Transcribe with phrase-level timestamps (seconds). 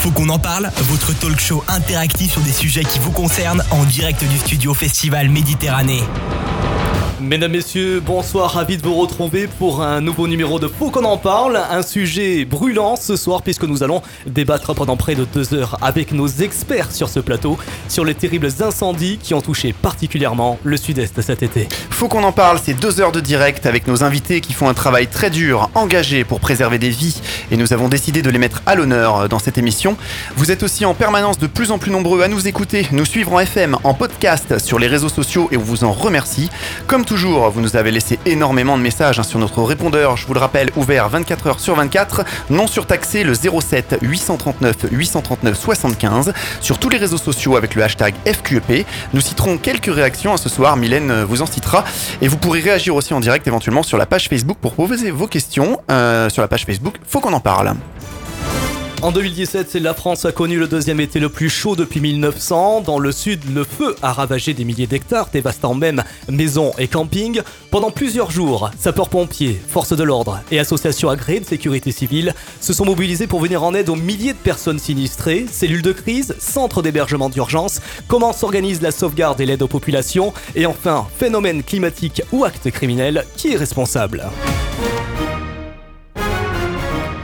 [0.00, 3.84] Faut qu'on en parle, votre talk show interactif sur des sujets qui vous concernent en
[3.84, 6.02] direct du studio Festival Méditerranée.
[7.20, 11.16] Mesdames, Messieurs, bonsoir, ravi de vous retrouver pour un nouveau numéro de Faut qu'on en
[11.16, 15.78] parle, un sujet brûlant ce soir puisque nous allons débattre pendant près de deux heures
[15.82, 17.58] avec nos experts sur ce plateau
[17.88, 21.68] sur les terribles incendies qui ont touché particulièrement le sud-est cet été.
[21.90, 24.74] Faut qu'on en parle, c'est deux heures de direct avec nos invités qui font un
[24.74, 28.62] travail très dur, engagé pour préserver des vies et nous avons décidé de les mettre
[28.64, 29.96] à l'honneur dans cette émission.
[30.36, 33.32] Vous êtes aussi en permanence de plus en plus nombreux à nous écouter, nous suivre
[33.32, 36.48] en FM, en podcast, sur les réseaux sociaux et on vous en remercie.
[36.86, 40.34] Comme toujours, vous nous avez laissé énormément de messages hein, sur notre répondeur, je vous
[40.34, 46.78] le rappelle, ouvert 24 heures sur 24, non surtaxé le 07 839 839 75, sur
[46.78, 48.86] tous les réseaux sociaux avec le hashtag FQEP.
[49.14, 51.82] Nous citerons quelques réactions à ce soir, Mylène vous en citera,
[52.20, 55.26] et vous pourrez réagir aussi en direct éventuellement sur la page Facebook pour poser vos
[55.26, 56.96] questions euh, sur la page Facebook.
[57.06, 57.72] Faut qu'on en parle.
[59.00, 62.80] En 2017, la France a connu le deuxième été le plus chaud depuis 1900.
[62.80, 67.40] Dans le sud, le feu a ravagé des milliers d'hectares, dévastant même maisons et campings.
[67.70, 72.86] Pendant plusieurs jours, sapeurs-pompiers, forces de l'ordre et associations agréées de sécurité civile se sont
[72.86, 75.46] mobilisés pour venir en aide aux milliers de personnes sinistrées.
[75.48, 80.66] Cellules de crise, centres d'hébergement d'urgence, comment s'organise la sauvegarde et l'aide aux populations, et
[80.66, 84.26] enfin, phénomène climatique ou acte criminel, qui est responsable?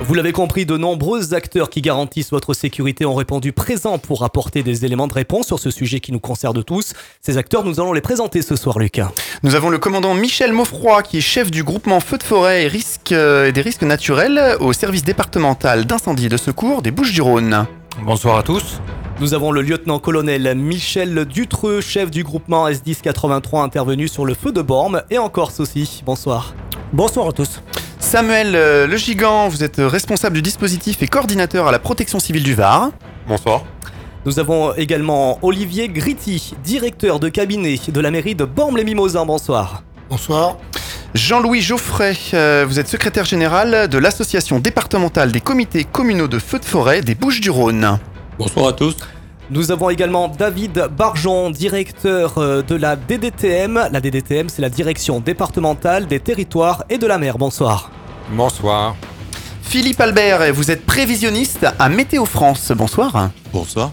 [0.06, 4.62] Vous l'avez compris, de nombreux acteurs qui garantissent votre sécurité ont répondu présent pour apporter
[4.62, 6.92] des éléments de réponse sur ce sujet qui nous concerne tous.
[7.22, 9.12] Ces acteurs, nous allons les présenter ce soir, Lucas.
[9.42, 12.68] Nous avons le commandant Michel Maufroy, qui est chef du groupement Feux de forêt et,
[12.68, 17.66] risques, et des risques naturels au service départemental d'incendie et de secours des Bouches-du-Rhône.
[18.02, 18.80] Bonsoir à tous.
[19.20, 24.60] Nous avons le lieutenant-colonel Michel Dutreux, chef du groupement S1083 intervenu sur le feu de
[24.60, 26.02] Bormes et en Corse aussi.
[26.04, 26.52] Bonsoir.
[26.92, 27.60] Bonsoir à tous.
[28.14, 32.44] Samuel euh, Le Gigant, vous êtes responsable du dispositif et coordinateur à la protection civile
[32.44, 32.92] du Var.
[33.26, 33.64] Bonsoir.
[34.24, 39.26] Nous avons également Olivier Gritti, directeur de cabinet de la mairie de Bormes-les-Mimosins.
[39.26, 39.82] Bonsoir.
[40.08, 40.58] Bonsoir.
[41.14, 46.60] Jean-Louis Geoffrey, euh, vous êtes secrétaire général de l'association départementale des comités communaux de feux
[46.60, 47.98] de forêt des Bouches-du-Rhône.
[48.38, 48.96] Bonsoir à tous.
[49.50, 53.88] Nous avons également David Barjon, directeur euh, de la DDTM.
[53.90, 57.38] La DDTM, c'est la direction départementale des territoires et de la mer.
[57.38, 57.90] Bonsoir.
[58.30, 58.96] Bonsoir.
[59.62, 62.72] Philippe Albert, vous êtes prévisionniste à Météo France.
[62.74, 63.30] Bonsoir.
[63.52, 63.92] Bonsoir.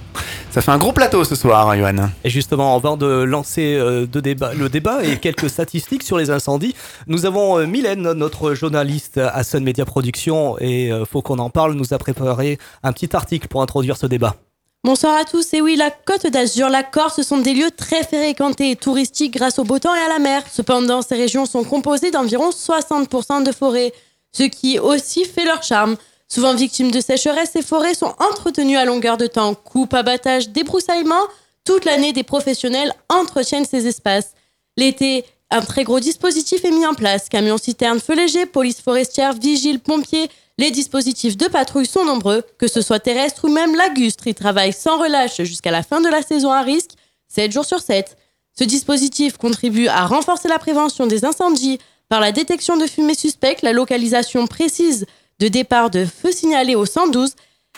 [0.51, 2.09] Ça fait un gros plateau ce soir, Johan.
[2.23, 6.29] Et justement, avant de lancer euh, de débat, le débat et quelques statistiques sur les
[6.29, 6.75] incendies,
[7.07, 11.49] nous avons euh, Mylène, notre journaliste à Sun Media Production, et euh, faut qu'on en
[11.49, 14.35] parle, nous a préparé un petit article pour introduire ce débat.
[14.83, 15.53] Bonsoir à tous.
[15.53, 19.35] Et oui, la Côte d'Azur, la Corse, ce sont des lieux très fréquentés et touristiques
[19.35, 20.43] grâce au beau temps et à la mer.
[20.51, 23.93] Cependant, ces régions sont composées d'environ 60% de forêts,
[24.31, 25.97] ce qui aussi fait leur charme.
[26.27, 29.53] Souvent victimes de sécheresse, ces forêts sont entretenues à longueur de temps.
[29.53, 31.27] Coupe, abattage, débroussaillement,
[31.65, 34.31] toute l'année, des professionnels entretiennent ces espaces.
[34.77, 37.27] L'été, un très gros dispositif est mis en place.
[37.27, 42.67] Camions citernes, feux légers, police forestière, vigiles, pompiers, les dispositifs de patrouille sont nombreux, que
[42.67, 44.27] ce soit terrestre ou même lagustre.
[44.27, 46.91] Ils travaillent sans relâche jusqu'à la fin de la saison à risque,
[47.29, 48.15] 7 jours sur 7.
[48.57, 51.79] Ce dispositif contribue à renforcer la prévention des incendies
[52.11, 55.05] par la détection de fumée suspecte, la localisation précise
[55.39, 57.35] de départ de feux signalés au 112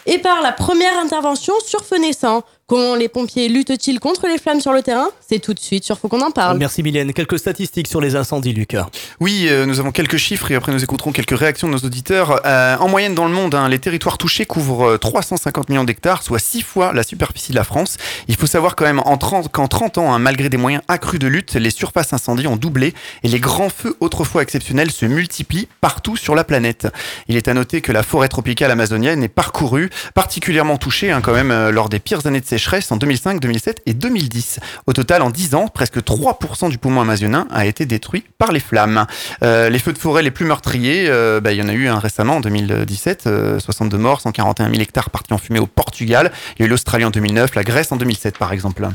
[0.08, 2.42] et par la première intervention sur feu naissant.
[2.66, 5.10] Comment les pompiers luttent-ils contre les flammes sur le terrain?
[5.20, 6.58] C'est tout de suite sur Faut qu'on en parle.
[6.58, 7.12] Merci Mylène.
[7.12, 8.88] Quelques statistiques sur les incendies, Lucas.
[9.20, 12.40] Oui, euh, nous avons quelques chiffres et après nous écouterons quelques réactions de nos auditeurs.
[12.46, 16.40] Euh, en moyenne dans le monde, hein, les territoires touchés couvrent 350 millions d'hectares, soit
[16.40, 17.98] 6 fois la superficie de la France.
[18.30, 21.20] Il faut savoir quand même en 30, qu'en 30 ans, hein, malgré des moyens accrus
[21.20, 25.68] de lutte, les surfaces incendies ont doublé et les grands feux autrefois exceptionnels se multiplient
[25.82, 26.88] partout sur la planète.
[27.28, 31.34] Il est à noter que la forêt tropicale amazonienne est parcourue, particulièrement touchée hein, quand
[31.34, 34.60] même euh, lors des pires années de sécheresse en 2005, 2007 et 2010.
[34.86, 38.60] Au total, en 10 ans, presque 3% du poumon amazonien a été détruit par les
[38.60, 39.08] flammes.
[39.42, 41.88] Euh, les feux de forêt les plus meurtriers, euh, bah, il y en a eu
[41.88, 43.28] un récemment en 2017,
[43.60, 46.32] 62 morts, 141 000 hectares partis en fumée au Portugal.
[46.56, 48.88] Il y a eu l'Australie en 2009, la Grèce en 2007 par exemple.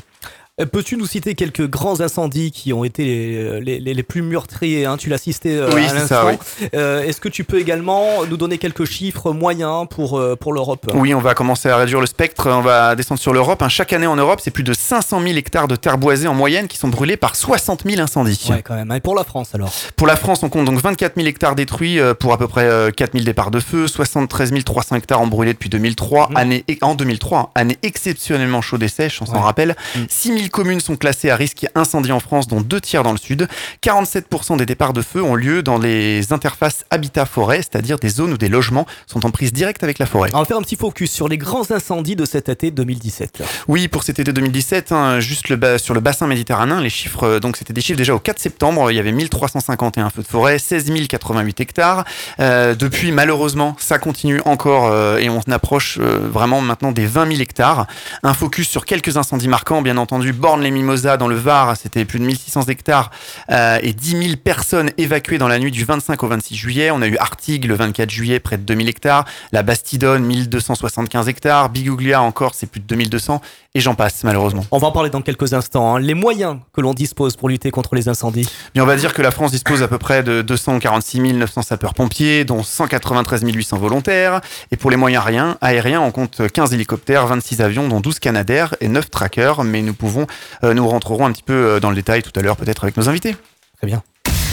[0.60, 4.84] Euh, Peux-tu nous citer quelques grands incendies qui ont été les, les, les plus meurtriers
[4.87, 6.31] hein Tu l'as cité euh, Oui, à l'instant.
[6.75, 10.90] Euh, Est-ce que tu peux également nous donner quelques chiffres moyens pour, euh, pour l'Europe?
[10.94, 13.62] Oui, on va commencer à réduire le spectre, on va descendre sur l'Europe.
[13.62, 13.69] Hein.
[13.69, 16.66] Chaque année en Europe, c'est plus de 500 000 hectares de terre boisée en moyenne
[16.69, 18.46] qui sont brûlés par 60 000 incendies.
[18.50, 18.90] Ouais, quand même.
[18.93, 19.70] Et pour la France alors?
[19.96, 22.90] Pour la France, on compte donc 24 000 hectares détruits pour à peu près euh,
[22.90, 26.37] 4 000 départs de feu, 73 300 hectares ont brûlé depuis 2003, Mhm.
[26.37, 29.38] année, en 2003, année exceptionnellement chaude et sèche, on s'en Ouais.
[29.40, 29.76] rappelle.
[30.08, 33.18] 6 1000 communes sont classées à risque incendie en France, dont deux tiers dans le
[33.18, 33.46] sud.
[33.82, 38.38] 47% des départs de feu ont lieu dans les interfaces habitat-forêt, c'est-à-dire des zones où
[38.38, 40.30] des logements sont en prise directe avec la forêt.
[40.32, 43.42] On va faire un petit focus sur les grands incendies de cet été 2017.
[43.68, 47.40] Oui, pour cet été 2017, hein, juste le sur le bassin méditerranéen, les chiffres, euh,
[47.40, 50.58] donc c'était des chiffres déjà au 4 septembre, il y avait 1351 feux de forêt,
[50.58, 52.04] 16 088 hectares.
[52.40, 57.42] Euh, depuis, malheureusement, ça continue encore euh, et on approche vraiment maintenant des 20 000
[57.42, 57.86] hectares.
[58.22, 62.25] Un focus sur quelques incendies marquants, bien entendu, Borne-les-Mimosas dans le Var, c'était plus de
[62.25, 63.11] 1600 hectares
[63.50, 66.90] et 10 000 personnes évacuées dans la nuit du 25 au 26 juillet.
[66.90, 69.25] On a eu Artigues le 24 juillet, près de 2000 hectares.
[69.52, 71.69] La Bastidonne, 1275 hectares.
[71.70, 73.40] Biguglia encore, c'est plus de 2200
[73.75, 74.64] et j'en passe malheureusement.
[74.70, 75.94] On va en parler dans quelques instants.
[75.94, 76.00] Hein.
[76.00, 78.49] Les moyens que l'on dispose pour lutter contre les incendies.
[78.75, 82.44] Bien, on va dire que la France dispose à peu près de 246 900 sapeurs-pompiers,
[82.44, 84.41] dont 193 800 volontaires.
[84.70, 85.25] Et pour les moyens
[85.61, 89.64] aériens, on compte 15 hélicoptères, 26 avions, dont 12 Canadair et 9 trackers.
[89.64, 90.26] Mais nous pouvons, euh,
[90.62, 93.08] nous rentrerons un petit peu euh, dans le détail tout à l'heure, peut-être avec nos
[93.08, 93.36] invités.
[93.78, 94.02] Très bien.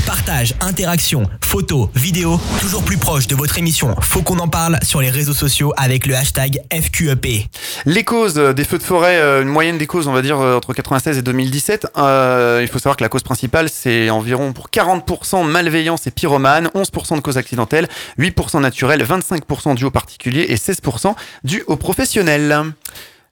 [0.06, 3.96] Partage, interaction, photos, vidéos, toujours plus proche de votre émission.
[4.02, 7.48] Faut qu'on en parle sur les réseaux sociaux avec le hashtag FQEP.
[7.86, 10.58] Les causes des feux de forêt, euh, une moyenne des causes, on va dire, euh,
[10.58, 11.88] entre 96 et 2017.
[11.98, 16.70] Euh, il faut savoir que la cause principale, c'est environ pour 40% malveillance et pyromane,
[16.76, 17.88] 11% de causes accidentelles,
[18.20, 22.74] 8% naturelles, 25% dû aux particuliers et 16% dû aux professionnels.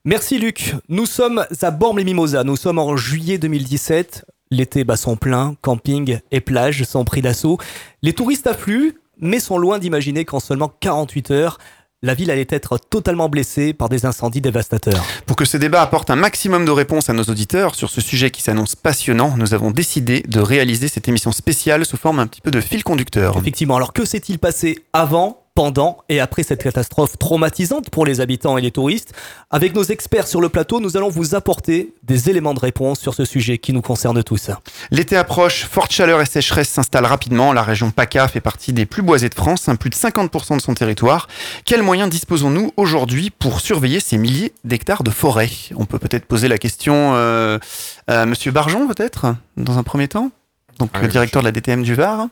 [0.06, 0.76] Merci Luc.
[0.90, 2.44] Nous sommes à Bormes-les-Mimosas.
[2.44, 4.26] Nous sommes en juillet 2017.
[4.52, 7.58] L'été bat son plein, camping et plage sont pris d'assaut.
[8.02, 11.58] Les touristes affluent, mais sont loin d'imaginer qu'en seulement 48 heures,
[12.02, 15.06] la ville allait être totalement blessée par des incendies dévastateurs.
[15.26, 18.30] Pour que ce débat apporte un maximum de réponses à nos auditeurs sur ce sujet
[18.30, 22.42] qui s'annonce passionnant, nous avons décidé de réaliser cette émission spéciale sous forme un petit
[22.42, 23.38] peu de fil conducteur.
[23.38, 28.58] Effectivement, alors que s'est-il passé avant pendant et après cette catastrophe traumatisante pour les habitants
[28.58, 29.14] et les touristes.
[29.52, 33.14] Avec nos experts sur le plateau, nous allons vous apporter des éléments de réponse sur
[33.14, 34.50] ce sujet qui nous concerne tous.
[34.90, 37.54] L'été approche, forte chaleur et sécheresse s'installent rapidement.
[37.54, 40.74] La région PACA fait partie des plus boisées de France, plus de 50% de son
[40.74, 41.28] territoire.
[41.66, 45.50] Quels moyens disposons-nous aujourd'hui pour surveiller ces milliers d'hectares de forêt?
[45.76, 47.60] On peut peut-être poser la question euh,
[48.08, 50.32] à Monsieur Barjon, peut-être, dans un premier temps?
[50.80, 52.28] Donc le directeur de la DTM du Var.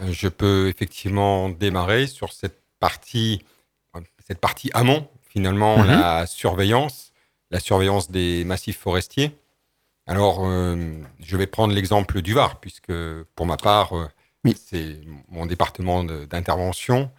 [0.00, 3.44] Euh, je peux effectivement démarrer sur cette partie,
[4.26, 5.86] cette partie amont, finalement, mhm.
[5.86, 7.12] la surveillance,
[7.50, 9.36] la surveillance des massifs forestiers.
[10.06, 10.76] Alors, euh,
[11.20, 12.92] je vais prendre l'exemple du Var, puisque
[13.34, 14.08] pour ma part, euh,
[14.54, 17.10] c'est mon département d'intervention.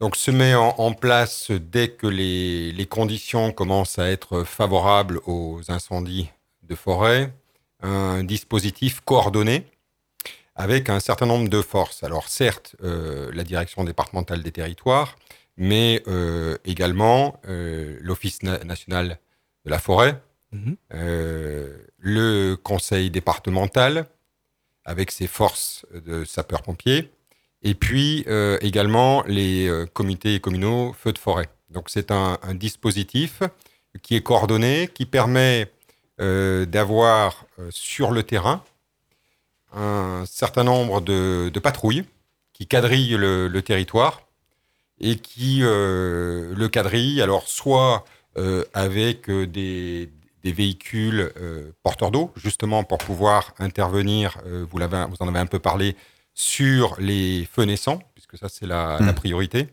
[0.00, 5.62] Donc, se met en, place dès que les, les, conditions commencent à être favorables aux
[5.68, 6.28] incendies
[6.64, 7.32] de forêt,
[7.80, 9.64] un dispositif coordonné
[10.56, 12.02] avec un certain nombre de forces.
[12.02, 15.16] Alors certes, euh, la direction départementale des territoires,
[15.56, 19.18] mais euh, également euh, l'Office national
[19.64, 20.20] de la forêt,
[20.52, 20.76] mhm.
[21.98, 24.06] le conseil départemental,
[24.84, 27.10] avec ses forces de sapeurs-pompiers,
[27.62, 28.24] et puis
[28.60, 31.48] également les comités communaux feux de forêt.
[31.70, 33.42] Donc c'est un, un, dispositif
[34.02, 35.72] qui est coordonné, qui permet
[36.18, 38.62] d'avoir sur le terrain
[39.72, 42.04] un certain nombre de, patrouilles
[42.52, 44.22] qui quadrillent le, territoire
[45.00, 48.04] et qui euh, le quadrillent, alors soit
[48.38, 50.10] euh, avec euh, des,
[50.44, 51.32] véhicules
[51.82, 55.96] porteurs d'eau, justement pour pouvoir intervenir, vous, vous en avez un peu parlé,
[56.34, 59.14] sur les feux naissants, puisque ça c'est la, la, hmm.
[59.16, 59.66] priorité,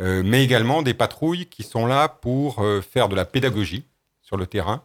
[0.00, 3.84] mais également des patrouilles qui sont là pour faire de la pédagogie
[4.20, 4.82] sur le terrain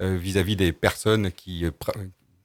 [0.00, 1.64] vis-à-vis des personnes qui,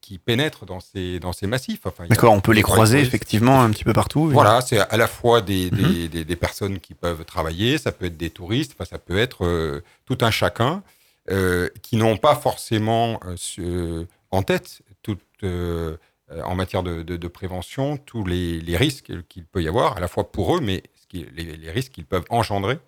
[0.09, 1.81] qui pénètrent dans ces, dans ces massifs.
[1.85, 4.27] Enfin, D'accord, on peut les croiser effectivement un petit peu partout.
[4.29, 6.07] Voilà, c'est à la fois des, mhm.
[6.07, 9.45] des, des, personnes qui peuvent travailler, ça peut être des touristes, enfin, ça peut être
[9.45, 10.81] euh, tout un chacun
[11.29, 13.19] euh, qui n'ont pas forcément
[13.59, 19.61] euh, en tête tout, en matière de, de, prévention tous les, les risques qu'il peut
[19.61, 20.81] y avoir, à la fois pour eux, mais
[21.13, 21.23] les,
[21.55, 22.79] les risques qu'ils peuvent engendrer.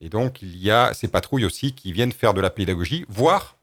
[0.00, 3.56] Et donc, il y a ces patrouilles aussi qui viennent faire de la pédagogie, voire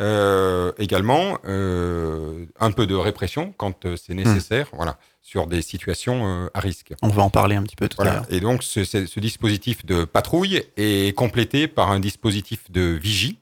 [0.00, 4.76] euh, également, euh, un peu de répression quand euh, c'est nécessaire, hmm.
[4.76, 6.94] voilà, sur des situations à risque.
[7.02, 8.26] On va en parler un petit peu tout à l'heure.
[8.30, 13.38] Et donc, ce, ce, dispositif de patrouille est complété par un dispositif de vigie,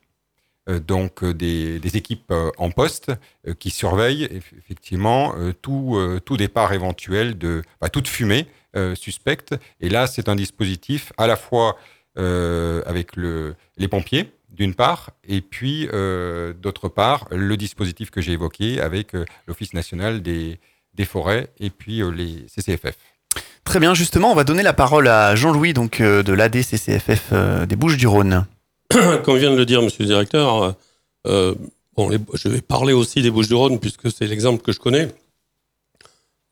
[0.67, 3.11] donc des, des, équipes en poste
[3.57, 8.45] qui surveillent effectivement tout, tout départ éventuel de bah, toute fumée
[8.93, 9.55] suspecte.
[9.79, 11.77] Et là, c'est un dispositif à la fois
[12.15, 18.33] avec le, les pompiers d'une part, et puis euh, d'autre part, le dispositif que j'ai
[18.33, 20.59] évoqué avec euh, l'Office national des,
[20.93, 22.95] des, forêts et puis euh, les CCFF.
[23.63, 27.31] Très bien, justement, on va donner la parole à Jean-Louis donc de l'ADCCFF
[27.67, 28.45] des Bouches-du-Rhône.
[29.23, 30.75] Comme vient de le dire Monsieur le Directeur,
[31.23, 31.55] bon,
[31.95, 35.09] bon, les- je vais parler aussi des Bouches-du-Rhône puisque c'est l'exemple que je connais.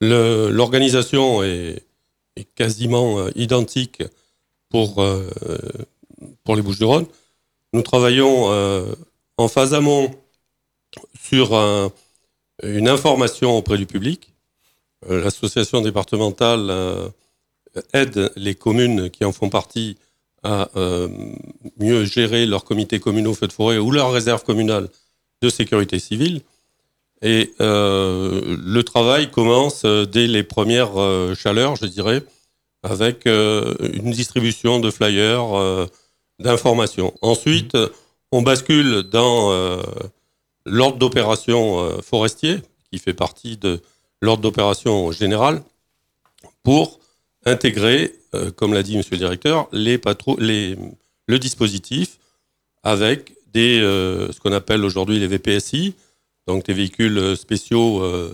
[0.01, 1.83] L'organisation est,
[2.35, 4.03] est quasiment euh, identique
[4.69, 5.29] pour, euh,
[6.43, 7.05] pour les Bouches-du-Rhône.
[7.73, 8.93] Nous travaillons euh,
[9.37, 10.11] en phase amont
[11.21, 11.91] sur un-
[12.63, 14.33] une information auprès du public.
[15.09, 17.09] Euh, L'association départementale euh,
[17.93, 19.97] aide les communes qui en font partie
[20.41, 20.69] à
[21.81, 24.87] mieux gérer leurs comités communaux feux de forêt ou leurs réserves communales
[25.41, 26.41] de sécurité civile.
[27.21, 30.93] Et le travail commence dès les premières
[31.35, 32.23] chaleurs, je dirais,
[32.83, 35.89] avec une distribution de flyers,
[36.39, 37.13] euh, d'informations.
[37.21, 37.77] Ensuite,
[38.31, 39.81] on bascule dans euh,
[40.65, 42.57] l'ordre d'opération euh, forestier,
[42.91, 43.81] qui fait partie de
[44.21, 45.61] l'ordre d'opération général,
[46.63, 46.99] pour
[47.45, 49.99] intégrer, euh, comme l'a dit Monsieur le Directeur, les
[51.27, 52.17] le dispositif
[52.83, 55.93] avec des, euh, ce qu'on appelle aujourd'hui les VPSI,
[56.47, 58.01] donc des véhicules spéciaux.
[58.01, 58.33] euh,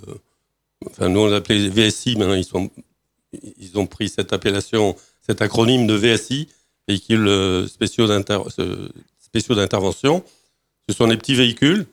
[0.88, 2.46] enfin, nous on les appelait VSI, maintenant ils
[3.58, 6.48] ils ont pris cette appellation, cet acronyme de VSI,
[6.88, 8.44] véhicules euh, spéciaux d'inter-
[9.20, 10.24] spéciaux d'intervention.
[10.88, 11.86] Ce sont des petits véhicules,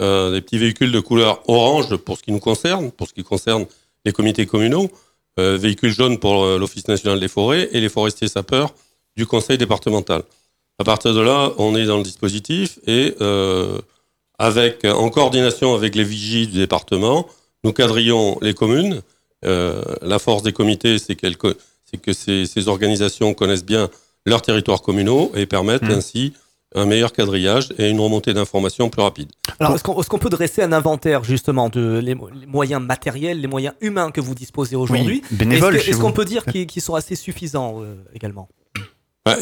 [0.00, 3.24] euh, des petits véhicules de couleur orange pour ce qui nous concerne, pour ce qui
[3.24, 3.66] concerne
[4.04, 4.90] les comités communaux,
[5.38, 8.74] euh, véhicules jaunes pour euh, l'Office national des forêts et les forestiers sapeurs
[9.16, 10.22] du conseil départemental.
[10.78, 13.78] À partir de là, on est dans le dispositif et euh,
[14.38, 17.28] avec, en coordination avec les vigies du département,
[17.64, 19.02] nous quadrillons les communes.
[19.42, 21.16] La force des comités, c'est
[21.84, 23.88] c'est que ces, ces organisations connaissent bien
[24.28, 25.90] leurs territoires communaux et permettent Mmh.
[25.90, 26.32] ainsi
[26.74, 29.30] un meilleur quadrillage et une remontée d'informations plus rapide.
[29.58, 33.46] Alors, est-ce qu'on peut dresser un inventaire justement de les, mo- les moyens matériels, les
[33.48, 35.22] moyens humains que vous disposez aujourd'hui?
[35.30, 38.48] Oui, Est-ce qu'on peut dire qu'ils sont assez suffisants euh, également?
[39.24, 39.36] Bah,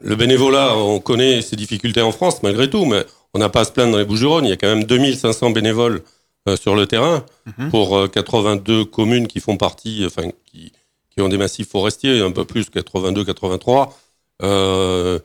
[0.00, 3.64] le bénévolat, on connaît ses difficultés en France malgré tout, mais on n'a pas à
[3.64, 4.44] se plaindre dans les Bouches-du-Rhône.
[4.44, 6.02] Il y a quand même 2500 bénévoles
[6.48, 7.24] euh, sur le terrain
[7.58, 7.70] Mhm.
[7.70, 10.72] pour euh, 82 communes qui font partie, enfin qui,
[11.10, 13.94] qui ont des massifs forestiers, un peu plus, 82, 83.
[14.42, 15.18] Euh,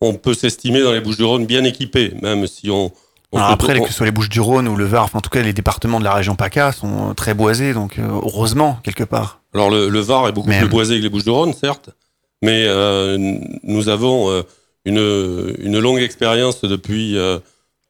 [0.00, 2.90] on peut s'estimer dans les Bouches-du-Rhône bien équipés, même si on.
[3.32, 5.52] Alors après, que ce soit les Bouches-du-Rhône ou le Var, enfin, en tout cas les
[5.52, 9.40] départements de la région PACA sont très boisés, donc euh, heureusement quelque part.
[9.54, 11.90] Alors le, le Var est beaucoup plus boisé que les Bouches-du-Rhône, certes,
[12.42, 13.16] mais euh,
[13.62, 14.42] nous avons euh,
[14.84, 17.38] une, une longue expérience depuis euh,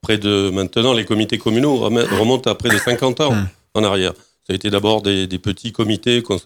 [0.02, 0.92] près de maintenant.
[0.92, 3.46] Les comités communaux rem- remontent à près de 50 ans Hmm.
[3.74, 4.12] en arrière.
[4.46, 6.40] Ça a été d'abord des, des petits comités cons-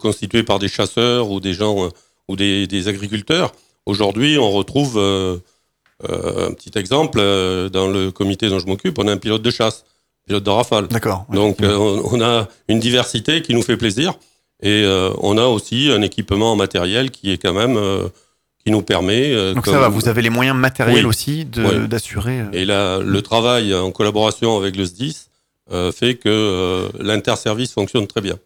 [0.00, 1.88] constitués par des chasseurs ou des gens
[2.28, 3.52] ou des, des agriculteurs.
[3.86, 5.38] Aujourd'hui, on retrouve euh,
[6.08, 8.98] euh, un petit exemple euh, dans le comité dont je m'occupe.
[8.98, 9.84] On a un pilote de chasse,
[10.26, 10.88] pilote de rafale.
[10.88, 11.24] D'accord.
[11.30, 11.36] ouais.
[11.36, 14.14] Donc on, on a une diversité qui nous fait plaisir
[14.62, 14.84] et
[15.20, 17.78] on a aussi un équipement en matériel qui est quand même
[18.64, 19.54] qui nous permet.
[19.54, 21.08] Donc comme- ça va, vous avez les moyens matériels Oui.
[21.08, 22.42] aussi d'assurer.
[22.52, 25.28] Et là, le travail en collaboration avec le SDIS
[25.92, 28.36] fait que l'interservice fonctionne très bien.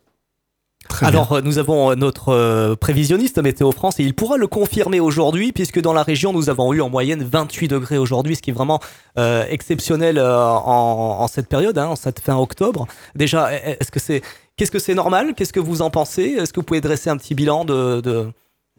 [0.88, 1.06] Très.
[1.06, 5.00] Alors, euh, nous avons euh, notre euh, prévisionniste Météo France et il pourra le confirmer
[5.00, 8.50] aujourd'hui, puisque dans la région, nous avons eu en moyenne 28 degrés aujourd'hui, ce qui
[8.50, 8.80] est vraiment
[9.18, 12.86] euh, exceptionnel en, en cette période, hein, en cette fin octobre.
[13.14, 14.22] Déjà, est- est-ce que c'est,
[14.56, 15.34] qu'est-ce que c'est normal?
[15.34, 16.22] Qu'est-ce que vous en pensez?
[16.38, 18.30] Est-ce que vous pouvez dresser un petit bilan de, de,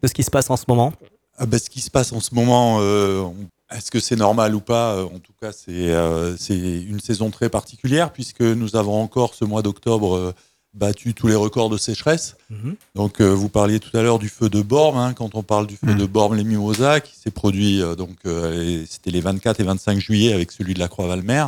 [0.02, 0.92] de ce qui se passe en ce moment?
[1.38, 3.34] Ah bah, ce qui se passe en ce moment, euh, on-
[3.74, 5.02] est-ce que c'est normal ou pas?
[5.04, 9.62] En tout cas, c'est euh, une saison très particulière puisque nous avons encore ce mois
[9.62, 10.32] d'octobre
[10.74, 12.36] battu tous les records de sécheresse.
[12.50, 12.74] Mhm.
[12.94, 14.98] Donc, euh, vous parliez tout à l'heure du feu de Bormes.
[14.98, 15.98] hein, quand on parle du feu Mhm.
[15.98, 20.00] de Bormes, les Mimosas, qui s'est produit, euh, donc euh, c'était les 24 et 25
[20.00, 21.46] juillet avec celui de la Croix-Valmer.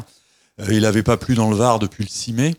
[0.71, 2.55] Il n'avait pas plu dans le Var depuis le 6 mai.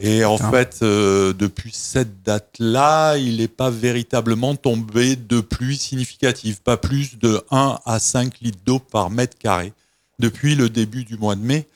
[0.00, 0.50] Et en Putain.
[0.50, 7.40] fait, depuis cette date-là, il n'est pas véritablement tombé de pluie significative, pas plus de
[7.52, 9.72] 1 à 5 litres d'eau par mètre carré
[10.18, 11.68] depuis le début du mois de mai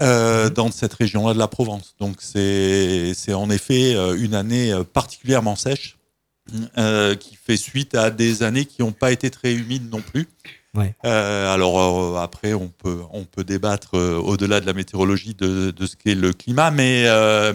[0.00, 1.94] euh, dans cette région-là de la Provence.
[2.00, 5.98] Donc c'est en effet euh, une année euh, particulièrement sèche
[6.78, 10.28] euh, qui fait suite à des années qui n'ont pas été très humides non plus.
[10.74, 10.94] Ouais.
[11.04, 15.70] Euh, alors euh, après, on peut, on peut débattre euh, au-delà de la météorologie de,
[15.70, 17.04] de ce qu'est le climat, mais,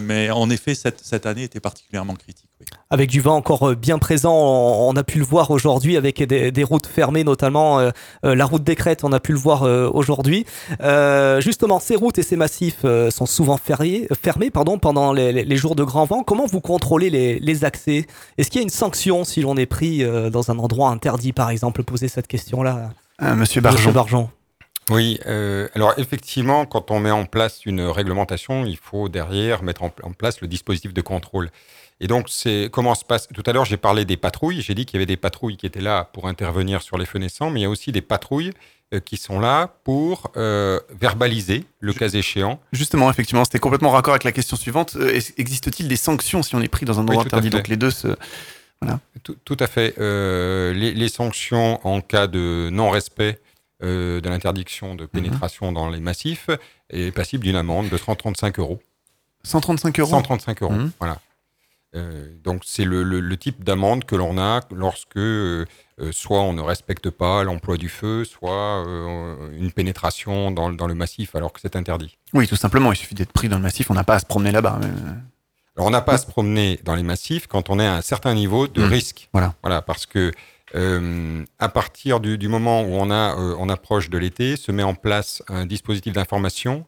[0.00, 2.48] mais en effet, cette, cette année était particulièrement critique.
[2.60, 2.66] oui.
[2.90, 6.52] Avec du vent encore bien présent, on, on a pu le voir aujourd'hui avec des,
[6.52, 7.90] des routes fermées, notamment
[8.22, 9.62] la route des Crêtes, on a pu le voir
[9.94, 10.46] aujourd'hui.
[11.40, 15.74] Justement, ces routes et ces massifs sont souvent ferriés- fermés pardon, pendant les, les- jours
[15.74, 16.22] de grand vent.
[16.22, 18.06] Comment vous contrôlez les, les accès?
[18.38, 21.50] Est-ce qu'il y a une sanction si l'on est pris dans un endroit interdit, par
[21.50, 21.82] exemple?
[21.82, 22.90] Poser cette question-là.
[23.22, 23.92] Euh, Monsieur Monsieur Barjon.
[23.92, 24.30] Barjon.
[24.90, 29.82] Oui, euh, alors effectivement, quand on met en place une réglementation, il faut derrière mettre
[29.82, 31.50] en, en place le dispositif de contrôle.
[32.00, 33.26] Et donc, c'est comment se passe?
[33.28, 34.62] Tout à l'heure, j'ai parlé des patrouilles.
[34.62, 37.18] J'ai dit qu'il y avait des patrouilles qui étaient là pour intervenir sur les feux
[37.18, 38.52] naissants, mais il y a aussi des patrouilles
[38.94, 42.60] euh, qui sont là pour euh, verbaliser, le cas échéant.
[42.72, 44.96] Justement, effectivement, c'était complètement raccord avec la question suivante.
[45.36, 47.50] Existe-t-il des sanctions si on est pris dans un endroit interdit?
[47.50, 48.16] Donc les deux se...
[49.24, 49.94] Tout, tout à fait.
[49.98, 53.40] Euh, les, les sanctions en cas de non-respect
[53.82, 56.48] euh, de l'interdiction de pénétration dans les massifs
[56.90, 58.80] est passible d'une amende de 135 euros.
[59.42, 60.90] 135 euros 135 euros, Mhm.
[60.98, 61.18] voilà.
[61.96, 65.64] Euh, donc c'est le, le- le type d'amende que l'on a lorsque euh,
[66.12, 70.86] soit on ne respecte pas l'emploi du feu, soit euh, une pénétration dans, le- dans
[70.86, 72.18] le massif alors que c'est interdit.
[72.34, 74.26] Oui, tout simplement, il suffit d'être pris dans le massif, on n'a pas à se
[74.26, 74.78] promener là-bas.
[74.80, 74.88] mais-
[75.78, 78.00] Alors on n'a pas à se promener dans les massifs quand on est à un
[78.02, 78.88] certain niveau de Mhm.
[78.88, 79.28] risque.
[79.32, 79.54] Voilà.
[79.62, 80.32] Voilà, parce que
[80.74, 84.70] euh, à partir du, du moment où on, a, euh, on approche de l'été, se
[84.72, 86.84] met en place un dispositif d'information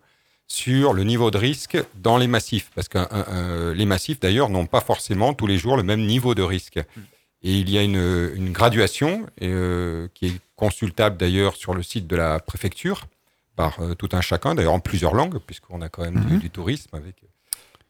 [0.49, 2.71] sur le niveau de risque dans les massifs.
[2.75, 6.35] Parce que un- les massifs, d'ailleurs, n'ont pas forcément tous les jours le même niveau
[6.35, 6.77] de risque.
[7.43, 12.07] Et il y a une, une graduation euh, qui est consultable d'ailleurs sur le site
[12.09, 13.07] de la préfecture
[13.57, 16.39] par euh, tout un chacun, d'ailleurs en plusieurs langues, puisqu'on a quand même du, Mhm.
[16.41, 17.15] du tourisme avec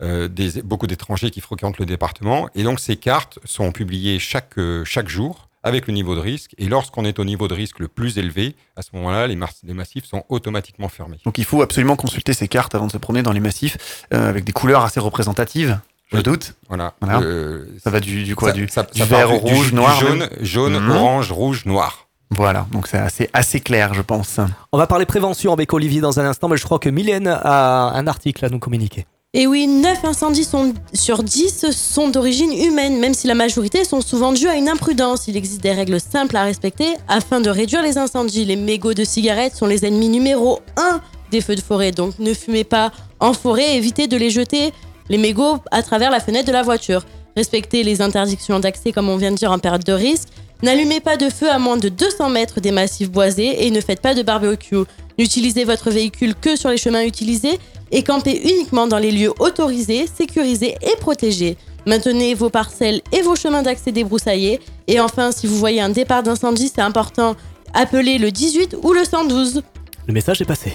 [0.03, 2.49] euh, des, beaucoup d'étrangers qui fréquentent le département.
[2.55, 6.55] Et donc ces cartes sont publiées chaque, euh, chaque jour avec le niveau de risque.
[6.59, 9.37] Et lorsqu'on est au niveau de risque le plus élevé, à ce moment-là, les,
[9.75, 11.19] massifs sont automatiquement fermés.
[11.27, 14.29] Donc il faut absolument consulter ces cartes avant de se promener dans les massifs, euh,
[14.29, 15.79] avec des couleurs assez représentatives,
[16.11, 16.23] je Oui.
[16.23, 16.55] doute.
[16.69, 16.95] Voilà.
[17.03, 17.21] Voilà.
[17.21, 19.55] Euh, Ça va du, du quoi ça- Du, ça- du ça vert part du- du-
[19.55, 20.91] rouge, du noir jaune, même jaune Mhm.
[20.93, 22.07] orange, rouge, noir.
[22.31, 24.39] Voilà, donc c'est assez, assez clair, je pense.
[24.73, 27.91] On va parler prévention avec Olivier dans un instant, mais je crois que Mylène a
[27.93, 29.05] un article à nous communiquer.
[29.33, 30.49] Et oui, 9 incendies
[30.93, 35.29] sur 10 sont d'origine humaine, même si la majorité sont souvent dus à une imprudence.
[35.29, 38.45] Il existe des règles simples à respecter afin de réduire les incendies.
[38.45, 42.35] Les mégots de cigarettes sont les ennemis numéro 1 des feux de forêt, donc ne
[42.35, 44.73] fumez pas en forêt, évitez de les jeter,
[45.09, 47.05] les mégots, à travers la fenêtre de la voiture.
[47.37, 50.29] Respectez les interdictions d'accès, comme on vient de dire, en période de risque.
[50.63, 54.03] N'allumez pas de feu à moins de 200 mètres des massifs boisés et ne faites
[54.03, 54.85] pas de barbecue.
[55.19, 57.59] N'utilisez votre véhicule que sur les chemins utilisés
[57.91, 61.57] et campez uniquement dans les lieux autorisés, sécurisés et protégés.
[61.87, 64.61] Maintenez vos parcelles et vos chemins d'accès débroussaillés.
[64.87, 67.37] Et enfin, si vous voyez un départ d'incendie, c'est important,
[67.73, 69.63] appelez le 18 ou le 112.
[70.07, 70.73] Le message est passé.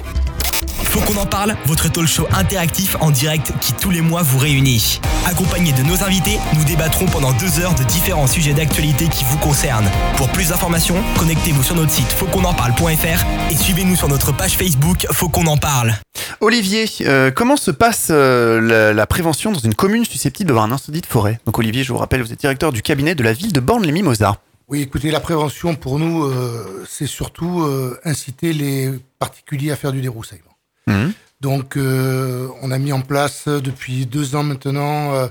[0.95, 4.37] Faut qu'on en parle, votre talk show interactif en direct qui tous les mois vous
[4.37, 5.01] réunit.
[5.25, 9.37] Accompagné de nos invités, nous débattrons pendant deux heures de différents sujets d'actualité qui vous
[9.39, 9.89] concernent.
[10.15, 15.27] Pour plus d'informations, connectez-vous sur notre site fautquonenparle.fr et suivez-nous sur notre page Facebook Faut
[15.27, 15.95] qu'on en parle.
[16.39, 20.71] Olivier, euh, comment se passe euh, la, la prévention dans une commune susceptible d'avoir un
[20.71, 21.41] incendie de forêt?
[21.45, 24.37] Donc Olivier, je vous rappelle, vous êtes directeur du cabinet de la ville de Borne-les-Mimosas.
[24.69, 29.91] Oui, écoutez, la prévention pour nous, euh, c'est surtout euh, inciter les particuliers à faire
[29.91, 30.44] du débroussaillement.
[30.87, 31.13] Mhm.
[31.41, 35.27] Donc, euh, on a mis en place euh, depuis deux ans maintenant euh,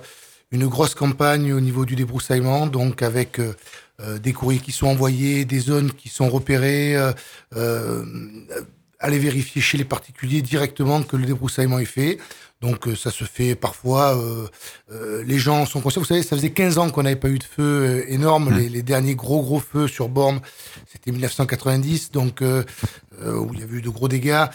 [0.53, 3.41] une grosse campagne au niveau du débroussaillement, donc avec
[4.01, 7.13] euh, des courriers qui sont envoyés, des zones qui sont repérées, euh,
[7.57, 8.05] euh,
[9.01, 12.19] aller vérifier chez les particuliers directement que le débroussaillement est fait.
[12.61, 14.47] Donc ça se fait parfois, euh,
[14.91, 16.01] euh, les gens sont conscients.
[16.01, 18.51] Vous savez, ça faisait 15 ans qu'on n'avait pas eu de feu énorme.
[18.51, 18.59] Mmh.
[18.59, 20.41] Les, les derniers gros gros feux sur Borne,
[20.91, 24.47] c'était 1990, donc où il y a eu de gros dégâts.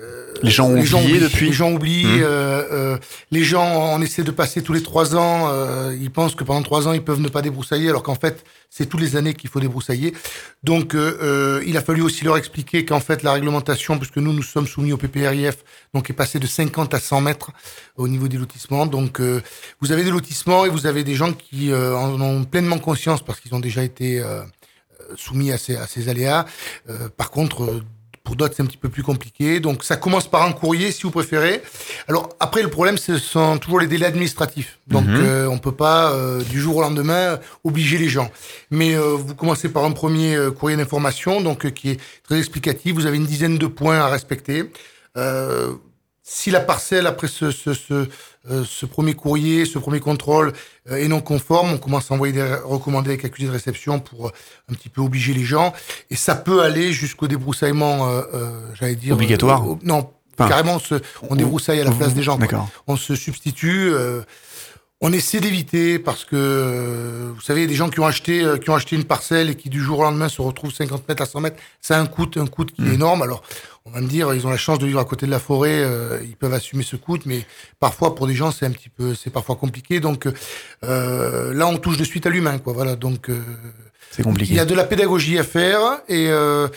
[0.00, 2.04] Euh, Les gens ont oublié oublient, depuis Les gens oublient.
[2.04, 2.22] Mmh.
[2.22, 2.98] euh, euh,
[3.30, 5.50] les gens, on essaie de passer tous les trois ans.
[5.92, 8.86] ils pensent que pendant trois ans, ils peuvent ne pas débroussailler, alors qu'en fait, c'est
[8.86, 10.14] tous les années qu'il faut débroussailler.
[10.62, 14.66] Donc, il a fallu aussi leur expliquer qu'en fait, la réglementation, puisque nous, nous sommes
[14.66, 15.58] soumis au PPRIF,
[15.94, 17.50] donc est passée de 50 à 100 mètres
[17.96, 18.86] au niveau des lotissements.
[18.86, 19.20] Donc,
[19.80, 23.40] vous avez des lotissements et vous avez des gens qui en ont pleinement conscience parce
[23.40, 24.22] qu'ils ont déjà été
[25.16, 26.46] soumis à ces, à ces aléas.
[27.16, 27.82] Par contre,
[28.30, 29.58] pour d'autres, c'est un petit peu plus compliqué.
[29.58, 31.62] Donc, ça commence par un courrier, si vous préférez.
[32.06, 34.78] Alors, après, le problème, ce sont toujours les délais administratifs.
[34.86, 35.16] Donc, Mhm.
[35.20, 38.30] euh, on peut pas, euh, du jour au lendemain, obliger les gens.
[38.70, 42.94] Mais euh, vous commencez par un premier euh, courrier d'information, donc qui est très explicatif.
[42.94, 44.70] Vous avez une dizaine de points à respecter.
[46.22, 48.06] Si la parcelle, après ce, ce, ce,
[48.50, 50.52] euh, ce premier courrier, ce premier contrôle
[50.90, 54.28] euh, est non conforme, on commence à envoyer des recommandés avec accusé de réception pour
[54.28, 54.32] euh,
[54.70, 55.72] un petit peu obliger les gens.
[56.10, 58.08] Et ça peut aller jusqu'au débroussaillement,
[58.74, 59.14] j'allais dire...
[59.14, 60.94] Obligatoire Non, Enfin, carrément, on, se-
[61.28, 62.38] on débroussaille à la place des gens.
[62.38, 63.92] quoi on se substitue.
[65.02, 68.68] On essaie d'éviter parce que euh, vous savez, des gens qui ont acheté euh, qui
[68.70, 71.26] ont acheté une parcelle et qui du jour au lendemain se retrouvent 50 mètres à
[71.26, 73.22] 100 mètres, ça a un coût, un coût qui est énorme.
[73.22, 73.42] Alors,
[73.86, 75.78] on va me dire, ils ont la chance de vivre à côté de la forêt,
[75.78, 77.46] euh, ils peuvent assumer ce coût, mais
[77.78, 80.00] parfois pour des gens c'est un petit peu, c'est parfois compliqué.
[80.00, 80.26] Donc
[80.84, 82.72] euh, là, on touche de suite à l'humain, quoi.
[82.74, 83.30] Voilà, donc.
[83.30, 83.40] euh,
[84.10, 84.52] C'est compliqué.
[84.52, 86.68] il y a de la pédagogie à faire et euh,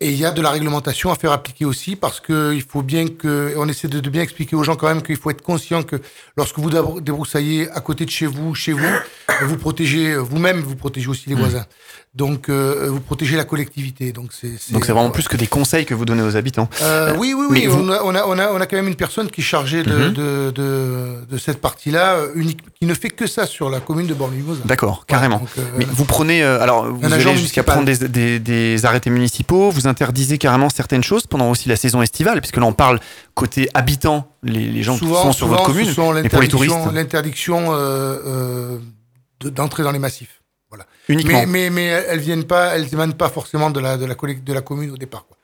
[0.00, 2.82] et il y a de la réglementation à faire appliquer aussi parce que il faut
[2.82, 5.42] bien que on essaie de, de bien expliquer aux gens quand même qu'il faut être
[5.42, 5.96] conscient que
[6.36, 8.86] lorsque vous débr- débroussaillez à côté de chez vous, chez vous,
[9.42, 11.66] vous protégez vous-même, vous protégez aussi les voisins.
[12.18, 14.10] Donc, euh, vous protégez la collectivité.
[14.10, 16.68] Donc, c'est donc c'est vraiment plus que des conseils que vous donnez aux habitants.
[16.82, 17.68] Euh, oui, oui, oui.
[17.70, 19.84] On, a, on, a, on, a, on, a, quand même une personne qui est chargée
[19.84, 20.12] de, mm -hmm.
[20.20, 20.28] de,
[20.60, 20.68] de,
[21.32, 24.62] de, cette partie-là, euh, unique, qui ne fait que ça sur la commune de Borne-Mimosa.
[24.72, 25.38] D'accord, carrément.
[25.44, 29.12] donc, euh, Mais vous prenez, euh, alors vous allez jusqu'à prendre des, des, des, arrêtés
[29.18, 32.98] municipaux, vous interdisez carrément certaines choses pendant aussi la saison estivale, puisque là on parle
[33.42, 36.52] côté habitants, les, les gens souvent, qui sont sur souvent, votre commune, et pour les
[36.54, 36.74] touristes.
[37.00, 37.58] L'interdiction
[39.58, 40.37] d'entrer dans les massifs.
[41.08, 41.46] Uniquement.
[41.46, 44.52] Mais, mais, mais elles viennent pas, elles émanent pas forcément de la, de la, de
[44.52, 45.26] la commune au départ.
[45.26, 45.38] Quoi.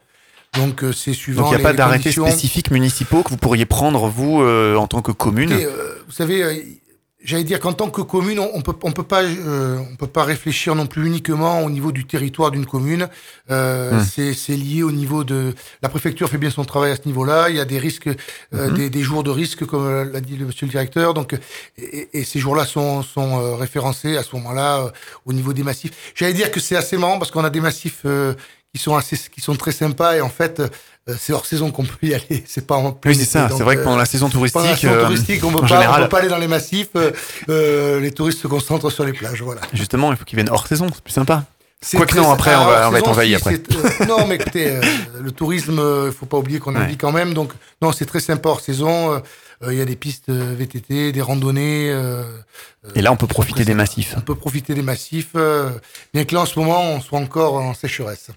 [0.54, 1.42] Donc euh, c'est suivant.
[1.42, 4.86] Donc il n'y a pas d'arrêtés spécifiques municipaux que vous pourriez prendre vous euh, en
[4.86, 5.52] tant que commune.
[5.52, 6.80] Et, euh, vous savez,
[7.24, 10.24] j'allais dire qu'en tant que commune, on, on peut on peut pas on peut pas
[10.24, 13.08] réfléchir non plus uniquement au niveau du territoire d'une commune.
[13.50, 14.02] Hum.
[14.04, 17.48] C'est lié au niveau de la préfecture fait bien son travail à ce niveau-là.
[17.50, 18.10] Il y a des risques,
[18.52, 18.74] hum.
[18.74, 21.14] des, des, jours de risque comme l'a dit le monsieur le directeur.
[21.14, 21.36] Donc
[21.78, 24.92] et, et ces jours-là sont sont référencés à ce moment-là
[25.24, 26.12] au niveau des massifs.
[26.14, 28.04] J'allais dire que c'est assez marrant parce qu'on a des massifs
[28.74, 30.68] qui sont assez, qui sont très sympas et en fait, euh,
[31.18, 32.44] c'est hors saison qu'on peut y aller.
[32.46, 33.48] C'est pas en plein Oui, c'est ça.
[33.54, 36.02] C'est vrai que pendant la saison touristique, la saison touristique, on pas, général...
[36.04, 36.88] peut pas aller dans les massifs.
[37.48, 39.60] Euh, les touristes se concentrent sur les plages, voilà.
[39.72, 40.88] Justement, il faut qu'ils viennent hors saison.
[40.94, 41.44] C'est plus sympa.
[41.94, 43.54] Quoique non, après, on va, on va être envahi après.
[43.54, 44.80] Euh, non, mais écoutez, euh,
[45.20, 47.34] le tourisme, il faut pas oublier qu'on en vit quand même.
[47.34, 49.22] Donc, non, c'est très sympa hors saison.
[49.66, 51.88] Il y a des pistes VTT, des randonnées.
[52.94, 54.14] Et là, on peut profiter des massifs.
[54.16, 55.34] On peut profiter des massifs,
[56.14, 58.30] bien que là, en ce moment, on soit encore en sécheresse.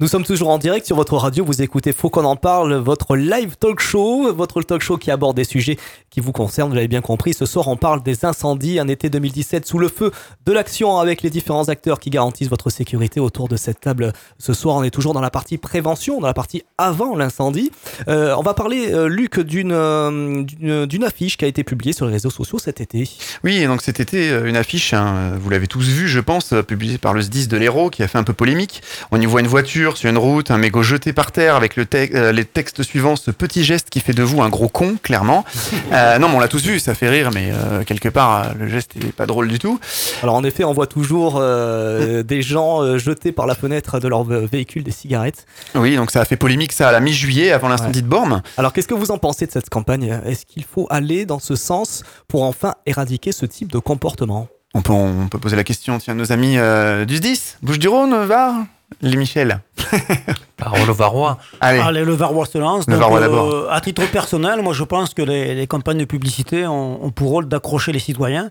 [0.00, 1.44] Nous sommes toujours en direct sur votre radio.
[1.44, 5.34] Vous écoutez Faut qu'on en parle, votre live talk show, votre talk show qui aborde
[5.34, 5.76] des sujets
[6.08, 6.68] qui vous concernent.
[6.68, 7.34] Vous l'avez bien compris.
[7.34, 10.12] Ce soir, on parle des incendies, un été 2017 sous le feu
[10.46, 14.12] de l'action avec les différents acteurs qui garantissent votre sécurité autour de cette table.
[14.38, 17.72] Ce soir, on est toujours dans la partie prévention, dans la partie avant l'incendie.
[18.06, 20.44] Euh, on va parler, euh, Luc, d'une euh,
[20.86, 23.10] d'une affiche qui a été publiée sur les réseaux sociaux cet été.
[23.42, 27.14] Oui, donc cet été, une affiche, hein, vous l'avez tous vu, je pense, publiée par
[27.14, 28.80] le SDIS de l'Hérault, qui a fait un peu polémique.
[29.10, 31.86] On y voit une voiture sur une route, un mégot jeté par terre avec le
[31.86, 34.96] te euh, les textes suivants, ce petit geste qui fait de vous un gros con,
[35.02, 35.44] clairement.
[35.90, 38.68] Euh, non, mais on l'a tous vu, ça fait rire, mais euh, quelque part, le
[38.68, 39.80] geste n'est pas drôle du tout.
[40.22, 41.40] Alors en effet, on voit toujours
[42.24, 45.46] des gens jeter par la fenêtre de leur véhicule des cigarettes.
[45.74, 48.02] Oui, donc ça a fait polémique ça à la mi-juillet, avant l'incendie ouais.
[48.02, 48.42] de Bormes.
[48.58, 50.20] Alors qu'est-ce que vous en pensez de cette campagne?
[50.26, 54.48] Est-ce qu'il faut aller dans ce sens pour enfin éradiquer ce type de comportement?
[54.74, 58.54] On peut, on peut poser la question, tiens, nos amis euh, du 10, Bouche-du-Rhône, Var,
[59.00, 59.60] les Michel.
[60.56, 61.38] Parole le Varois.
[61.60, 61.78] Allez.
[61.78, 62.86] Allez, le Varois se lance.
[62.88, 66.66] Le Donc, euh, à titre personnel, moi je pense que les, les campagnes de publicité
[66.66, 68.50] ont, ont pour rôle d'accrocher les citoyens.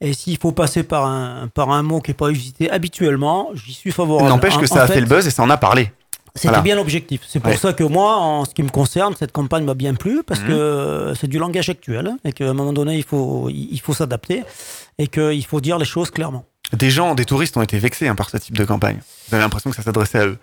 [0.00, 3.72] Et s'il faut passer par un, par un mot qui n'est pas usité habituellement, j'y
[3.72, 4.28] suis favorable.
[4.28, 5.92] N'empêche que ça a fait, fait, le buzz et ça en a parlé.
[6.34, 6.62] C'était voilà.
[6.62, 7.22] bien l'objectif.
[7.26, 7.56] C'est pour ouais.
[7.56, 10.46] ça que moi, en ce qui me concerne, cette campagne m'a bien plu parce mmh.
[10.46, 14.44] que c'est du langage actuel et qu'à un moment donné, il faut, il faut s'adapter
[14.98, 16.44] et qu'il faut dire les choses clairement.
[16.72, 19.00] Des gens, des touristes ont été vexés hein, par ce type de campagne.
[19.28, 20.38] Vous avez l'impression que ça s'adressait à eux.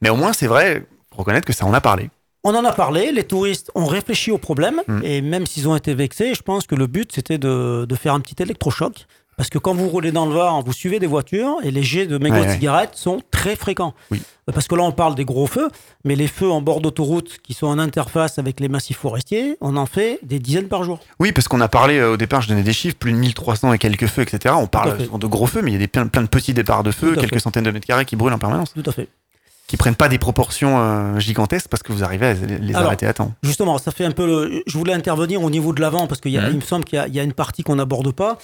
[0.00, 2.10] Mais au moins, c'est vrai, pour reconnaître que ça en a parlé.
[2.44, 5.00] On en a parlé, les touristes ont réfléchi au problème, mmh.
[5.04, 8.14] et même s'ils ont été vexés, je pense que le but, c'était de, de, faire
[8.14, 9.06] un petit électrochoc.
[9.36, 12.06] Parce que quand vous roulez dans le Var, vous suivez des voitures et les jets
[12.06, 12.96] de mégots ouais, de cigarettes ouais.
[12.96, 13.94] sont très fréquents.
[14.10, 14.22] Oui.
[14.52, 15.68] Parce que là, on parle des gros feux,
[16.04, 19.76] mais les feux en bord d'autoroute qui sont en interface avec les massifs forestiers, on
[19.76, 21.00] en fait des dizaines par jour.
[21.18, 23.72] Oui, parce qu'on a parlé euh, au départ, je donnais des chiffres, plus de 1300
[23.72, 24.54] et quelques feux, etc.
[24.58, 26.82] On parle de gros feux, mais il y a des, plein, plein de petits départs
[26.82, 27.38] de feux, quelques fait.
[27.38, 28.74] centaines de mètres carrés qui brûlent en permanence.
[28.74, 29.08] Tout à fait
[29.68, 33.06] qui prennent pas des proportions euh, gigantesques parce que vous arrivez à les Alors, arrêter
[33.06, 33.32] à temps.
[33.42, 34.26] Justement, ça fait un peu.
[34.26, 34.62] Le...
[34.66, 36.56] Je voulais intervenir au niveau de l'avant parce qu'il mmh.
[36.56, 38.36] me semble qu'il y, y, a une partie qu'on n'aborde pas.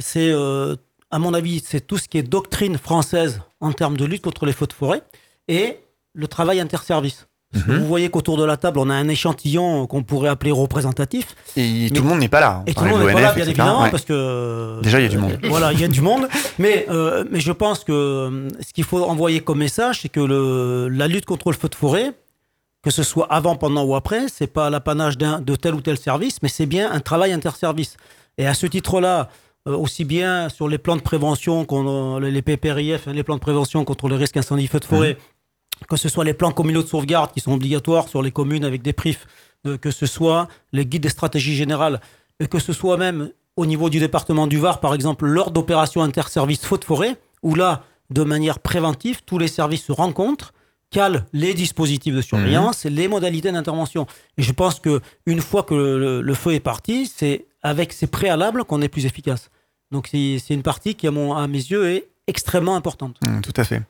[0.00, 0.76] C'est euh,
[1.10, 4.46] à mon avis, c'est tout ce qui est doctrine française en termes de lutte contre
[4.46, 5.02] les feux de forêt
[5.48, 5.78] et
[6.14, 7.26] le travail interservice.
[7.52, 7.78] Mmh.
[7.78, 11.34] Vous voyez qu'autour de la table, on a un échantillon qu'on pourrait appeler représentatif.
[11.56, 12.62] Et tout le monde n'est pas là.
[12.66, 13.90] Et tout le monde n'est pas là, bien évidemment, ouais.
[13.90, 14.80] parce que.
[14.82, 15.36] Déjà, il y a du monde.
[15.44, 16.28] Voilà, il y a du monde.
[16.60, 20.20] Mais, euh, mais je pense que euh, ce qu'il faut envoyer comme message, c'est que
[20.20, 22.12] le, la lutte contre le feu de forêt,
[22.82, 26.38] que ce soit avant, pendant ou après, c'est pas l'apanage de tel ou tel service,
[26.42, 27.96] mais c'est bien un travail interservice.
[28.38, 29.24] Et à ce titre-là, euh,
[29.66, 31.66] aussi bien sur les plans de prévention,
[32.18, 35.86] les PPRIF, les plans de prévention contre le risque incendie feu de forêt, mmh.
[35.86, 38.82] que ce soit les plans communaux de sauvegarde qui sont obligatoires sur les communes avec
[38.82, 39.26] des prifs,
[39.66, 42.00] euh, que ce soit les guides des stratégies générales,
[42.38, 46.02] et que ce soit même au niveau du département du Var, par exemple, lors d'opérations
[46.02, 50.54] interservices feu de forêt, où là, de manière préventive, tous les services se rencontrent,
[50.90, 52.88] calent les dispositifs de surveillance mmh.
[52.88, 54.06] et les modalités d'intervention.
[54.38, 58.06] Et je pense que une fois que le, le feu est parti, c'est avec ces
[58.06, 59.50] préalables qu'on est plus efficace.
[59.90, 63.16] Donc c'est une partie qui, à, mon, à, mes yeux, est extrêmement importante.
[63.26, 63.82] Mmh, tout à fait.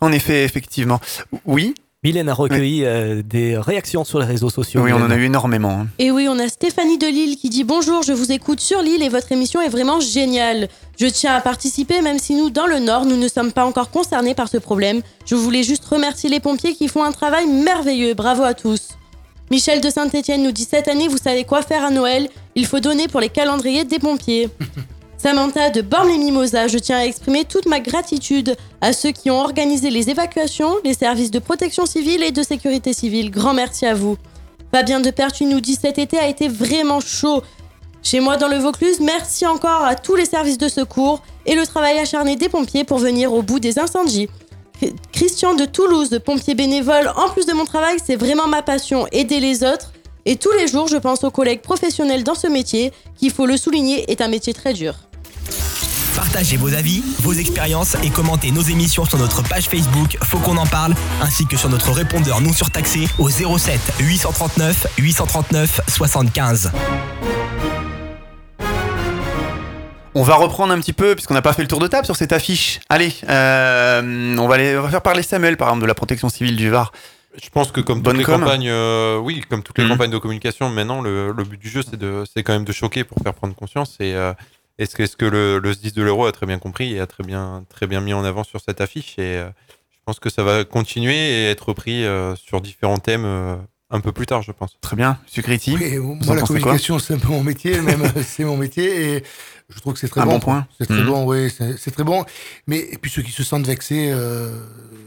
[0.00, 1.00] En effet, effectivement.
[1.44, 4.82] Oui, Mylène a recueilli euh, des réactions sur les réseaux sociaux.
[4.82, 5.80] Oui, on en a eu énormément.
[5.80, 5.86] hein.
[5.98, 9.02] Et oui, on a Stéphanie de Lille qui dit Bonjour, je vous écoute sur Lille
[9.02, 10.68] et votre émission est vraiment géniale.
[11.00, 13.90] Je tiens à participer, même si nous, dans le Nord, nous ne sommes pas encore
[13.90, 15.00] concernés par ce problème.
[15.24, 18.12] Je voulais juste remercier les pompiers qui font un travail merveilleux.
[18.14, 18.88] Bravo à tous.
[19.50, 22.28] Michel de Saint-Etienne nous dit Cette année, vous savez quoi faire à Noël?
[22.54, 24.48] Il faut donner pour les calendriers des pompiers.
[25.18, 29.90] Samantha de Borne-les-Mimosas, je tiens à exprimer toute ma gratitude à ceux qui ont organisé
[29.90, 33.30] les évacuations, les services de protection civile et de sécurité civile.
[33.30, 34.16] Grand merci à vous.
[34.72, 37.42] Fabien de Pertuis nous dit cet été a été vraiment chaud.
[38.02, 41.66] Chez moi dans le Vaucluse, merci encore à tous les services de secours et le
[41.66, 44.28] travail acharné des pompiers pour venir au bout des incendies.
[44.84, 49.06] Chr- Christian de Toulouse, pompier bénévole, en plus de mon travail, c'est vraiment ma passion,
[49.12, 49.92] aider les autres.
[50.26, 53.46] Et tous les jours, je pense aux collègues professionnels dans ce métier, qui, il faut
[53.46, 54.94] le souligner, est un métier très dur.
[56.16, 60.56] Partagez vos avis, vos expériences et commentez nos émissions sur notre page Facebook Faut qu'on
[60.56, 66.70] en parle, ainsi que sur notre répondeur non surtaxé au 07 839 839 75.
[70.16, 72.14] On va reprendre un petit peu, puisqu'on n'a pas fait le tour de table sur
[72.16, 72.80] cette affiche.
[72.88, 76.28] Allez, euh, on, va aller, on va faire parler Samuel, par exemple, de la protection
[76.28, 76.92] civile du Var.
[77.42, 79.90] Je pense que comme Bonne toutes les campagnes, euh, oui, comme toutes les Mhm.
[79.90, 82.70] campagnes de communication, maintenant le, le but du jeu c'est de, c'est quand même de
[82.72, 83.96] choquer pour faire prendre conscience.
[83.98, 84.32] Et euh,
[84.78, 87.08] est-ce que, est-ce que le, le SDIS de l'euro a très bien compris et a
[87.08, 89.14] très bien, très bien mis en avant sur cette affiche?
[89.18, 89.48] Et euh,
[89.90, 93.26] je pense que ça va continuer et être repris euh, sur différents thèmes
[93.94, 94.76] un peu plus tard, je pense.
[94.80, 95.74] Très bien, Sucriti.
[95.74, 99.24] Oui, moi, la communication, c'est un peu mon métier, même, c'est mon métier, et
[99.68, 100.32] je trouve que c'est très Un bon.
[100.32, 100.66] bon point.
[100.78, 101.06] C'est très Mhm.
[101.06, 102.24] bon, oui, c'est très bon.
[102.66, 104.50] Mais, et puis ceux qui se sentent vexés, euh,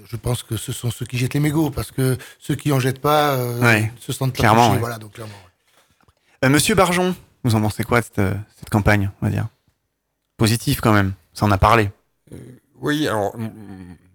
[0.09, 2.79] je pense que ce sont ceux qui jettent les mégots, parce que ceux qui en
[2.79, 4.79] jettent pas, euh, Ouais, se sentent pas clairement, touchés, ouais.
[4.79, 5.33] Voilà, donc clairement.
[6.45, 9.47] Euh, Monsieur Barjon, vous en pensez quoi de cette, euh, cette campagne, on va dire?
[10.37, 11.89] Positif quand même, ça en a parlé.
[12.79, 13.35] Oui, alors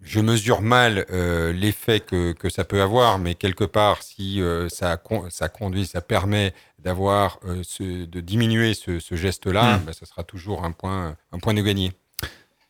[0.01, 4.69] je mesure mal euh, l'effet que, que ça peut avoir, mais quelque part, si euh,
[4.69, 9.81] ça, con- ça conduit, ça permet d'avoir, euh, ce, de diminuer ce, ce geste-là, Mm.
[9.85, 11.91] bah, ça sera toujours un point, un point de gagné.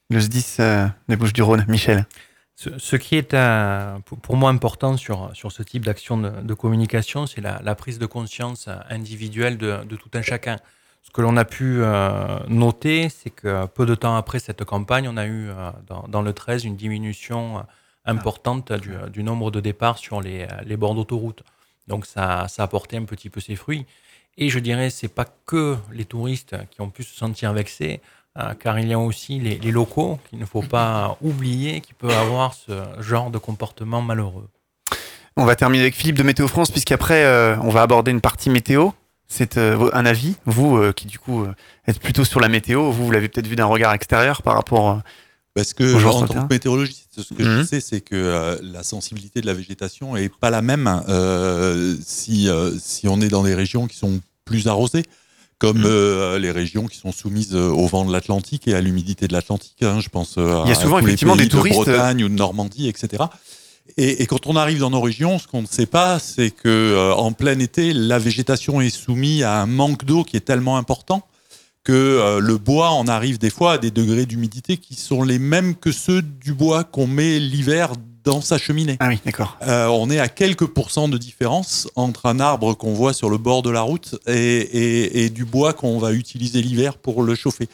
[0.10, 2.06] Le SDIS euh, des Bouches-du-Rhône, Michel.
[2.56, 3.36] Ce, ce qui est
[4.06, 7.74] pour, pour moi important sur, sur ce type d'action de, de communication, c'est la, la
[7.76, 10.58] prise de conscience individuelle de, de tout un chacun.
[11.04, 15.08] Ce que l'on a pu euh, noter, c'est que peu de temps après cette campagne,
[15.08, 17.62] on a eu euh, dans, dans le 13 une diminution euh,
[18.06, 21.44] importante du, du nombre de départs sur les, les bords d'autoroute.
[21.88, 23.86] Donc ça, ça a apporté un petit peu ses fruits.
[24.38, 28.02] Et je dirais, c'est pas que les touristes qui ont pu se sentir vexés,
[28.38, 31.94] euh, car il y a aussi les, les locaux qu'il ne faut pas oublier, qui
[31.94, 34.50] peuvent avoir ce genre de comportement malheureux.
[35.38, 38.50] On va terminer avec Philippe de Météo France, puisqu'après, euh, on va aborder une partie
[38.50, 38.90] météo.
[39.28, 41.54] C'est euh, un avis, vous euh, qui du coup euh,
[41.88, 45.02] êtes plutôt sur la météo, vous, vous l'avez peut-être vu d'un regard extérieur par rapport.
[45.56, 47.60] Parce que en tant que météorologiste, ce que Mhm.
[47.60, 51.96] je sais, c'est que euh, la sensibilité de la végétation est pas la même euh,
[52.06, 55.04] si euh, si on est dans des régions qui sont plus arrosées,
[55.60, 56.38] comme Mhm.
[56.38, 59.82] les régions qui sont soumises au vent de l'Atlantique et à l'humidité de l'Atlantique.
[59.84, 60.00] hein.
[60.00, 62.88] je pense Il y a à souvent, effectivement, des touristes, de Bretagne ou de Normandie,
[62.90, 63.24] etc.
[63.98, 66.70] Et, et quand on arrive dans nos régions, ce qu'on ne sait pas, c'est que
[66.70, 70.78] euh, en plein été, la végétation est soumise à un manque d'eau qui est tellement
[70.78, 71.24] important
[71.84, 75.38] que euh, le bois en arrive des fois à des degrés d'humidité qui sont les
[75.38, 77.92] mêmes que ceux du bois qu'on met l'hiver
[78.24, 78.96] dans sa cheminée.
[79.02, 79.58] Ah oui, d'accord.
[79.68, 83.38] Euh, on est à quelques pourcents de différence entre un arbre qu'on voit sur le
[83.38, 87.36] bord de la route et, et- et du bois qu'on va utiliser l'hiver pour le
[87.36, 87.68] chauffer.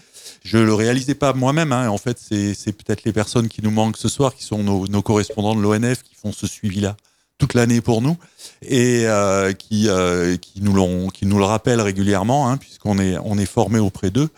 [0.43, 1.71] Je le réalisais pas moi-même.
[1.71, 1.89] hein.
[1.89, 5.01] En fait, c'est peut-être les personnes qui nous manquent ce soir, qui sont nos, nos
[5.01, 6.95] correspondants de l'ONF, qui font ce suivi-là
[7.37, 8.17] toute l'année pour nous
[8.61, 13.17] et euh, qui, euh, qui, nous l'ont- qui nous le rappellent régulièrement, hein, puisqu'on est,
[13.23, 14.29] on est formé auprès d'eux.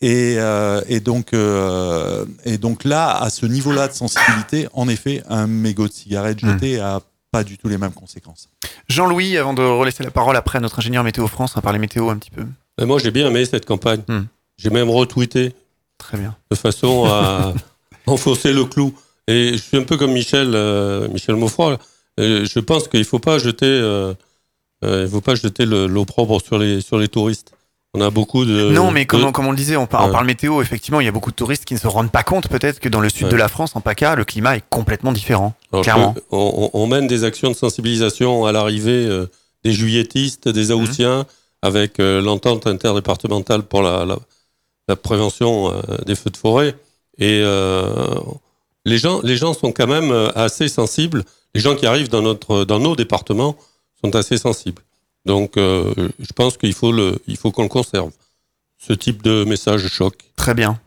[0.00, 5.22] Et, euh, et, donc, euh, et donc là, à ce niveau-là de sensibilité, en effet,
[5.28, 7.00] un mégot de cigarette jeté a
[7.32, 8.48] pas du tout les mêmes conséquences.
[8.88, 11.78] Jean-Louis, avant de relaisser la parole après à notre ingénieur météo France, on va parler
[11.78, 12.44] météo un petit peu.
[12.84, 14.00] Moi, j'ai bien aimé cette campagne.
[14.08, 14.22] Hmm.
[14.62, 15.54] J'ai même retweeté
[15.98, 16.36] Très bien.
[16.50, 17.54] de façon à
[18.06, 18.92] enfoncer le clou.
[19.26, 21.78] Et je suis un peu comme Michel, euh, Michel Moffroy.
[22.18, 24.12] Euh, je pense qu'il faut pas jeter, euh,
[24.84, 27.52] euh, il faut pas jeter le- l'opprobre sur les sur les touristes.
[27.94, 30.06] On a beaucoup de non, mais comme, de- comme on le disait, on, par- on
[30.06, 30.12] Ouais.
[30.12, 32.48] parle météo, effectivement, il y a beaucoup de touristes qui ne se rendent pas compte
[32.48, 33.30] peut-être que dans le sud Ouais.
[33.32, 35.54] de la France, en PACA, le climat est complètement différent.
[35.72, 36.14] Alors clairement.
[36.30, 39.26] on, mène des actions de sensibilisation à l'arrivée euh,
[39.64, 40.52] des juilletistes, Mhm.
[40.52, 41.26] des Haussiens,
[41.62, 44.16] avec euh, l'entente interdépartementale pour la, la,
[44.90, 46.74] la prévention euh, des feux de forêt.
[47.18, 48.18] Et euh,
[48.84, 51.24] les, gens, les gens sont quand même euh, assez sensibles.
[51.54, 53.56] Les gens qui arrivent dans, notre, dans nos départements
[54.02, 54.82] sont assez sensibles.
[55.26, 58.10] Donc, euh, je pense qu'il faut, le, il faut qu'on le conserve.
[58.78, 60.14] Ce type de message choc.
[60.36, 60.80] Très bien.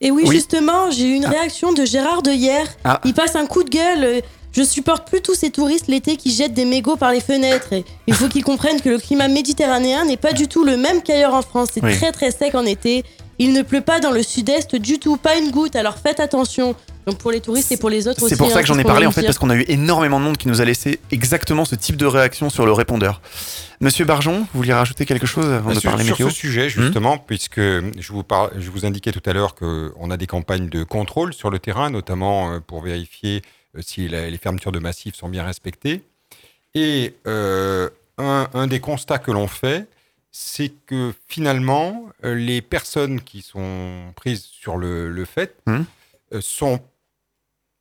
[0.00, 0.34] Et oui, Oui.
[0.36, 2.66] justement, j'ai eu une réaction de Gérard de hier.
[2.84, 3.00] Ah.
[3.04, 4.22] Il passe un coup de gueule.
[4.58, 7.72] Je supporte plus tous ces touristes l'été qui jettent des mégots par les fenêtres.
[7.72, 11.00] Et il faut qu'ils comprennent que le climat méditerranéen n'est pas du tout le même
[11.00, 11.68] qu'ailleurs en France.
[11.74, 11.96] C'est Oui.
[11.96, 13.04] très très sec en été.
[13.38, 15.76] Il ne pleut pas dans le sud-est du tout, pas une goutte.
[15.76, 16.74] Alors faites attention.
[17.06, 18.30] Donc pour les touristes et pour les autres aussi.
[18.30, 20.18] C'est pour ça hein, que j'en ai parlé en fait parce qu'on a eu énormément
[20.18, 23.22] de monde qui nous a laissé exactement ce type de réaction sur le répondeur.
[23.80, 26.34] Monsieur Barjon, vous vouliez rajouter quelque chose avant de Bah, sur, parler sur météo ce
[26.34, 28.24] sujet, justement, puisque je vous,
[28.58, 31.88] je vous indiquais tout à l'heure qu'on a des campagnes de contrôle sur le terrain,
[31.88, 36.02] notamment euh, pour vérifier euh, si la- les fermetures de massifs sont bien respectées.
[36.74, 39.86] Et euh, un, un des constats que l'on fait,
[40.30, 45.54] c'est que finalement, euh, les personnes qui sont prises sur le, le fait
[46.32, 46.80] euh, sont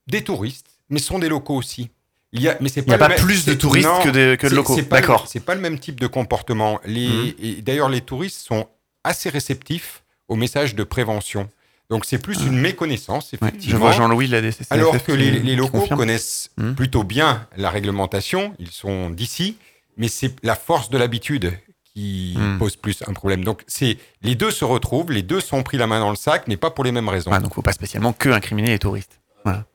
[0.08, 1.90] des touristes, mais sont des locaux aussi.
[2.34, 4.76] Il y a, mais c'est pas plus de touristes non, que de, que de locaux.
[5.02, 5.28] D'accord.
[5.28, 6.80] C'est pas le même type de comportement.
[6.86, 8.68] Les, et D'ailleurs, les touristes sont
[9.04, 11.50] assez réceptifs aux messages de prévention.
[11.90, 13.72] Donc, c'est plus une méconnaissance, effectivement.
[13.72, 16.76] je vois Jean-Louis de la DCCFF Alors que les, locaux connaissent Mhm.
[16.76, 19.58] plutôt bien la réglementation, ils sont d'ici,
[19.96, 21.54] mais c'est la force de l'habitude
[21.94, 22.58] qui Mhm.
[22.60, 23.44] pose plus un problème.
[23.46, 26.44] Donc, c'est les deux se retrouvent, les deux sont pris la main dans le sac,
[26.48, 27.32] mais pas pour les mêmes raisons.
[27.32, 29.20] Ouais, donc faut pas spécialement que incriminer les touristes.
[29.46, 29.66] Voilà.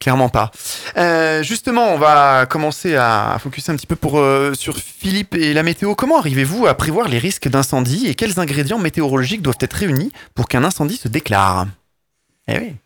[0.00, 0.52] Clairement pas.
[0.96, 5.52] Euh, justement, on va commencer à focuser un petit peu pour, euh, sur Philippe et
[5.52, 5.96] la météo.
[5.96, 10.46] Comment arrivez-vous à prévoir les risques d'incendie et quels ingrédients météorologiques doivent être réunis pour
[10.46, 11.66] qu'un incendie se déclare?
[12.46, 12.76] Eh oui.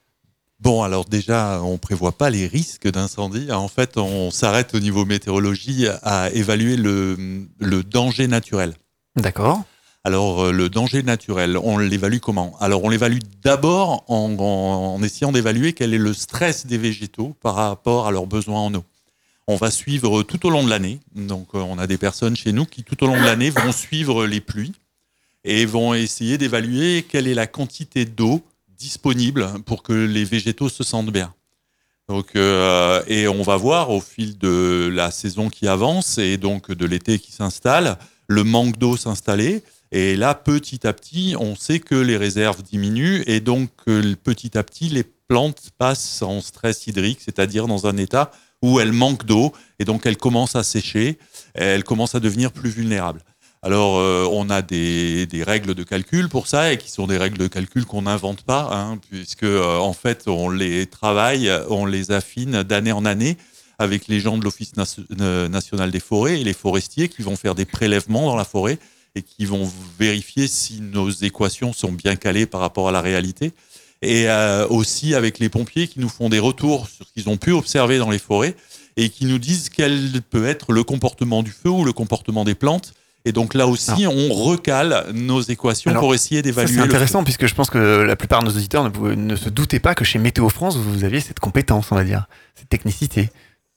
[0.58, 3.52] Bon, alors déjà, on prévoit pas les risques d'incendie.
[3.52, 8.74] En fait, on s'arrête au niveau météorologie à évaluer le, le danger naturel.
[9.16, 9.64] D'accord.
[10.04, 12.56] Alors, euh, le danger naturel, on l'évalue comment?
[12.60, 17.36] Alors, on l'évalue d'abord en, en- en essayant d'évaluer quel est le stress des végétaux
[17.40, 18.84] par rapport à leurs besoins en eau.
[19.46, 21.00] On va suivre tout au long de l'année.
[21.14, 23.72] Donc, euh, on a des personnes chez nous qui, tout au long de l'année, vont
[23.72, 24.72] suivre les pluies
[25.44, 28.42] et vont essayer d'évaluer quelle est la quantité d'eau
[28.78, 31.32] disponible pour que les végétaux se sentent bien.
[32.08, 36.72] Donc, euh, et on va voir au fil de la saison qui avance et donc
[36.72, 39.62] de l'été qui s'installe, le manque d'eau s'installer.
[39.94, 43.70] Et là, petit à petit, on sait que les réserves diminuent et donc
[44.24, 48.30] petit à petit, les plantes passent en stress hydrique, c'est-à-dire dans un état
[48.62, 51.18] où elles manquent d'eau et donc elles commencent à sécher,
[51.52, 53.22] elles commencent à devenir plus vulnérables.
[53.64, 57.38] Alors, euh, on a des, règles de calcul pour ça, et qui sont des règles
[57.38, 62.10] de calcul qu'on n'invente pas, hein, puisque euh, en fait, on les travaille, on les
[62.10, 63.36] affine d'année en année
[63.78, 67.54] avec les gens de l'Office nation- national des forêts et les forestiers qui vont faire
[67.54, 68.78] des prélèvements dans la forêt
[69.14, 73.52] et qui vont vérifier si nos équations sont bien calées par rapport à la réalité.
[74.00, 77.36] Et euh, aussi avec les pompiers qui nous font des retours sur ce qu'ils ont
[77.36, 78.56] pu observer dans les forêts
[78.96, 82.54] et qui nous disent quel peut être le comportement du feu ou le comportement des
[82.54, 82.94] plantes.
[83.24, 86.72] Et donc là aussi, on recale nos équations pour essayer d'évaluer.
[86.72, 89.36] c'est le intéressant puisque je pense que la plupart de nos auditeurs ne, pouvaient- ne
[89.36, 92.68] se doutaient pas que chez Météo France, vous aviez cette compétence, on va dire, cette
[92.68, 93.30] technicité.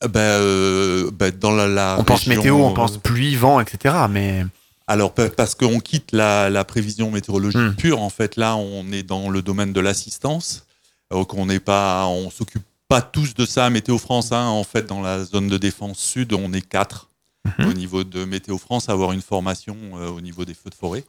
[0.09, 3.93] Ben, euh, ben, dans la, la on pense météo, on euh, pense pluie, vent, etc.
[4.09, 4.43] Mais
[4.87, 7.75] Alors pa- parce qu'on quitte la, la prévision météorologique Hmm.
[7.75, 10.65] pure, en fait là on est dans le domaine de l'assistance.
[11.11, 14.31] Donc on n'est pas, on s'occupe pas tous de ça à Météo France.
[14.31, 14.45] hein.
[14.47, 17.09] En fait dans la zone de défense sud on est quatre
[17.59, 17.67] Mhm.
[17.69, 20.75] au niveau de Météo France à avoir une formation euh, au niveau des feux de
[20.75, 21.03] forêt.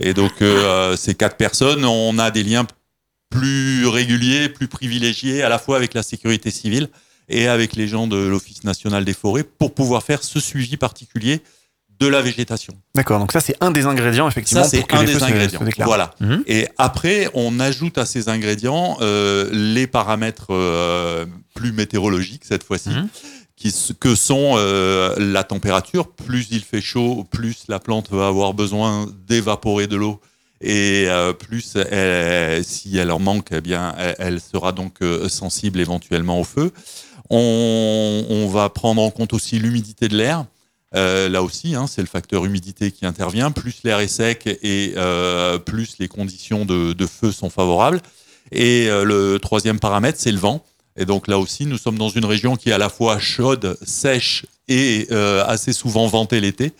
[0.00, 2.66] Et donc euh, ces quatre personnes, on a des liens
[3.30, 6.88] plus réguliers, plus privilégiés à la fois avec la sécurité civile
[7.28, 11.42] et avec les gens de l'Office national des forêts pour pouvoir faire ce suivi particulier
[12.00, 12.74] de la végétation.
[12.94, 15.60] d'accord, donc ça c'est un des ingrédients effectivement Ça, c'est un les des se- ingrédients.
[15.60, 15.82] se.
[15.84, 16.14] Voilà.
[16.20, 16.44] Mhm.
[16.46, 22.90] Et après, on ajoute à ces ingrédients euh, les paramètres euh, plus météorologiques cette fois-ci,
[22.90, 23.08] Mhm.
[23.56, 26.08] qui que sont euh, la température.
[26.12, 30.20] Plus il fait chaud, plus la plante va avoir besoin d'évaporer de l'eau.
[30.60, 35.28] Et euh, plus, elle- si elle en manque, eh bien, elle, elle sera donc euh,
[35.28, 36.72] sensible éventuellement au feu.
[37.30, 40.44] On, on va prendre en compte aussi l'humidité de l'air.
[40.94, 43.50] Euh, là aussi, hein, c'est le facteur humidité qui intervient.
[43.50, 48.00] Plus l'air est sec et euh, plus les conditions de, de feu sont favorables.
[48.52, 50.64] Et euh, le troisième paramètre, c'est le vent.
[50.96, 53.76] Et donc là aussi, nous sommes dans une région qui est à la fois chaude,
[53.82, 56.72] sèche et euh, assez souvent ventée l'été,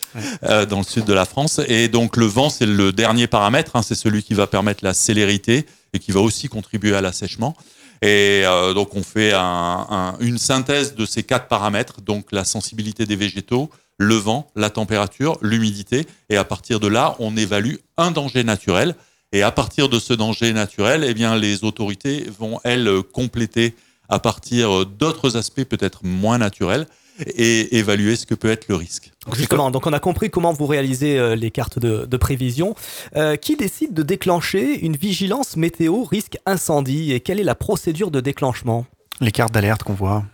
[0.43, 1.61] euh, dans le sud de la France.
[1.69, 3.77] Et donc le vent, c'est le dernier paramètre.
[3.77, 7.57] hein, c'est celui qui va permettre la célérité et qui va aussi contribuer à l'assèchement.
[8.03, 12.45] Et euh, donc on fait un- un- une synthèse de ces quatre paramètres, donc la
[12.45, 17.75] sensibilité des végétaux, le vent, la température, l'humidité, et à partir de là, on évalue
[17.97, 18.95] un danger naturel.
[19.33, 23.75] Et à partir de ce danger naturel, eh bien, les autorités vont, elles, compléter
[24.09, 26.87] à partir d'autres aspects peut-être moins naturels
[27.27, 29.13] et évaluer ce que peut être le risque.
[29.27, 32.75] Donc justement, donc on a compris comment vous réalisez euh, les cartes de, de prévision.
[33.17, 38.11] Euh, qui décide de déclencher une vigilance météo risque incendie et quelle est la procédure
[38.11, 38.87] de déclenchement?
[39.21, 40.25] Les cartes d'alerte qu'on voit.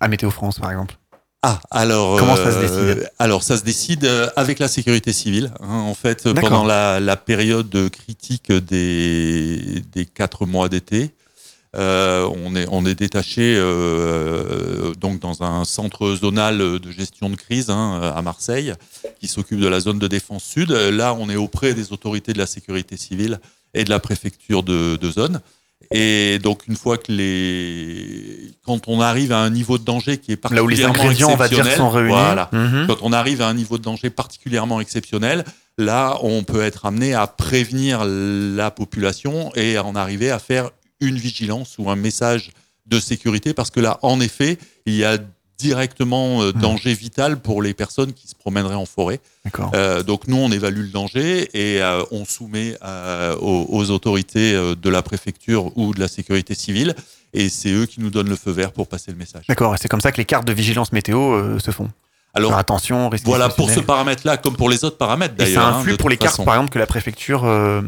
[0.00, 0.96] à Météo France, par exemple
[1.44, 2.18] Ah, alors.
[2.18, 5.52] Comment ça se euh, décide Alors, ça se décide euh, avec la sécurité civile.
[5.60, 5.66] hein.
[5.68, 6.50] en fait, D'accord.
[6.50, 11.10] pendant la, la période critique des, des quatre mois d'été,
[11.74, 17.34] euh, on, est, on est détaché euh, donc dans un centre zonal de gestion de
[17.36, 18.74] crise hein, à Marseille
[19.20, 20.70] qui s'occupe de la zone de défense sud.
[20.70, 23.40] Là, on est auprès des autorités de la sécurité civile
[23.74, 25.40] et de la préfecture de, de zone.
[25.92, 28.52] Et donc, une fois que les.
[28.64, 31.30] Quand on arrive à un niveau de danger qui est Là où les particulièrement ingrédients,
[31.32, 32.12] on va dire, exceptionnel, sont réunis.
[32.12, 32.48] Voilà.
[32.52, 32.86] Mhm.
[32.86, 35.44] Quand on arrive à un niveau de danger particulièrement exceptionnel,
[35.78, 40.70] là, on peut être amené à prévenir la population et à en arriver à faire
[41.00, 42.50] une vigilance ou un message
[42.86, 45.18] de sécurité parce que là, en effet, il y a
[45.62, 49.20] directement euh, danger vital pour les personnes qui se promèneraient en forêt.
[49.74, 54.52] Euh, donc nous, on évalue le danger et euh, on soumet euh, aux, aux autorités
[54.54, 56.94] de la préfecture ou de la sécurité civile
[57.32, 59.44] et c'est eux qui nous donnent le feu vert pour passer le message.
[59.48, 61.88] D'accord, et c'est comme ça que les cartes de vigilance météo euh, se font.
[62.34, 65.62] Alors, Faire attention, risque voilà pour ce paramètre-là, comme pour les autres paramètres Et d'ailleurs.
[65.62, 67.82] ça hein, influe de pour les cartes, par exemple, que la préfecture euh,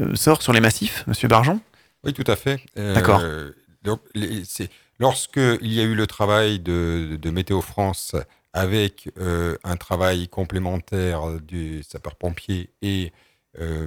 [0.00, 1.60] euh, sort sur les massifs, Monsieur Barjon
[2.04, 2.60] Oui, tout à fait.
[2.78, 3.20] Euh, D'accord.
[3.82, 4.42] donc, les-
[5.04, 8.14] c'est- Lorsque il y a eu le travail de, de Météo France
[8.52, 13.12] avec euh, un travail complémentaire du sapeur-pompier et
[13.60, 13.86] euh,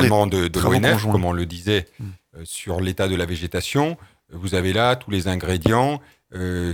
[0.00, 2.04] également de, de l'ONF, comme on le disait, Mm.
[2.36, 3.96] euh, sur l'état de la végétation,
[4.32, 6.00] vous avez là tous les ingrédients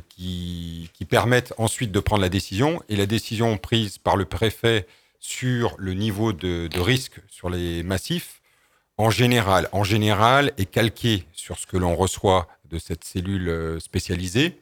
[0.09, 2.83] qui, qui permettent ensuite de prendre la décision.
[2.89, 4.87] Et la décision prise par le préfet
[5.21, 8.41] sur le niveau de, de risque sur les massifs,
[8.99, 13.81] en général, en général, est calquée sur ce que l'on reçoit de cette cellule euh,
[13.81, 14.59] spécialisée.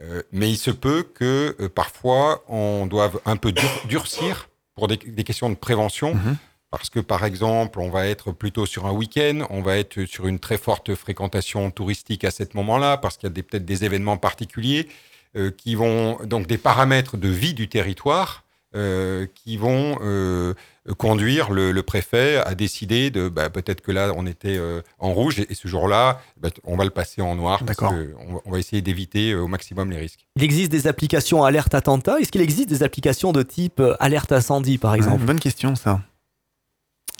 [0.00, 4.86] Euh, mais il se peut que euh, parfois on doive un peu dur- durcir pour
[4.86, 6.14] des, des questions de prévention.
[6.14, 6.36] Mhm.
[6.70, 10.26] Parce que, par exemple, on va être plutôt sur un week-end, on va être sur
[10.26, 14.18] une très forte fréquentation touristique à ce moment-là, parce qu'il y a peut-être des événements
[14.18, 14.86] particuliers
[15.34, 18.44] euh, qui vont, donc des paramètres de vie du territoire,
[18.76, 20.52] euh, qui vont euh,
[20.94, 25.12] conduire le, le préfet à décider de, bah, peut-être que là, on était euh, en
[25.12, 28.40] rouge, et, et ce jour-là, bah, on va le passer en noir, parce qu'on va-
[28.44, 30.26] on va essayer d'éviter euh, au maximum les risques.
[30.36, 32.18] Il existe des applications alerte attentat.
[32.20, 35.24] Est-ce qu'il existe des applications de type euh, alerte incendie, par Ouais, exemple?
[35.24, 36.00] Bonne question, ça.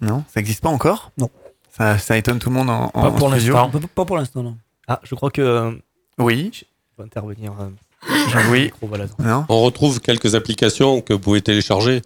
[0.01, 1.11] Non, ça n'existe pas encore?
[1.19, 1.31] Non.
[1.77, 3.55] Ça, ça étonne tout le monde en, en Pas pour studio.
[3.55, 3.71] l'instant.
[3.81, 4.57] Pas, pas pour l'instant, non.
[4.87, 5.41] Ah, je crois que.
[5.43, 5.73] euh,
[6.19, 6.65] Oui, je
[6.99, 7.53] vais intervenir.
[7.61, 7.69] euh,
[8.51, 8.65] oui.
[8.65, 9.07] micro, voilà.
[9.19, 9.45] Non?
[9.49, 12.03] On retrouve quelques applications que vous pouvez télécharger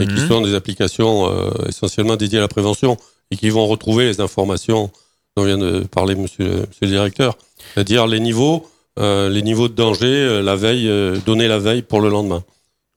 [0.00, 0.28] et qui Mhm.
[0.28, 2.96] sont des applications euh, essentiellement dédiées à la prévention
[3.30, 4.90] et qui vont retrouver les informations
[5.36, 7.36] dont vient de parler monsieur, monsieur le directeur,
[7.74, 8.66] c'est-à-dire les niveaux,
[8.98, 12.42] euh, les niveaux de danger, euh, la veille, euh, donner la veille pour le lendemain.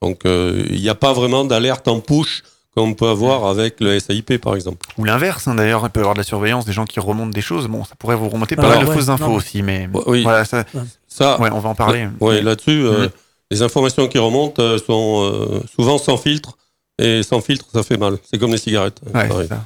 [0.02, 2.42] Donc euh, il n'y a pas vraiment d'alerte en push
[2.74, 4.86] comme on peut avoir avec le SAIP par exemple.
[4.98, 7.30] Ou l'inverse, hein, d'ailleurs, il peut y avoir de la surveillance, des gens qui remontent
[7.30, 7.66] des choses.
[7.66, 9.34] Bon, ça pourrait vous remonter pas mal de ouais, fausses infos non.
[9.34, 10.22] aussi, mais oui.
[10.22, 10.64] voilà, ça,
[11.08, 12.06] Ça, ouais, on va en parler.
[12.20, 13.10] Ouais, là-dessus, euh, Mhm.
[13.50, 16.56] les informations qui remontent euh, sont euh, souvent sans filtre.
[16.98, 18.18] Et sans filtre, ça fait mal.
[18.28, 19.00] C'est comme les cigarettes.
[19.14, 19.64] Ouais, ça.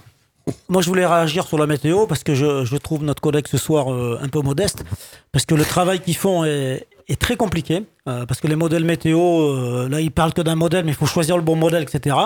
[0.69, 3.59] Moi, je voulais réagir sur la météo parce que je, je trouve notre collègue ce
[3.59, 4.85] soir euh, un peu modeste.
[5.31, 7.85] Parce que le travail qu'ils font est, est très compliqué.
[8.09, 10.97] euh, parce que les modèles météo, euh, là, ils parlent que d'un modèle, mais il
[10.97, 12.17] faut choisir le bon modèle, etc.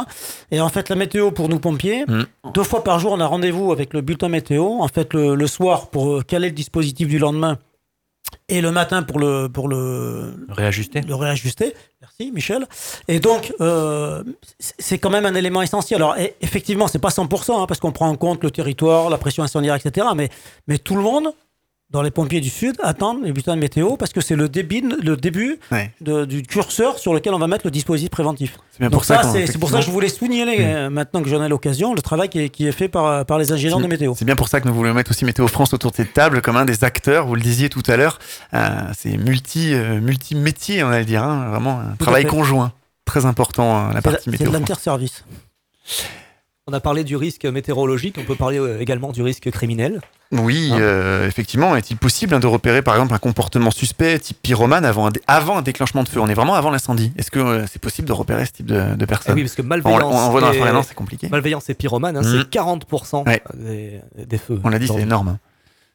[0.51, 2.23] Et en fait, la météo pour nous pompiers, Mm.
[2.55, 4.65] deux fois par jour, on a rendez-vous avec le bulletin météo.
[4.81, 7.59] En fait, le, le soir pour caler le dispositif du lendemain.
[8.49, 11.01] Et le matin pour le, pour le, Réajuster.
[11.03, 11.75] le réajuster.
[12.19, 12.67] Merci Michel.
[13.09, 14.23] Et donc, euh,
[14.59, 15.99] c'est- quand même un élément essentiel.
[16.03, 19.19] Alors, e- effectivement, c'est pas 100%, hein, parce qu'on prend en compte le territoire, la
[19.19, 20.07] pression incendiaire, etc.
[20.67, 21.29] Mais tout le monde,
[21.97, 24.83] dans les pompiers du Sud, attendent les bulletins de météo, parce que c'est le début,
[25.03, 25.91] le début Ouais.
[26.03, 28.59] de- du curseur sur lequel on va mettre le dispositif préventif.
[28.73, 31.23] C'est bien pour ça, ça, c'est c'est pour ça que je voulais souligner, euh, maintenant
[31.23, 33.81] que j'en ai l'occasion, le travail qui est, qui est fait par, par les ingénieurs
[33.81, 34.13] de météo.
[34.17, 36.43] C'est bien pour ça que nous voulons mettre aussi Météo France autour de cette table
[36.43, 38.19] comme un des acteurs, vous le disiez tout à l'heure.
[38.53, 42.73] Euh, c'est multi, euh, multi-métier, on va dire, hein, vraiment un travail conjoint.
[43.07, 44.47] Très important, euh, la C'est partie c'est météo.
[44.49, 44.61] de France.
[44.61, 45.25] l'interservice.
[46.69, 50.01] On a parlé du risque météorologique, on peut parler euh, également du risque criminel.
[50.33, 51.77] Oui, Hein euh, effectivement.
[51.77, 55.21] Est-il possible hein, de repérer, par exemple, un comportement suspect, type pyromane, avant un, dé-
[55.29, 56.19] avant un déclenchement de feu?
[56.21, 57.13] On est vraiment avant l'incendie.
[57.17, 59.63] Est-ce que euh, c'est possible de repérer ce type de, de personne oui, parce que
[59.63, 60.03] on, malveillance.
[60.13, 61.29] on en voit dans la et- forêt, non, c'est compliqué.
[61.29, 62.45] Malveillance et pyromane, hein, Mhm.
[62.51, 63.41] c'est 40% Ouais.
[63.55, 64.61] des, des feux.
[64.65, 65.39] On l'a dit, c'est énorme.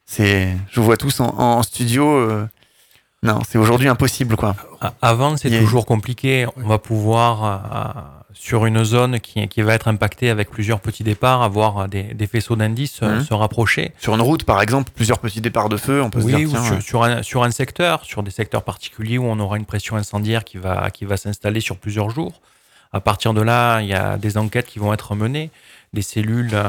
[0.06, 2.08] C'est, je vous vois tous en, en studio.
[2.08, 2.46] euh,
[3.22, 4.56] Non, c'est aujourd'hui impossible, quoi.
[5.02, 6.46] Avant, c'est toujours compliqué.
[6.56, 11.04] On va pouvoir, euh, sur une zone qui, qui va être impactée avec plusieurs petits
[11.04, 13.24] départs, avoir des, des faisceaux d'indices euh, Mhm.
[13.24, 13.92] se rapprocher.
[13.98, 16.48] Sur une route, par exemple, plusieurs petits départs de feu, on peut Oui, se dire,
[16.48, 19.38] ou tiens, sur, euh, sur un, sur un secteur, sur des secteurs particuliers où on
[19.38, 22.40] aura une pression incendiaire qui va, qui va s'installer sur plusieurs jours.
[22.92, 25.50] À partir de là, il y a des enquêtes qui vont être menées,
[25.92, 26.66] des cellules euh,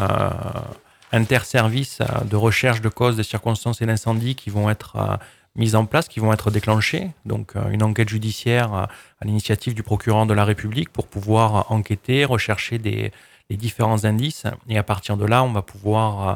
[1.11, 5.15] interservices euh, de recherche de causes, des circonstances et d'incendie qui vont être euh,
[5.55, 7.11] mises en place qui vont être déclenchées.
[7.25, 8.83] Donc euh, une enquête judiciaire à,
[9.19, 13.11] à l'initiative du procureur de la République pour pouvoir enquêter, rechercher des,
[13.49, 14.43] les différents indices.
[14.69, 16.35] Et à partir de là, on va pouvoir euh,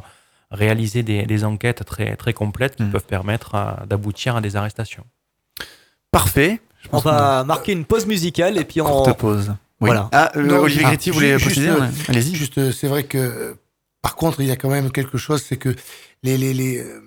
[0.51, 2.91] réaliser des, des enquêtes très, très complètes qui Mm.
[2.91, 5.03] peuvent permettre euh, d'aboutir à des arrestations.
[6.11, 6.59] Parfait.
[6.83, 8.85] Je On va marquer une pause musicale et puis on.
[8.85, 9.49] courte pause.
[9.81, 9.87] Oui.
[9.89, 10.09] Voilà.
[10.11, 11.87] Ah, euh, Non, Olivier ah, Gréty, vous voulez préciser euh, ouais.
[12.07, 12.35] Allez-y.
[12.35, 13.53] Juste, euh, c'est vrai que, euh,
[14.01, 15.75] par contre, il y a quand même quelque chose, c'est que
[16.23, 17.01] les, les, les, euh,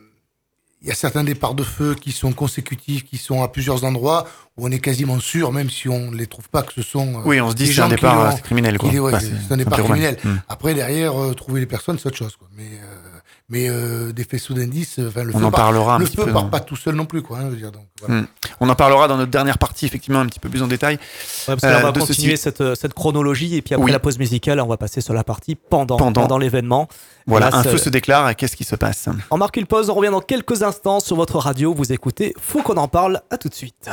[0.82, 4.26] il y a certains départs de feu qui sont consécutifs, qui sont à plusieurs endroits
[4.56, 7.16] où on est quasiment sûr, même si on ne les trouve pas, que ce sont.
[7.18, 8.78] euh, Oui, on se dit que c'est un départ criminel.
[8.78, 8.90] Quoi.
[8.90, 10.16] ouais, c'est un départ criminel.
[10.24, 10.34] Mm.
[10.48, 12.36] Après, derrière, euh, trouver les personnes, c'est autre chose.
[12.36, 12.48] Quoi.
[12.56, 13.09] Mais, euh,
[13.50, 16.04] mais euh, des faisceaux d'indices, euh, enfin, le On feu en part- parlera un le
[16.06, 16.32] petit feu peu.
[16.32, 17.20] part dans- pas tout seul non plus.
[17.20, 18.22] Quoi, hein, je veux dire, donc, voilà.
[18.22, 18.26] Mm.
[18.60, 20.94] On en parlera dans notre dernière partie, effectivement, un petit peu plus en détail.
[20.96, 21.00] Ouais,
[21.46, 22.42] parce que là, on Euh, va de continuer ceci.
[22.56, 23.90] cette, cette chronologie et puis après Oui.
[23.92, 26.22] la pause musicale, on va passer sur la partie pendant, Pendant.
[26.22, 26.88] pendant l'événement.
[27.26, 28.28] Voilà, là, un feu se déclare.
[28.30, 29.08] et Qu'est-ce qui se passe?
[29.30, 31.74] On marque une pause, on revient dans quelques instants sur votre radio.
[31.74, 33.20] Vous écoutez, faut qu'on en parle.
[33.30, 33.90] À tout de suite.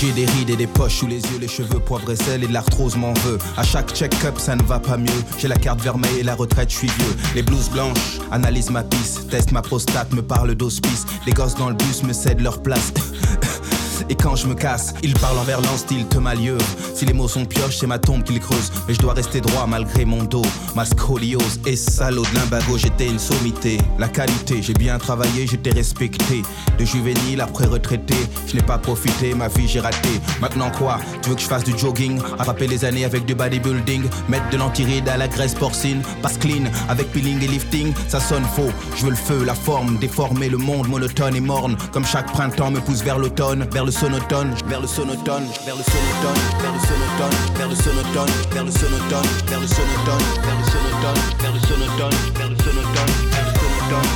[0.00, 2.46] J'ai des rides et des poches sous les yeux, les cheveux poivre et sel et
[2.46, 3.36] l'arthrose m'en veut.
[3.56, 5.24] À chaque check-up, ça ne va pas mieux.
[5.38, 7.16] J'ai la carte vermeille et la retraite, je suis vieux.
[7.34, 11.04] Les blouses blanches analysent ma piste, teste ma prostate, me parle d'hospice.
[11.26, 12.92] Les gosses dans le bus me cèdent leur place.
[14.08, 16.58] Et quand je me casse, ils parlent envers l'an style te malieux.
[16.94, 18.72] Si les mots sont pioches, c'est ma tombe qu'ils creusent.
[18.86, 20.46] Mais je dois rester droit malgré mon dos.
[20.74, 23.78] Ma scoliose et salaud de limbago, j'étais une sommité.
[23.98, 26.42] La qualité, j'ai bien travaillé, j'étais respecté.
[26.78, 28.14] De juvénile après retraité,
[28.46, 30.20] je n'ai pas profité, ma vie j'ai raté.
[30.40, 30.98] Maintenant quoi?
[31.22, 32.20] Tu veux que je fasse du jogging?
[32.38, 36.64] Attraper les années avec du bodybuilding Mettre de l'antiride à la graisse porcine Passe clean
[36.88, 40.58] avec peeling et lifting Ça sonne faux, je veux le feu, la forme Déformer le
[40.58, 44.82] monde monotone et morne Comme chaque printemps me pousse vers l'automne Vers le sonotone, vers
[44.82, 49.60] le sonotone Vers le sonotone, vers le sonotone Vers le sonotone, vers le sonotone Vers
[49.60, 54.08] le sonotone, vers le sonotone Vers le sonotone, vers le sonotone Vers le sonotone,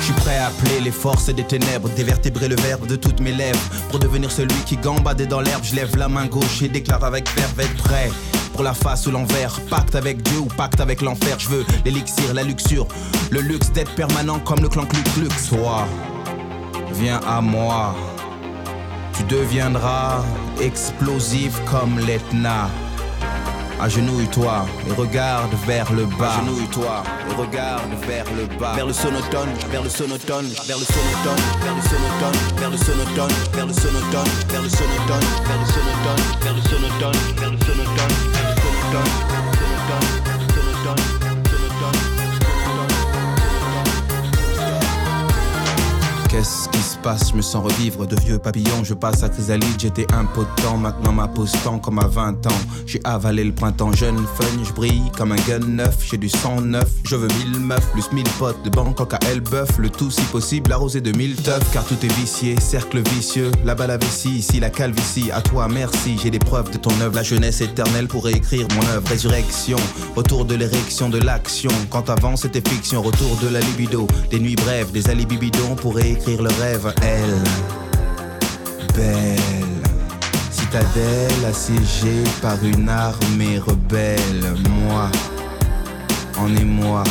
[0.00, 3.32] Je suis prêt à appeler les forces des ténèbres, dévertébrer le verbe de toutes mes
[3.32, 3.60] lèvres.
[3.90, 7.32] Pour devenir celui qui gambade dans l'herbe, je lève la main gauche et déclare avec
[7.36, 8.10] verve être prêt.
[8.52, 11.38] Pour la face ou l'envers, pacte avec Dieu ou pacte avec l'enfer.
[11.38, 12.86] Je veux l'élixir, la luxure,
[13.30, 15.28] le luxe d'être permanent comme le clan Klux.
[15.48, 15.86] Toi,
[16.92, 17.94] viens à moi.
[19.16, 20.22] Tu deviendras
[20.60, 22.68] explosif comme l'Etna.
[23.80, 26.36] Agenouille-toi et regarde vers le bas.
[26.38, 28.74] Agenouille-toi et regarde vers le bas.
[28.74, 33.32] Vers le sonotone, vers le sonotone, vers le sonotone, vers le sonotone, vers le sonotone,
[33.52, 38.31] vers le sonotone, vers le sonotone, vers le sonotone, vers le sonotone, vers le sonotone,
[38.92, 39.31] done.
[46.42, 47.30] Qu'est-ce qui se passe?
[47.30, 48.82] Je me sens revivre de vieux papillons.
[48.82, 50.76] Je passe à chrysalide, j'étais impotent.
[50.76, 52.60] Maintenant ma pose tend comme à 20 ans.
[52.84, 55.98] J'ai avalé le printemps jeune, fun, je brille comme un gun neuf.
[56.10, 59.78] J'ai du sang neuf, je veux mille meufs, plus mille potes de Bangkok à Elbeuf.
[59.78, 61.62] Le tout si possible arrosé de mille teufs.
[61.72, 63.52] Car tout est vicié, cercle vicieux.
[63.64, 65.30] Là-bas la vessie, ici la calvitie.
[65.30, 67.14] À toi merci, j'ai des preuves de ton œuvre.
[67.14, 69.06] La jeunesse éternelle pour réécrire mon œuvre.
[69.06, 69.78] Résurrection,
[70.16, 71.70] retour de l'érection, de l'action.
[71.88, 74.08] Quand avant c'était fiction, retour de la libido.
[74.32, 76.94] Des nuits brèves, des alibis bidons pour réécrire le rêve.
[77.02, 77.42] Elle,
[78.96, 79.38] belle.
[80.50, 84.54] Citadelle assiégée par une armée rebelle.
[84.70, 85.10] Moi,
[86.38, 87.02] en émoi.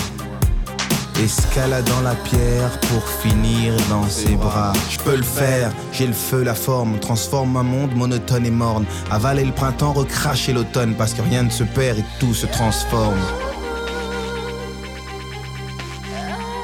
[1.23, 4.73] Escaladant la pierre pour finir dans ses bras.
[4.89, 6.99] Je peux le faire, j'ai le feu, la forme.
[6.99, 8.85] Transforme un monde monotone et morne.
[9.11, 10.95] Avaler le printemps, recracher l'automne.
[10.97, 13.19] Parce que rien ne se perd et tout se transforme.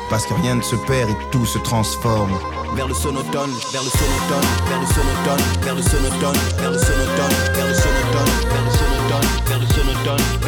[0.10, 2.32] Parce que rien ne se perd et tout se transforme.
[2.76, 7.34] Vers le sonotone, vers le sonotone, vers le sonotone, vers le sonotone, vers le sonotone,
[7.53, 10.47] vers le sonotone, vers le sonotone, vers le sonotone, vers le sonotone,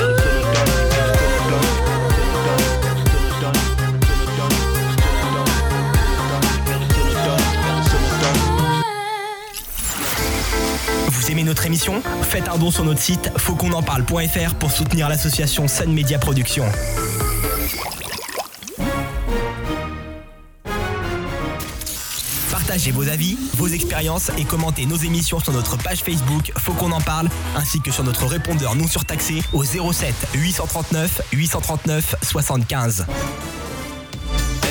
[11.09, 15.93] Vous aimez notre émission Faites un don sur notre site fautquonenparle.fr pour soutenir l'association Sun
[15.93, 16.65] Media Productions.
[22.79, 26.93] Partagez vos avis, vos expériences et commentez nos émissions sur notre page Facebook Faut qu'on
[26.93, 27.27] en parle
[27.57, 33.05] ainsi que sur notre répondeur non surtaxé au 07 839 839 75.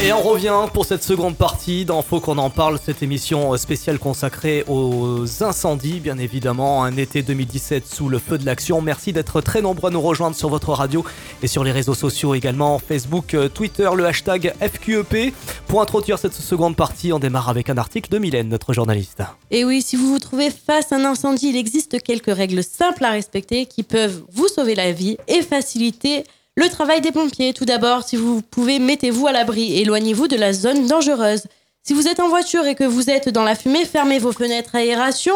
[0.01, 4.65] Et on revient pour cette seconde partie dans qu'on en parle, cette émission spéciale consacrée
[4.69, 8.81] aux incendies, bien évidemment, un été 2017 sous le feu de l'action.
[8.81, 11.05] Merci d'être très nombreux à nous rejoindre sur votre radio
[11.43, 15.35] et sur les réseaux sociaux également, Facebook, euh, Twitter, le hashtag FQEP.
[15.67, 19.23] Pour introduire cette seconde partie, on démarre avec un article de Mylène, notre journaliste.
[19.51, 23.05] Et oui, si vous vous trouvez face à un incendie, il existe quelques règles simples
[23.05, 26.23] à respecter qui peuvent vous sauver la vie et faciliter
[26.59, 30.53] le travail des pompiers, tout d'abord, si vous pouvez, mettez-vous à l'abri, éloignez-vous de la
[30.53, 31.45] zone dangereuse.
[31.85, 34.75] Si vous êtes en voiture et que vous êtes dans la fumée, fermez vos fenêtres
[34.75, 35.35] aération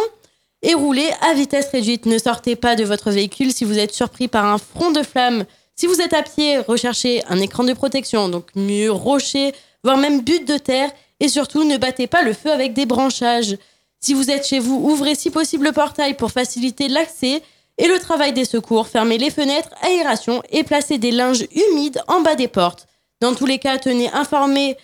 [0.63, 2.07] et roulez à vitesse réduite.
[2.07, 5.45] Ne sortez pas de votre véhicule si vous êtes surpris par un front de flamme.
[5.77, 9.53] Si vous êtes à pied, recherchez un écran de protection, donc mur, rocher,
[9.85, 10.91] voire même butte de terre.
[11.21, 13.57] Et surtout, ne battez pas le feu avec des branchages.
[14.01, 17.43] Si vous êtes chez vous, ouvrez si possible le portail pour faciliter l'accès
[17.79, 22.21] et le travail des secours, fermer les fenêtres, aération et placer des linges humides en
[22.21, 22.87] bas des portes.
[23.21, 24.77] Dans tous les cas, tenez informés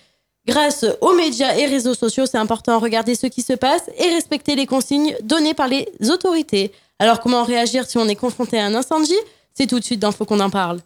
[0.46, 2.26] grâce aux médias et réseaux sociaux.
[2.26, 6.72] C'est important, regardez ce qui se passe et respecter les consignes données par les autorités.
[6.98, 9.14] Alors comment réagir si on est confronté à un incendie?
[9.54, 10.80] C'est tout de suite dans Faut qu'on en parle.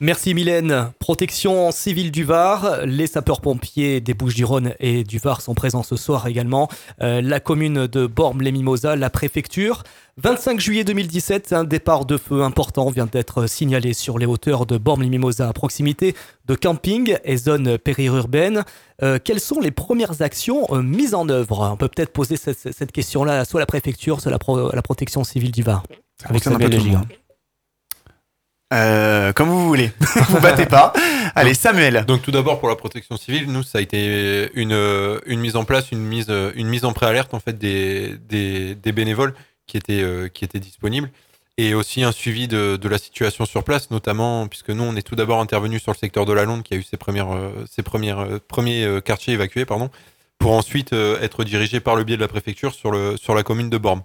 [0.00, 0.92] Merci Mylène.
[1.00, 6.28] Protection civile du Var, les sapeurs-pompiers des Bouches-du-Rhône et du Var sont présents ce soir
[6.28, 6.68] également.
[7.02, 9.82] Euh, la commune de Bormes-les-Mimosas, la préfecture.
[10.18, 14.78] 25 juillet 2017, un départ de feu important vient d'être signalé sur les hauteurs de
[14.78, 16.14] Bormes-les-Mimosas à proximité
[16.46, 18.62] de camping et zones périurbaines.
[19.02, 21.70] Euh, quelles sont les premières actions euh, mises en œuvre?
[21.72, 25.24] On peut peut-être poser cette, question-là soit à la préfecture, soit à la, la protection
[25.24, 25.82] civile du Var.
[26.24, 26.44] Avec
[28.72, 29.92] euh, comme vous voulez.
[30.28, 30.92] vous battez pas.
[31.34, 32.04] Allez, Samuel.
[32.06, 35.64] Donc tout d'abord pour la protection civile, nous ça a été une, une mise en
[35.64, 39.34] place, une mise, une mise en préalerte en fait des, des, des bénévoles
[39.66, 41.10] qui étaient, euh, qui étaient disponibles
[41.56, 45.02] et aussi un suivi de, de, la situation sur place, notamment puisque nous on est
[45.02, 47.64] tout d'abord intervenu sur le secteur de la Londe qui a eu ses premières, euh,
[47.70, 49.90] ses premières euh, premiers quartiers évacués, pardon,
[50.38, 53.70] pour ensuite être dirigé par le biais de la préfecture sur le sur la commune
[53.70, 54.02] de Bormes.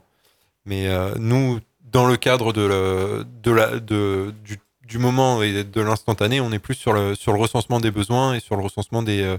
[0.65, 0.87] Mais
[1.19, 1.59] nous
[1.93, 6.51] dans le cadre de, la, de la, de, du, du, moment et de l'instantané, on
[6.51, 9.37] est plus sur le, sur le recensement des besoins et sur le recensement des, euh,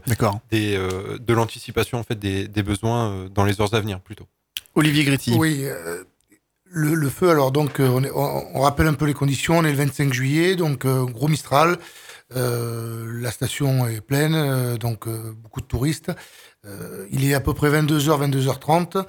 [0.51, 4.01] des, euh, de l'anticipation en fait, des, des, besoins euh, dans les heures à venir
[4.01, 4.27] plutôt.
[4.77, 5.35] Olivier Gréty.
[5.37, 5.65] Oui,
[6.65, 9.71] le, le, feu, alors donc, on, est, on, rappelle un peu les conditions, on est
[9.71, 11.79] le 25 juillet, donc gros Mistral,
[12.35, 16.11] la station est pleine, donc beaucoup de touristes.
[17.13, 19.05] il est à peu près 22h, 22h30.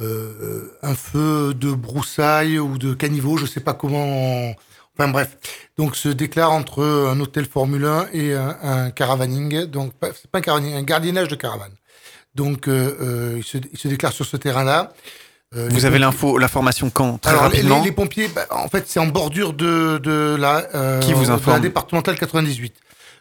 [0.00, 4.54] Euh, un feu de broussailles ou de caniveau, je sais pas comment.
[4.98, 5.36] Enfin bref,
[5.76, 10.42] donc se déclare entre un hôtel Formule 1 et un, caravaning, donc c'est pas un
[10.42, 11.72] caravaning, un gardiennage de caravane.
[12.34, 14.92] Donc euh, euh, il, se, il, se, déclare sur ce terrain-là.
[15.52, 17.18] Vous avez l'info, l'information quand?
[17.18, 17.78] Très rapidement.
[17.78, 21.50] Les, les pompiers, bah, en fait, c'est en bordure de, de la, Qui vous de
[21.50, 22.72] la départementale 98.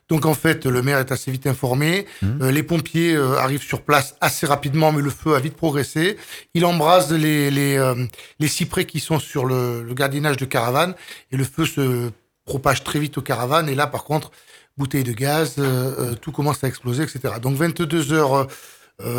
[0.09, 2.07] Donc en fait, le maire est assez vite informé.
[2.21, 2.27] Mmh.
[2.41, 6.17] Euh, les pompiers euh, arrivent sur place assez rapidement, mais le feu a vite progressé.
[6.55, 7.95] Il embrase les, les, euh,
[8.39, 10.95] les cyprès qui sont sur le, le, gardiennage de caravane
[11.31, 12.09] et le feu se
[12.43, 13.69] propage très vite aux caravanes.
[13.69, 14.31] Et là, par contre,
[14.77, 17.35] bouteilles de gaz, euh, tout commence à exploser, etc.
[17.39, 18.47] Donc 22 h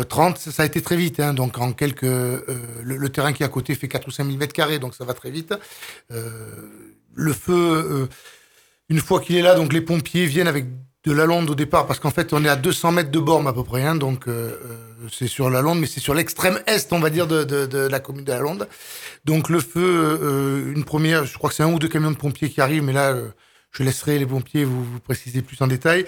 [0.09, 1.21] 30, ça a été très vite.
[1.21, 2.43] Hein, donc en quelques, le,
[2.83, 5.05] le, terrain qui est à côté fait 4 ou 5 000 mètres carrés, donc ça
[5.05, 5.55] va très vite.
[6.09, 8.07] le feu
[8.91, 10.65] une fois qu'il est là, donc les pompiers viennent avec
[11.05, 13.47] de la Londe au départ, parce qu'en fait, on est à 200 mètres de Borme
[13.47, 14.31] à peu près, hein, donc euh,
[14.65, 17.65] euh, c'est sur la Londe, mais c'est sur l'extrême est, on va dire, de, de,
[17.65, 18.67] de, la commune de la Londe.
[19.23, 22.17] Donc le feu, euh, une première, je crois que c'est un ou deux camions de
[22.17, 23.29] pompiers qui arrivent, mais là, euh,
[23.71, 26.05] je laisserai les pompiers vous, vous préciser plus en détail.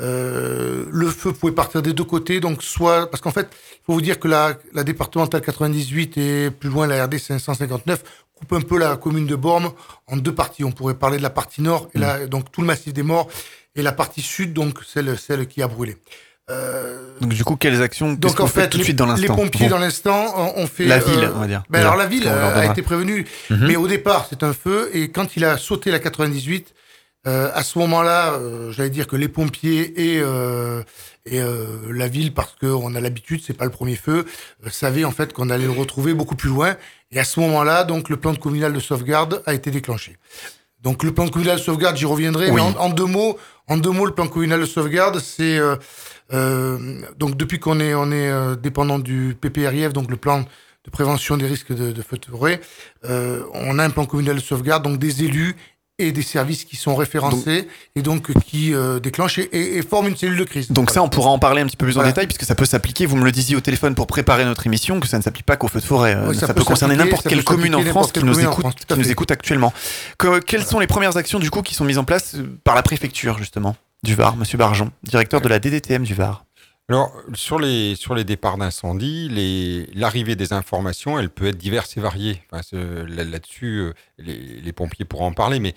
[0.00, 3.94] Euh, le feu pouvait partir des deux côtés, donc soit, parce qu'en fait, il faut
[3.94, 8.02] vous dire que la, la départementale 98 et plus loin la RD 559
[8.34, 9.72] coupe un peu la commune de Bormes
[10.06, 10.62] en deux parties.
[10.64, 13.28] On pourrait parler de la partie nord, et là, donc tout le massif des morts,
[13.74, 15.96] et la partie sud, donc celle, celle qui a brûlé.
[16.48, 17.18] Euh...
[17.20, 19.78] Donc du coup, quelles actions Donc en fait, tout de suite dans les pompiers dans
[19.78, 21.64] l'instant ont fait la ville, euh, on va dire.
[21.70, 23.66] Ben alors la ville a été prévenue, mhm.
[23.66, 26.74] mais au départ c'est un feu et quand il a sauté la 98,
[27.26, 30.82] euh, à ce moment-là, euh, j'allais dire que les pompiers et euh,
[31.28, 31.40] et
[31.90, 34.26] la ville, parce qu'on a l'habitude, c'est pas le premier feu,
[34.70, 36.76] savaient en fait qu'on allait le retrouver beaucoup plus loin
[37.12, 40.16] et à ce moment-là, donc, le plan de communal de sauvegarde a été déclenché.
[40.82, 44.06] Donc, le plan communal de sauvegarde, j'y reviendrai, mais en, deux mots, en deux mots,
[44.06, 45.76] le plan communal de sauvegarde, c'est euh,
[46.32, 50.90] euh, donc depuis qu'on est on est euh, dépendant du PPRIF, donc le plan de
[50.90, 52.60] prévention des risques de, de feu de forêt,
[53.04, 55.56] euh, on a un plan communal de sauvegarde, donc des élus
[55.98, 60.16] et des services qui sont référencés et donc qui euh, déclenchent et, et, forment une
[60.16, 60.70] cellule de crise.
[60.70, 62.08] Donc ça, on pourra en parler un petit peu plus voilà.
[62.08, 63.06] en détail puisque ça peut s'appliquer.
[63.06, 65.56] Vous me le disiez au téléphone pour préparer notre émission que ça ne s'applique pas
[65.56, 66.16] qu'au feu de forêt.
[66.28, 68.74] Oui, ça, ça, peut, peut concerner n'importe quelle commune en France qui nous écoute, France,
[68.86, 69.72] qui nous écoute actuellement.
[70.18, 72.82] Que, quelles sont les premières actions du coup qui sont mises en place par la
[72.82, 73.76] préfecture justement?
[74.02, 76.45] Du Var, Monsieur Barjon, directeur de la DDTM du Var.
[76.88, 82.00] Alors, sur les, sur les départs d'incendie, l'arrivée des informations, elle peut être diverse et
[82.00, 82.42] variée.
[82.52, 82.62] Enfin,
[83.08, 85.74] Là-dessus, euh, les, les pompiers pourront en parler, mais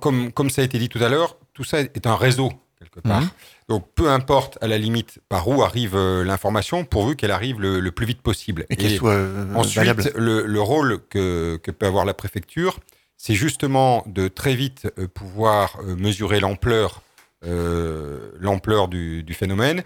[0.00, 3.00] comme, comme ça a été dit tout à l'heure, tout ça est un réseau, quelque
[3.00, 3.20] part.
[3.20, 3.28] Mhm.
[3.68, 7.78] Donc, peu importe, à la limite, par où arrive euh, l'information, pourvu qu'elle arrive le,
[7.78, 8.64] le plus vite possible.
[8.70, 12.78] Et qu'elle soit euh, Ensuite, le, le rôle que, que peut avoir la préfecture,
[13.18, 17.01] c'est justement de très vite pouvoir mesurer l'ampleur,
[17.42, 19.82] l'ampleur du, phénomène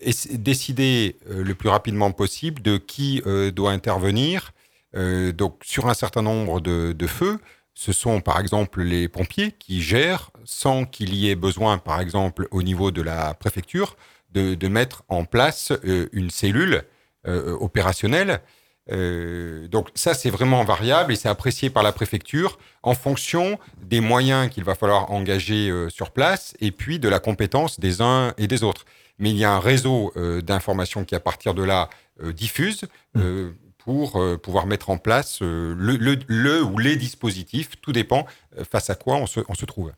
[0.00, 4.52] et décider euh, le plus rapidement possible de qui euh, doit intervenir.
[4.96, 7.38] Euh, donc, sur un certain nombre de, feux,
[7.74, 12.48] ce sont par exemple les pompiers qui gèrent sans qu'il y ait besoin, par exemple,
[12.50, 13.96] au niveau de la préfecture,
[14.32, 16.84] de, mettre en place euh, une cellule
[17.26, 18.40] euh, opérationnelle.
[18.92, 24.00] Euh, donc ça, c'est vraiment variable et c'est apprécié par la préfecture en fonction des
[24.00, 28.34] moyens qu'il va falloir engager euh, sur place et puis de la compétence des uns
[28.38, 28.84] et des autres.
[29.18, 31.88] Mais il y a un réseau euh, d'informations qui, à partir de là,
[32.22, 32.84] euh, diffuse
[33.16, 37.70] euh, pour pouvoir mettre en place le, le- le ou les dispositifs.
[37.80, 38.26] Tout dépend
[38.70, 39.90] face à quoi on se, on se trouve.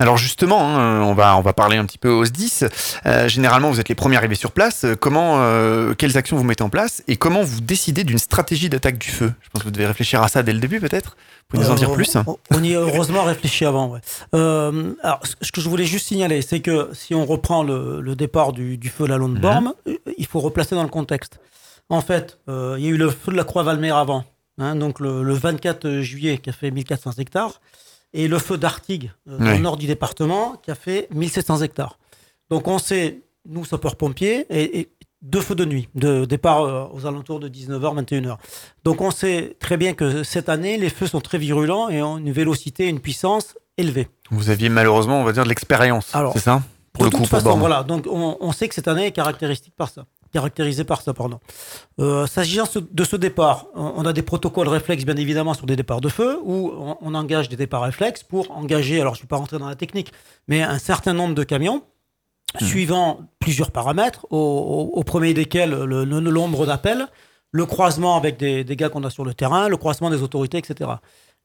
[0.00, 2.64] Alors justement, hein, on, va, on va parler un petit peu aux SDIS.
[3.06, 4.84] Euh, généralement, vous êtes les premiers arrivés sur place.
[4.84, 8.68] Euh, Comment, euh, quelles actions vous mettez en place et comment vous décidez d'une stratégie
[8.68, 9.32] d'attaque du feu?
[9.40, 11.16] Je pense que vous devez réfléchir à ça dès le début, peut-être.
[11.50, 12.16] Vous pouvez nous en dire plus
[12.50, 13.88] on, y a heureusement réfléchi avant.
[13.88, 14.00] ouais.
[14.34, 18.14] Euh, alors, ce que je voulais juste signaler, c'est que si on reprend le, le
[18.16, 21.40] départ du, du feu de la Londe Borme, euh, il faut replacer dans le contexte.
[21.88, 22.52] En fait, il
[22.84, 24.24] y a eu le feu de la Croix-Valmer avant,
[24.58, 27.60] hein, donc le, le 24 juillet, qui a fait 1400 hectares,
[28.12, 29.48] et le feu d'Artigues, euh, Oui.
[29.50, 31.98] le nord du département, qui a fait 1700 hectares.
[32.50, 34.88] Donc on sait, nous, sapeurs-pompiers, et, et
[35.20, 38.36] deux feux de nuit, de départ euh, aux alentours de 19h, 21h.
[38.84, 42.18] Donc on sait très bien que cette année, les feux sont très virulents et ont
[42.18, 44.08] une vélocité, une puissance élevée.
[44.30, 46.14] Vous aviez malheureusement, on va dire, de l'expérience.
[46.14, 46.62] Alors, C'est ça?
[46.92, 47.82] Pour de le coup, toute façon, voilà.
[47.84, 50.06] Donc on, on sait que cette année est caractéristique par ça.
[50.32, 51.40] Caractérisée par ça, pardon.
[52.00, 56.00] Euh, S'agissant de ce départ, on a des protocoles réflexes, bien évidemment, sur des départs
[56.02, 56.70] de feu, où
[57.00, 59.74] on, engage des départs réflexes pour engager, alors je ne vais pas rentrer dans la
[59.76, 60.12] technique,
[60.46, 61.82] mais un certain nombre de camions,
[62.60, 67.06] suivant plusieurs paramètres, au, au- au premier desquels le, le- le nombre d'appels,
[67.50, 70.58] le croisement avec des, des gars qu'on a sur le terrain, le croisement des autorités,
[70.58, 70.90] etc.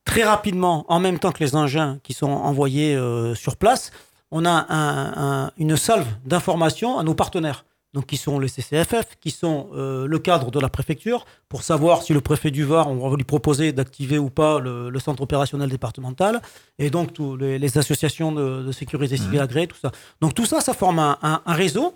[0.06, 3.92] Très rapidement, en même temps que les engins qui sont envoyés euh, sur place,
[4.32, 9.18] on a un- un- une salve d'informations à nos partenaires, donc qui sont les CCFF,
[9.22, 12.88] qui sont euh, le cadre de la préfecture, pour savoir si le préfet du Var,
[12.90, 16.42] on va lui proposer d'activer ou pas le, le centre opérationnel départemental,
[16.80, 19.92] et donc tous les, les associations de, de sécurité civile agréées, tout ça.
[20.22, 21.94] Donc tout ça, ça forme un, un- un réseau.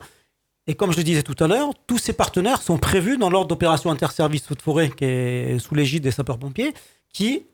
[0.70, 3.48] Et comme je le disais tout à l'heure, tous ces partenaires sont prévus dans l'ordre
[3.48, 6.74] d'opération interservice feu de forêt qui est sous l'égide des sapeurs-pompiers,
[7.14, 7.45] qui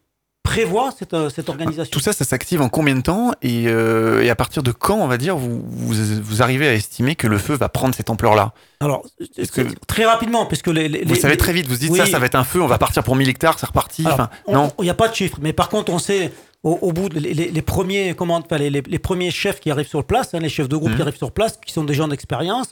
[0.44, 1.89] prévoit cette, euh, cette organisation.
[1.91, 4.98] Tout ça, ça s'active en combien de temps et, euh, et à partir de quand,
[4.98, 8.10] on va dire, vous, vous, vous arrivez à estimer que le feu va prendre cette
[8.10, 8.54] ampleur-là?
[8.82, 9.06] Alors,
[9.54, 11.98] que très rapidement, puisque les, les- vous les- savez très vite, vous dites Oui.
[12.00, 14.02] ça, ça va être un feu, on va partir pour 1000 hectares, c'est reparti.
[14.06, 14.72] Alors, Enfin, on- non.
[14.80, 16.32] Il n'y a pas de chiffre, mais par contre, on sait
[16.62, 20.39] au, au bout, de- les, premiers, comment, les, premiers chefs qui arrivent sur place, hein,
[20.39, 20.96] les chefs de groupe Mhm.
[20.98, 22.68] qui arrivent sur place, qui sont des gens d'expérience,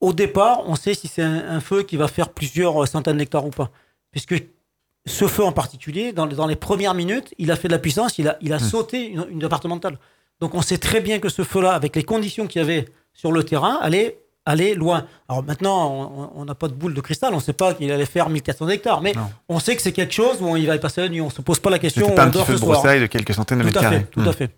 [0.00, 3.46] au départ, on sait si c'est un, un feu qui va faire plusieurs centaines d'hectares
[3.46, 3.70] ou pas.
[4.12, 4.34] Puisque
[5.08, 7.78] ce feu en particulier, dans, les- dans les premières minutes, il a fait de la
[7.78, 8.64] puissance, il a, il a Mhm.
[8.64, 9.98] sauté une, une départementale.
[10.40, 13.32] Donc on sait très bien que ce feu-là, avec les conditions qu'il y avait sur
[13.32, 15.04] le terrain, allait aller loin.
[15.28, 18.06] Alors maintenant, on- n'a pas de boule de cristal, on ne sait pas qu'il allait
[18.06, 19.28] faire 1400 hectares, mais Non.
[19.48, 21.20] on sait que c'est quelque chose où il va y passer la nuit.
[21.20, 22.08] On ne se pose pas la question.
[22.14, 24.06] Pas un petit feu de broussailles de quelques centaines de Tout mètres carrés.
[24.10, 24.50] tout à fait.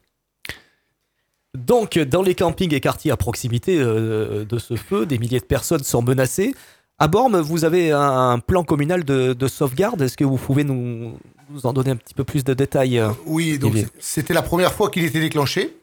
[1.56, 5.44] Donc, dans les campings et quartiers à proximité euh, de ce feu, des milliers de
[5.44, 6.54] personnes sont menacées.
[7.02, 10.02] À Bormes, vous avez un plan communal de, de sauvegarde.
[10.02, 13.08] Est-ce que vous pouvez nous, nous en donner un petit peu plus de détails euh
[13.24, 15.74] Oui, donc c'était la première fois qu'il était déclenché.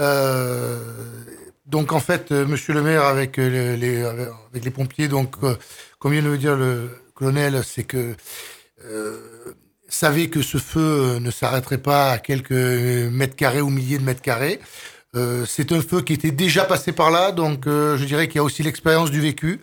[0.00, 0.76] Euh,
[1.66, 5.54] donc en fait, euh, Monsieur le maire avec les, les- avec les pompiers, donc euh,
[6.00, 8.16] comme vient de le dire le colonel, c'est que
[8.86, 9.18] euh,
[9.88, 14.22] savait que ce feu ne s'arrêterait pas à quelques mètres carrés ou milliers de mètres
[14.22, 14.58] carrés.
[15.46, 18.44] C'est un feu qui était déjà passé par là, donc je dirais qu'il y a
[18.44, 19.60] aussi l'expérience du vécu.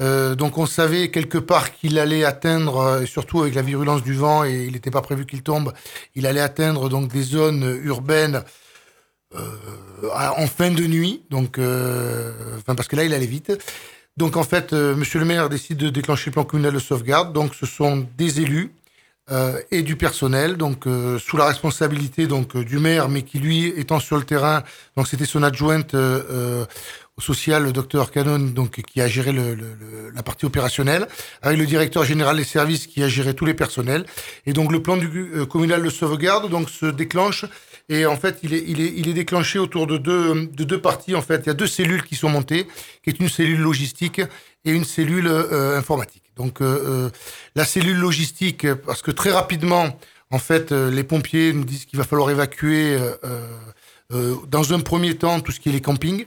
[0.00, 4.14] Euh, donc on savait quelque part qu'il allait atteindre, euh, surtout avec la virulence du
[4.14, 5.72] vent, et il n'était pas prévu qu'il tombe,
[6.14, 8.44] il allait atteindre donc des zones urbaines
[9.34, 9.40] euh,
[10.12, 11.58] en fin de nuit, donc
[12.64, 13.52] parce que là il allait vite.
[14.16, 17.32] Donc en fait, Monsieur le maire décide de déclencher le plan communal de sauvegarde.
[17.32, 18.72] Donc ce sont des élus
[19.70, 20.86] et du personnel, donc
[21.18, 24.64] sous la responsabilité donc du maire, mais qui lui étant sur le terrain,
[24.96, 25.94] donc c'était son adjointe
[27.18, 31.06] social, le docteur Canon, donc qui a géré le, le- la partie opérationnelle,
[31.42, 34.04] avec le directeur général des services qui a géré tous les personnels.
[34.46, 37.44] Et donc le plan du, euh, communal de sauvegarde donc se déclenche
[37.90, 40.80] Et en fait, il est, il est, il est déclenché autour de deux, de deux
[40.80, 41.14] parties.
[41.14, 42.66] En fait, il y a deux cellules qui sont montées,
[43.02, 44.20] qui est une cellule logistique
[44.66, 46.24] et une cellule euh, informatique.
[46.36, 47.10] Donc, euh, euh,
[47.54, 49.98] la cellule logistique, parce que très rapidement,
[50.30, 52.94] en fait, euh, les pompiers nous disent qu'il va falloir évacuer.
[53.24, 53.40] euh,
[54.12, 56.24] euh, dans un premier temps, tout ce qui est les campings,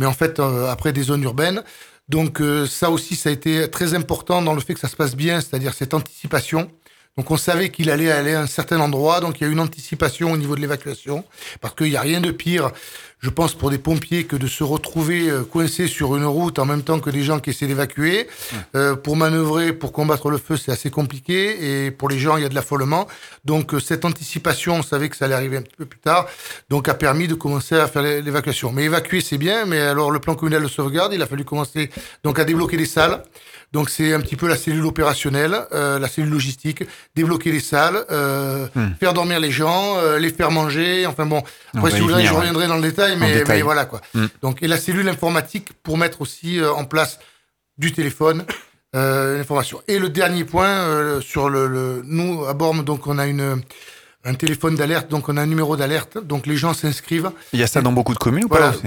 [0.00, 1.62] mais en fait, euh, après des zones urbaines.
[2.08, 4.96] Donc euh, ça aussi, ça a été très important dans le fait que ça se
[4.96, 6.70] passe bien, c'est-à-dire cette anticipation.
[7.16, 9.52] Donc on savait qu'il allait aller à un certain endroit, donc il y a eu
[9.52, 11.24] une anticipation au niveau de l'évacuation,
[11.60, 12.70] parce qu'il n'y a rien de pire,
[13.18, 16.64] je pense, pour des pompiers que de se retrouver euh, coincés sur une route en
[16.64, 18.26] même temps que des gens qui essaient d'évacuer.
[18.74, 22.42] Euh, pour manœuvrer, pour combattre le feu, c'est assez compliqué, et pour les gens, il
[22.44, 23.06] y a de l'affolement.
[23.44, 26.26] Donc euh, cette anticipation, on savait que ça allait arriver un petit peu plus tard,
[26.70, 28.72] donc a permis de commencer à faire l'é- l'évacuation.
[28.72, 31.90] Mais évacuer, c'est bien, mais alors le plan communal de sauvegarde, il a fallu commencer
[32.24, 33.22] donc à débloquer les salles.
[33.72, 36.82] Donc c'est un petit peu la cellule opérationnelle, euh, la cellule logistique,
[37.14, 38.88] débloquer les salles, euh, Hmm.
[38.98, 41.06] faire dormir les gens, euh, les faire manger.
[41.06, 41.42] Enfin bon,
[41.74, 43.58] On après si vous voulez, je reviendrai dans le détail, mais, détail.
[43.58, 44.00] mais voilà quoi.
[44.14, 44.26] Hmm.
[44.42, 47.20] Donc et la cellule informatique pour mettre aussi euh, en place
[47.78, 48.44] du téléphone,
[48.96, 49.80] euh, l'information.
[49.86, 53.62] Et le dernier point euh, sur le, le- nous à Bormes, donc on a une
[54.24, 57.30] un téléphone d'alerte, donc on a un numéro d'alerte, donc les gens s'inscrivent.
[57.54, 58.72] Il y a ça dans beaucoup de communes ou Voilà.
[58.72, 58.78] pas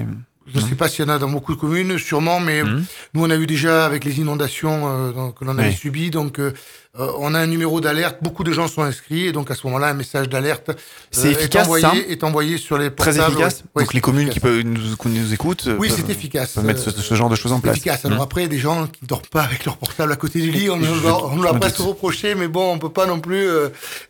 [0.45, 2.83] Je ne sais pas s'il y en a dans beaucoup de communes, sûrement, mais Mhm.
[3.13, 5.73] nous on a eu déjà avec les inondations euh, que l'on avait Oui.
[5.75, 6.51] subies, donc euh,
[6.99, 9.65] euh, on a un numéro d'alerte, beaucoup de gens sont inscrits, et donc à ce
[9.67, 11.93] moment-là un message d'alerte euh, est, envoyé, ça?
[11.95, 13.33] est envoyé sur les Très portables.
[13.35, 13.63] efficace?
[13.73, 15.69] Ouais, Donc les communes qui peuvent nous, qui nous écoutent.
[15.79, 16.57] Oui, peuvent- c'est efficace.
[16.57, 17.77] mettre ce, ce genre de choses en place.
[17.77, 18.03] efficace.
[18.03, 18.23] Alors Mhm.
[18.23, 20.75] après, des gens qui ne dorment pas avec leur portable à côté du lit, on
[20.77, 21.87] nous l'a- presque doute.
[21.87, 23.47] reproché, mais bon, on peut pas non plus.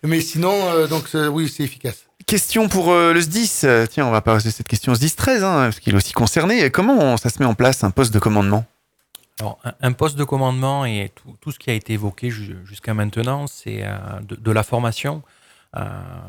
[0.03, 2.05] mais sinon, donc oui, c'est efficace.
[2.27, 3.65] Question pour euh, le SDIS.
[3.89, 6.69] Tiens, on va poser cette question au SDIS 13, hein, parce qu'il est aussi concerné.
[6.69, 8.65] Comment ça se met en place un poste de commandement?
[9.39, 11.11] Alors, un, poste de commandement et
[11.41, 15.23] tout, ce qui a été évoqué ju- jusqu'à maintenant, c'est euh, de, la formation,
[15.75, 15.81] euh,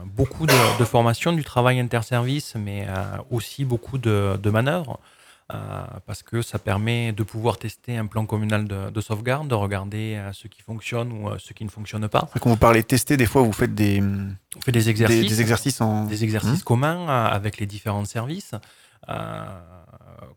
[0.07, 2.87] beaucoup de, formation, du travail interservice, mais
[3.31, 4.99] aussi beaucoup de, manœuvres,
[6.07, 10.17] parce que ça permet de pouvoir tester un plan communal de, de sauvegarde, de regarder
[10.17, 12.29] euh, ce qui fonctionne ou euh, ce qui ne fonctionne pas.
[12.41, 14.01] Quand vous parlez tester, des fois vous faites des,
[14.57, 16.07] On fait des exercices, des, des exercices en.
[16.07, 16.63] des exercices Mhm.
[16.65, 18.53] communs euh, avec les différents services.
[19.09, 19.45] Euh,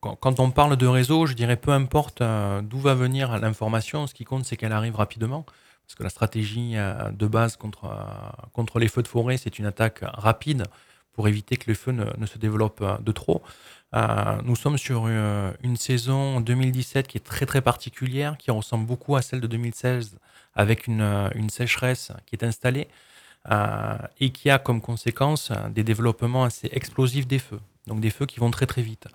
[0.01, 4.13] quand, on parle de réseau, je dirais peu importe euh, d'où va venir l'information, ce
[4.13, 5.45] qui compte c'est qu'elle arrive rapidement.
[5.87, 9.57] Parce que la stratégie euh, de base contre, euh, contre les feux de forêt, c'est
[9.57, 10.63] une attaque rapide
[11.13, 13.41] pour éviter que le feu ne, ne se développe euh, de trop.
[13.95, 18.85] Euh, nous sommes sur euh, une saison 2017 qui est très très particulière, qui ressemble
[18.85, 20.17] beaucoup à celle de 2016,
[20.55, 22.88] avec une, euh, une sécheresse qui est installée
[24.19, 28.41] et qui a comme conséquence des développements assez explosifs des feux, donc des feux qui
[28.41, 29.07] vont très très vite.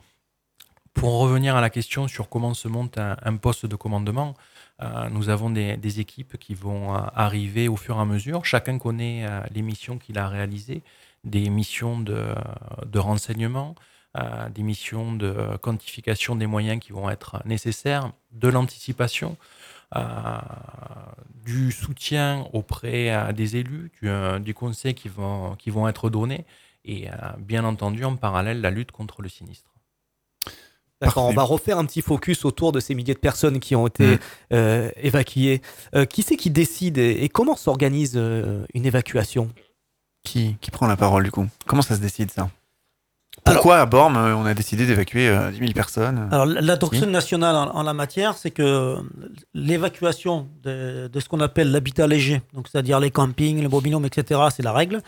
[0.95, 4.35] Pour revenir à la question sur comment se monte un, poste de commandement,
[5.11, 8.47] nous avons des, équipes qui vont arriver au fur et à mesure.
[8.47, 10.83] Chacun connaît les missions qu'il a réalisées,
[11.25, 12.35] des missions de,
[12.99, 13.75] renseignement,
[14.55, 19.37] des missions de quantification des moyens qui vont être nécessaires, de l'anticipation,
[19.97, 20.01] euh,
[21.45, 26.11] du soutien auprès euh, des élus, du, euh, du conseil qui vont, qui vont être
[26.11, 26.45] donnés,
[26.85, 29.71] et euh, bien entendu en parallèle la lutte contre le sinistre.
[31.01, 33.87] D'accord, on va refaire un petit focus autour de ces milliers de personnes qui ont
[33.87, 34.19] été Mm.
[34.53, 35.61] euh, évacuées.
[35.95, 39.51] Euh, qui c'est qui décide et, et comment s'organise euh, une évacuation?
[40.23, 41.49] Qui, qui prend la parole du coup?
[41.67, 42.51] Comment ça se décide ça?
[43.45, 47.11] Pourquoi à Bormes euh, on a décidé d'évacuer euh, 10 000 personnes Alors, la doctrine
[47.11, 48.99] nationale en, en la matière, c'est que
[49.53, 54.40] l'évacuation de, de ce qu'on appelle l'habitat léger, donc c'est-à-dire les campings, les mobilhomes, etc.,
[54.55, 55.03] c'est la règle.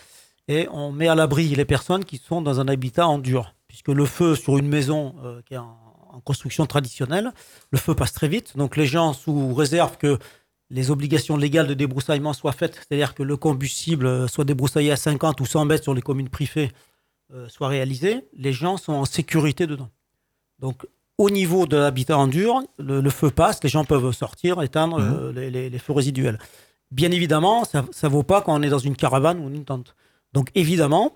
[0.49, 3.55] Et on met à l'abri les personnes qui sont dans un habitat en dur.
[3.69, 5.79] Puisque le feu sur une maison euh, qui est en,
[6.13, 7.33] en construction traditionnelle,
[7.71, 8.57] le feu passe très vite.
[8.57, 10.19] Donc les gens, sous réserve que
[10.71, 14.97] les obligations légales de débroussaillement soient faites, c'est-à-dire que le combustible euh, soit débroussaillé à
[14.97, 16.94] 50 ou 100 mètres sur les communes privées, euh,
[17.49, 19.89] soit réalisé, les gens sont en sécurité dedans.
[20.61, 20.87] Donc,
[21.19, 24.99] au niveau de l'habitat en dur, le, le feu passe, les gens peuvent sortir, éteindre
[25.01, 25.17] Mhm.
[25.21, 26.39] euh, les, les- les feux résiduels.
[26.91, 29.95] Bien évidemment, ça ne vaut pas quand on est dans une caravane ou une tente.
[30.33, 31.13] Donc, évidemment,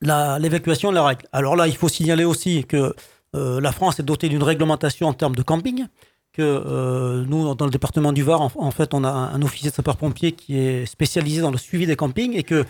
[0.00, 1.26] l'évacuation est la règle.
[1.32, 2.94] Alors là, il faut signaler aussi que
[3.34, 5.86] euh, la France est dotée d'une réglementation en termes de camping,
[6.32, 9.42] que euh, nous, dans le département du Var, en, en fait, on a un, un
[9.42, 12.64] officier de sapeur-pompier qui est spécialisé dans le suivi des campings et que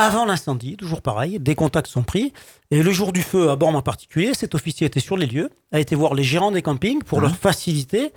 [0.00, 2.32] avant l'incendie, toujours pareil, des contacts sont pris.
[2.70, 5.50] Et le jour du feu, à Bormes en particulier, cet officier était sur les lieux,
[5.72, 7.24] a été voir les gérants des campings pour Mhm.
[7.24, 8.12] leur faciliter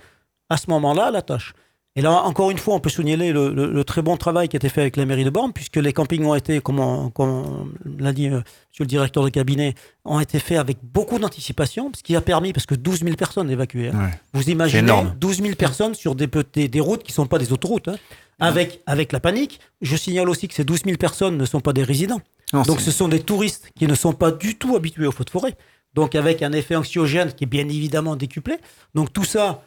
[0.50, 1.54] à ce moment-là la tâche.
[1.96, 4.56] Et là, encore une fois, on peut souligner le, le- le très bon travail qui
[4.56, 7.08] a été fait avec la mairie de Bormes, puisque les campings ont été, comme, on-
[7.10, 8.38] comme l'a dit euh,
[8.70, 9.74] monsieur le directeur de cabinet,
[10.04, 13.48] ont été faits avec beaucoup d'anticipation, ce qui a permis, parce que 12 000 personnes
[13.48, 13.90] évacuées.
[13.90, 14.06] hein.
[14.06, 14.10] Ouais.
[14.32, 15.14] Vous imaginez énorme.
[15.20, 17.86] 12 000 personnes sur des, pe- des, des routes qui ne sont pas des autoroutes,
[17.86, 17.96] hein,
[18.40, 19.60] avec, avec la panique.
[19.80, 22.20] Je signale aussi que ces 12 000 personnes ne sont pas des résidents.
[22.52, 25.24] Non, Donc ce sont des touristes qui ne sont pas du tout habitués aux feux
[25.24, 25.54] de forêt.
[25.94, 28.56] Donc avec un effet anxiogène qui est bien évidemment décuplé.
[28.96, 29.62] Donc tout ça,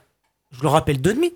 [0.52, 1.32] je le rappelle, de demi,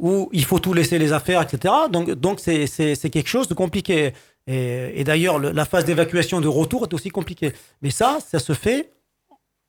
[0.00, 1.74] où il faut tout laisser les affaires, etc.
[1.90, 4.12] Donc donc c'est c'est- quelque chose de compliqué.
[4.46, 7.52] Et, d'ailleurs, le- la phase d'évacuation de retour est aussi compliquée.
[7.82, 8.90] Mais ça, ça se fait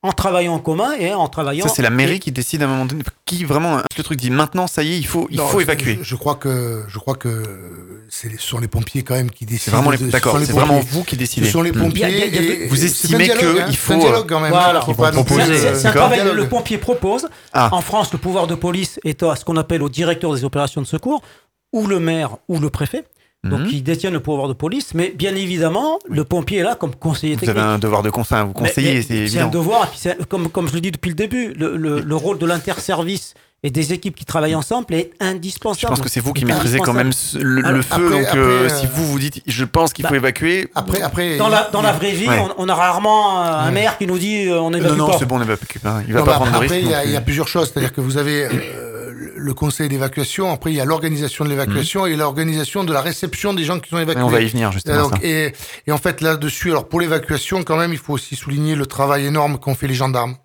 [0.03, 1.67] en travaillant en commun et en travaillant.
[1.67, 4.17] Ça, c'est la et- mairie qui décide à un moment donné, qui vraiment, le truc
[4.19, 5.99] dit maintenant, ça y est, il faut, il Non, faut évacuer.
[6.01, 7.43] Je, je crois que, je crois que
[8.09, 9.81] c'est ce sont les pompiers quand même qui C'est décident.
[9.81, 10.89] vraiment ce d'accord, sont les c'est vraiment pompiers.
[10.91, 11.49] vous qui Ce décidez.
[11.51, 11.79] sont les Mm.
[11.79, 12.63] pompiers.
[12.63, 14.49] Et- vous estimez que hein, il c'est un faut, dialogue quand même.
[14.51, 14.79] Voilà.
[14.79, 17.27] hein, faut pas non plus, proposer- C'est- euh, un travail que le pompier propose.
[17.53, 17.69] Ah.
[17.71, 20.81] En France, le pouvoir de police est à ce qu'on appelle au directeur des opérations
[20.81, 21.21] de secours,
[21.73, 23.05] ou le maire, ou le préfet.
[23.43, 23.69] Donc, Mhm.
[23.71, 24.93] ils détiennent le pouvoir de police.
[24.93, 27.57] Mais bien évidemment, le pompier est là comme conseiller Vous technique.
[27.57, 29.85] avez un devoir de conseil, vous conseiller, c'est C'est un devoir.
[29.85, 32.37] Et puis c'est- comme, comme je le dis depuis le début, le, le- le rôle
[32.37, 33.33] de l'interservice
[33.63, 35.93] et des équipes qui travaillent ensemble est Je indispensable.
[35.93, 37.93] pense que c'est vous qui maîtrisez quand même le, le feu.
[37.93, 40.67] après- donc, euh, après, si euh, vous vous dites, je pense qu'il faut bah, évacuer.
[40.73, 41.37] Après, après.
[41.37, 42.39] Dans la, dans la vraie vie, Ouais.
[42.57, 45.11] on, on a rarement un un maire qui nous dit euh, on évacue non, non,
[45.11, 45.17] pas.
[45.19, 46.01] c'est bon, on évacue pas.
[46.07, 46.73] Il va Non, pas prendre de risque.
[46.73, 47.25] après, il y, a- non il y a plus.
[47.25, 47.69] plusieurs choses.
[47.71, 52.07] C'est-à-dire que vous avez euh, le conseil d'évacuation, après il y a l'organisation de l'évacuation
[52.07, 54.23] et l'organisation de la réception des gens qui sont évacués.
[54.23, 55.03] on va y venir, justement.
[55.09, 55.19] Donc, ça.
[55.23, 55.53] et,
[55.85, 59.27] et en fait, là-dessus, alors pour l'évacuation, quand même, il faut aussi souligner le travail
[59.27, 60.35] énorme qu'ont fait les gendarmes.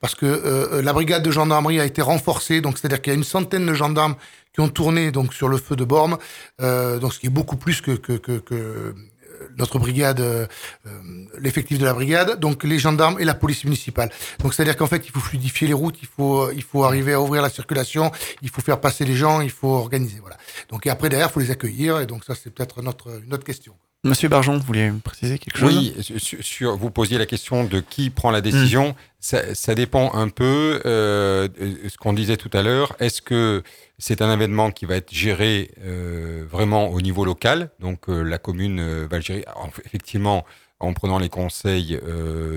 [0.00, 3.18] Parce que euh, la brigade de gendarmerie a été renforcée, donc c'est-à-dire qu'il y a
[3.18, 4.16] une centaine de gendarmes
[4.52, 6.18] qui ont tourné donc sur le feu de Bormes,
[6.60, 10.46] euh, donc ce qui est beaucoup plus que, que, que, que euh, notre brigade, euh,
[10.86, 10.90] euh,
[11.38, 14.10] l'effectif de la brigade, donc les gendarmes et la police municipale.
[14.40, 17.20] Donc c'est-à-dire qu'en fait, il faut fluidifier les routes, il faut, il faut arriver à
[17.20, 18.10] ouvrir la circulation,
[18.42, 20.36] il faut faire passer les gens, il faut organiser, voilà.
[20.70, 23.32] Donc et après derrière, il faut les accueillir, et donc ça c'est peut-être notre une
[23.34, 23.74] autre question.
[24.04, 25.76] Monsieur Barjon, vous voulez préciser quelque chose?
[25.76, 28.94] Oui, sur, sur- vous posiez la question de qui prend la décision.
[29.18, 32.94] Ça, ça dépend un peu euh, de ce qu'on disait tout à l'heure.
[33.00, 33.64] Est-ce que
[33.98, 37.70] c'est un événement qui va être géré euh, vraiment au niveau local?
[37.80, 40.44] Donc euh, la commune euh, va le gérer en- effectivement
[40.78, 41.98] en prenant les conseils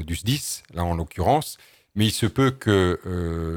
[0.06, 1.58] du SDIS, là en l'occurrence.
[1.96, 3.00] Mais il se peut que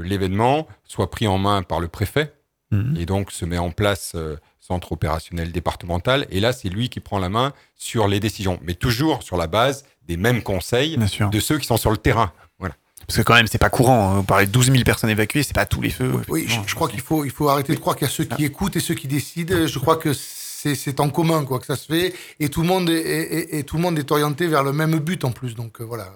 [0.04, 2.32] l'événement soit pris en main par le préfet
[2.70, 2.96] Mhm.
[2.98, 4.16] et donc se met en place
[4.62, 6.26] centre opérationnel départemental.
[6.30, 9.48] Et là, c'est lui qui prend la main sur les décisions, mais toujours sur la
[9.48, 11.28] base des mêmes conseils Bien sûr.
[11.30, 12.32] de ceux qui sont sur le terrain.
[12.60, 12.74] Voilà.
[13.06, 14.10] Parce que quand même, c'est pas courant.
[14.12, 14.16] hein.
[14.18, 16.12] Vous parlez de 12 000 personnes évacuées, c'est pas tous les feux.
[16.28, 18.44] Oui, je, crois qu'il faut, il faut arrêter de croire qu'il y a ceux qui
[18.44, 19.66] écoutent et ceux qui décident.
[19.66, 22.68] Je crois que c'est c'est en commun quoi que ça se fait et tout le
[22.68, 25.56] monde est, et tout le monde est orienté vers le même but en plus.
[25.56, 26.12] Donc euh, voilà.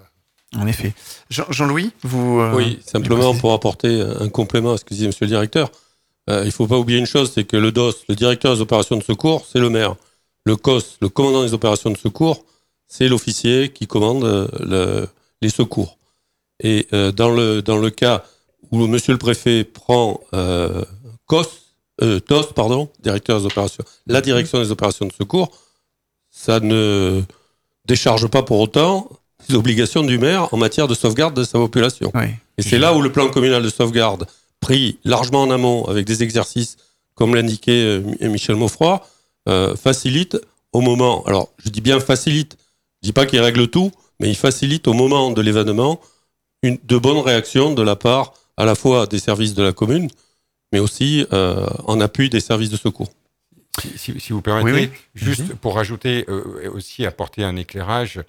[0.56, 0.94] En effet.
[1.30, 2.38] Jean- Jean-Louis, vous.
[2.38, 5.72] euh, Oui, simplement pour apporter un complément à ce que disait Monsieur le Directeur.
[6.28, 8.96] Euh, il faut pas oublier une chose, c'est que le DOS, le directeur des opérations
[8.96, 9.94] de secours, c'est le maire.
[10.44, 12.44] Le COS, le commandant des opérations de secours,
[12.88, 15.08] c'est l'officier qui commande euh, le-
[15.42, 15.98] les secours.
[16.60, 18.24] Et euh, dans le dans le cas
[18.70, 20.84] où le Monsieur le Préfet prend euh,
[21.26, 21.48] COS,
[22.26, 25.50] TOS, pardon, directeur des opérations, la direction des opérations de secours,
[26.30, 27.22] ça ne
[27.86, 29.08] décharge pas pour autant
[29.48, 32.10] les obligations du maire en matière de sauvegarde de sa population.
[32.14, 32.26] Oui.
[32.58, 34.26] Et c'est là où le plan communal de sauvegarde,
[34.60, 36.76] pris largement en amont avec des exercices,
[37.14, 39.06] comme l'indiquait euh, Mi- Michel Maufroy,
[39.48, 40.36] euh, facilite
[40.72, 42.56] au moment, alors je dis bien facilite,
[43.02, 46.00] je dis pas qu'il règle tout, mais il facilite au moment de l'événement
[46.62, 50.08] une, de bonnes réactions de la part à la fois des services de la commune,
[50.72, 53.08] mais aussi euh, en appui des services de secours.
[53.80, 54.98] Si, si- si vous permettez, Oui, oui.
[55.14, 58.20] juste pour rajouter euh, et aussi apporter un éclairage,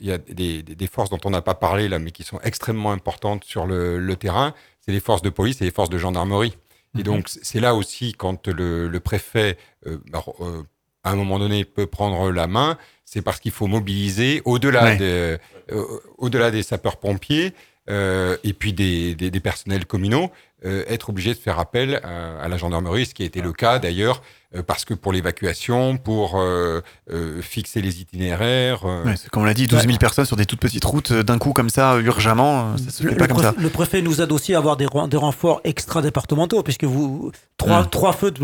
[0.00, 2.22] il y a des, des- des forces dont on n'a pas parlé là, mais qui
[2.22, 4.54] sont extrêmement importantes sur le, le terrain.
[4.90, 6.56] C'est les forces de police et les forces de gendarmerie.
[6.98, 10.62] Et donc c'est- là aussi quand le, le préfet, euh, bah, euh,
[11.04, 14.96] à un moment donné, peut prendre la main, c'est parce qu'il faut mobiliser au-delà Ouais.
[14.96, 15.36] des,
[15.72, 15.84] euh,
[16.18, 17.52] au-delà des sapeurs-pompiers
[17.88, 20.30] et puis des, des- des personnels communaux,
[20.64, 23.52] euh, être obligé de faire appel à, à la gendarmerie, ce qui a été le
[23.52, 24.22] cas d'ailleurs,
[24.54, 26.80] euh, parce que pour l'évacuation, pour euh,
[27.10, 28.84] euh, fixer les itinéraires.
[28.84, 31.38] euh, Ouais, comme on l'a dit, 12 000 personnes sur des toutes petites routes, d'un
[31.38, 33.52] coup comme ça, urgemment, ça se Le, fait pas le comme ça.
[33.52, 37.32] préfet, le préfet nous aide aussi à avoir des, ren- des renforts extra-départementaux, puisque vous,
[37.56, 37.90] trois, Mm.
[37.90, 38.40] trois feux de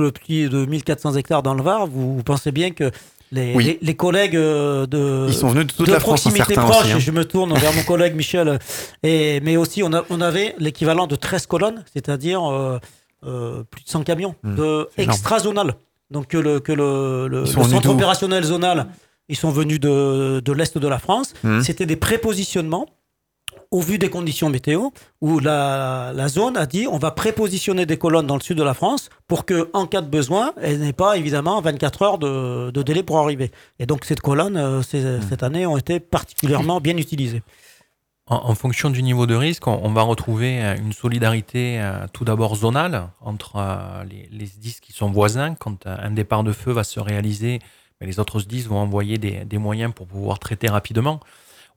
[0.49, 2.91] de 1400 hectares dans le Var, vous, vous pensez bien que
[3.33, 3.65] les, Oui.
[3.65, 6.55] les, les collègues euh, de, Ils sont venus de toute de la France, hein, proximité
[6.55, 6.93] certains proche, aussi.
[6.93, 6.99] hein.
[6.99, 8.59] je me tourne vers mon collègue Michel,
[9.03, 12.79] et, mais aussi on, a, on avait l'équivalent de 13 colonnes, c'est-à-dire euh,
[13.25, 14.55] euh, plus de 100 camions Mm.
[14.57, 15.75] de extra-zonal.
[16.11, 18.87] Donc que le, que le, le, Ils le sont venus centre opérationnel zonal,
[19.29, 21.35] ils sont venus de, de l'Est de la France.
[21.43, 21.63] Mhm.
[21.63, 22.87] C'était des prépositionnements
[23.71, 24.91] au vu des conditions météo,
[25.21, 28.63] où la, la zone a dit on va prépositionner des colonnes dans le sud de
[28.63, 32.71] la France pour que, en cas de besoin, elles n'aient pas évidemment 24 heures de,
[32.71, 33.51] de délai pour arriver.
[33.79, 37.43] Et donc ces colonnes, euh, ces- cette année, ont été particulièrement bien utilisées.
[38.29, 42.07] En, en fonction du niveau de risque, on, on va retrouver euh, une solidarité euh,
[42.13, 46.43] tout d'abord zonale entre euh, les, les SDIS qui sont voisins quand euh, un départ
[46.43, 47.61] de feu va se réaliser
[48.01, 51.19] mais les autres SDIS vont envoyer des, des moyens pour pouvoir traiter rapidement.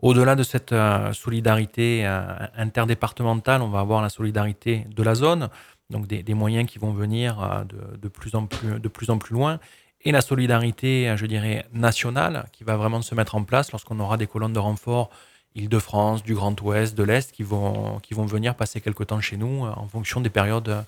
[0.01, 2.21] Au-delà de cette euh, solidarité euh,
[2.55, 5.49] interdépartementale, on va avoir la solidarité de la zone,
[5.89, 9.09] donc des, des moyens qui vont venir euh, de, de, plus en plus, de plus
[9.09, 9.59] en plus loin,
[10.01, 14.15] et la solidarité, je dirais, nationale, qui va vraiment se mettre en place lorsqu'on aura
[14.15, 15.09] des colonnes de renfort
[15.55, 19.35] Île-de-France, du Grand Ouest, de l'Est, qui vont, qui vont venir passer quelque temps chez
[19.35, 20.85] nous en fonction des périodes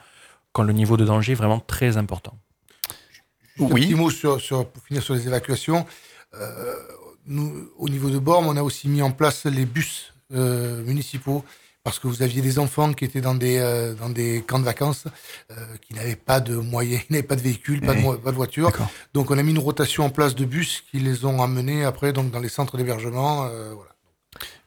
[0.54, 2.38] quand le niveau de danger est vraiment très important.
[3.58, 3.66] oui.
[3.70, 5.86] Un petit mot sur, sur, pour finir sur les évacuations.
[6.34, 6.76] Euh,
[7.32, 11.44] nous, au niveau de Bormes, on a aussi mis en place les bus euh, municipaux
[11.84, 14.66] parce que vous aviez des enfants qui étaient dans des, euh, dans des camps de
[14.66, 15.06] vacances,
[15.52, 18.72] euh, qui n'avaient pas de moyens, n'avaient pas de véhicules, pas, de, pas de voiture.
[19.14, 22.14] Donc on a mis une rotation en place de bus qui les ont amenés après
[22.14, 23.46] donc, dans les centres d'hébergement.
[23.46, 23.92] Euh, voilà.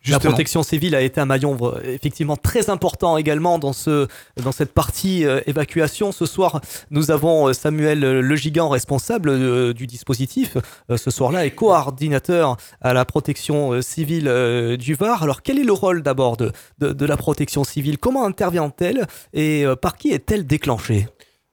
[0.09, 4.07] La protection civile a été un maillon effectivement très important également dans, ce,
[4.43, 6.13] dans cette partie euh, évacuation.
[6.13, 10.57] Ce soir, nous avons euh, Samuel Le Gigant, responsable euh, du dispositif,
[10.95, 15.23] ce soir-là, et coordinateur à la protection civile du Var.
[15.23, 17.99] Alors, quel est le rôle d'abord de, de, de, la protection civile?
[17.99, 19.07] Comment intervient-elle?
[19.33, 21.07] Et par qui est-elle déclenchée?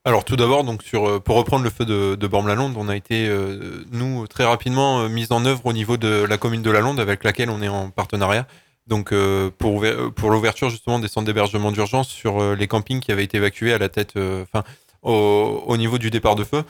[0.03, 2.95] Alors tout d'abord, donc sur euh, pour reprendre le feu de, de Bormes-la-Londe, on a
[2.95, 6.71] été euh, nous très rapidement euh, mis en œuvre au niveau de la commune de
[6.71, 8.47] la Londe avec laquelle on est en partenariat.
[8.87, 9.85] Donc euh, pour
[10.15, 13.77] pour l'ouverture justement des centres d'hébergement d'urgence sur les campings qui avaient été évacués à
[13.77, 14.63] la tête, enfin
[15.03, 16.63] au, au, niveau du départ de feu.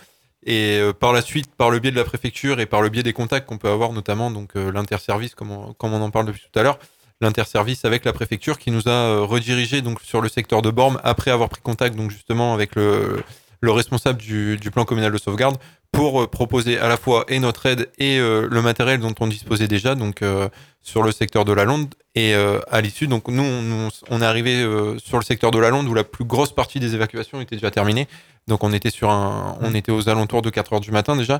[0.45, 3.13] Et par la suite, par le biais de la préfecture et par le biais des
[3.13, 6.63] contacts qu'on peut avoir, notamment donc l'interservice, comme comme on en parle depuis tout à
[6.63, 6.79] l'heure,
[7.21, 10.99] l'interservice avec la préfecture qui nous a euh, redirigé donc sur le secteur de Bormes
[11.03, 13.23] après avoir pris contact donc justement avec le,
[13.61, 15.57] le responsable du, du, plan communal de sauvegarde
[15.91, 19.27] pour euh, proposer à la fois et notre aide et euh, le matériel dont on
[19.27, 20.49] disposait déjà donc euh,
[20.81, 23.07] sur le secteur de la Londe et euh, à l'issue.
[23.07, 24.65] Donc nous on, on est arrivé
[24.97, 27.71] sur le secteur de la Londe où la plus grosse partie des évacuations était déjà
[27.71, 28.07] terminée
[28.47, 31.39] donc on était sur un on était aux alentours de 4 heures du matin déjà.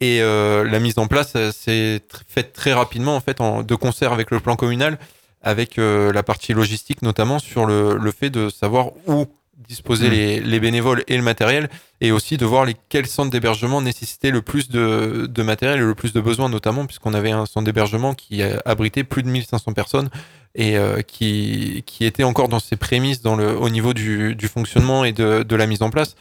[0.00, 4.32] Et la mise en place s'est faite très rapidement en fait en, de concert avec
[4.32, 4.98] le plan communal
[5.42, 9.26] avec euh, la partie logistique notamment sur le, le, fait de savoir où
[9.68, 10.12] disposer mmh.
[10.12, 11.68] les, les, bénévoles et le matériel
[12.00, 15.84] et aussi de voir les, quels centres d'hébergement nécessitaient le plus de, de, matériel et
[15.84, 19.72] le plus de besoins notamment puisqu'on avait un centre d'hébergement qui abritait plus de 1500
[19.72, 20.10] personnes
[20.54, 24.48] et euh, qui, qui était encore dans ses prémices dans le, au niveau du, du
[24.48, 26.16] fonctionnement et de, de la mise en place.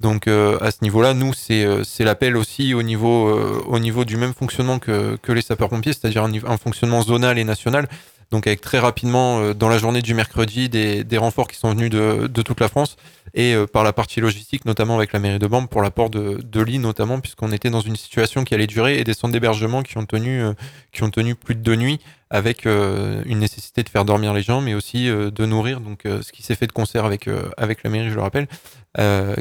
[0.00, 4.04] Donc euh, à ce niveau-là, nous c'est c'est l'appel aussi au niveau euh, au niveau
[4.04, 7.88] du même fonctionnement que, que les sapeurs-pompiers, c'est-à-dire un, un, fonctionnement zonal et national
[8.30, 11.70] donc avec très rapidement euh, dans la journée du mercredi des, des, renforts qui sont
[11.70, 12.96] venus de, de toute la France
[13.34, 16.40] et euh, par la partie logistique notamment avec la mairie de Bormes pour l'apport de,
[16.42, 19.82] de lits notamment puisqu'on était dans une situation qui allait durer et des centres d'hébergement
[19.82, 20.54] qui ont tenu euh,
[20.92, 24.60] qui ont tenu plus de deux nuits avec une nécessité de faire dormir les gens
[24.60, 25.80] mais aussi de nourrir.
[25.80, 28.48] Donc ce qui s'est fait de concert avec avec la mairie je le rappelle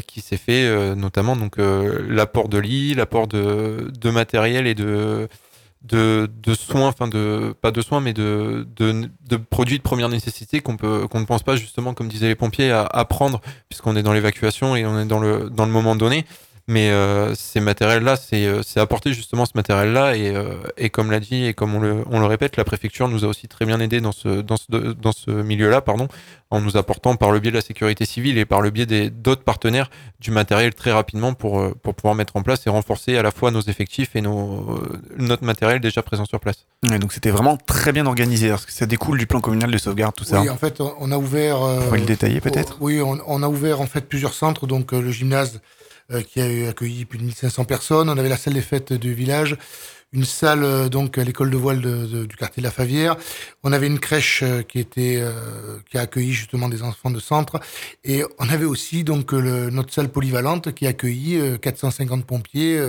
[0.05, 5.27] qui s'est fait notamment donc l'apport de lits l'apport de, de matériel et de
[5.87, 10.59] de, soins, enfin de pas de soins, mais de, de, de produits de première nécessité
[10.61, 13.95] qu'on peut qu'on ne pense pas justement, comme disaient les pompiers, à, à prendre puisqu'on
[13.95, 16.25] est dans l'évacuation et on est dans le dans le moment donné.
[16.67, 21.19] Mais euh, ces matériels-là, c'est euh, apporter justement ce matériel-là et, euh, et comme l'a
[21.19, 23.79] dit et comme on le, on le répète, la préfecture nous a aussi très bien
[23.79, 26.07] aidé dans ce dans ce dans ce milieu-là, pardon,
[26.49, 29.11] en nous apportant par le biais de la sécurité civile et par le biais des
[29.11, 33.21] d'autres partenaires du matériel très rapidement pour pour pouvoir mettre en place et renforcer à
[33.21, 34.81] la fois nos effectifs et nos
[35.17, 36.65] notre matériel déjà présent sur place.
[36.99, 40.15] Donc c'était vraiment très bien organisé parce que ça découle du plan communal de sauvegarde
[40.15, 40.41] tout ça.
[40.41, 41.61] Oui, en fait, on a ouvert.
[41.61, 42.77] Euh, Pour le détailler peut-être.
[42.79, 45.61] Oui, on, on, a ouvert en fait plusieurs centres, donc le gymnase
[46.31, 48.09] qui a accueilli plus de 1500 personnes.
[48.09, 49.57] On avait la salle des fêtes du village,
[50.15, 53.15] une salle euh, donc à l'école de voile du quartier de la Favière.
[53.63, 57.19] On avait une crèche euh, qui était euh, qui a accueilli justement des enfants de
[57.19, 57.59] centre
[58.03, 62.81] et on avait aussi donc notre salle polyvalente qui a accueilli 450 pompiers,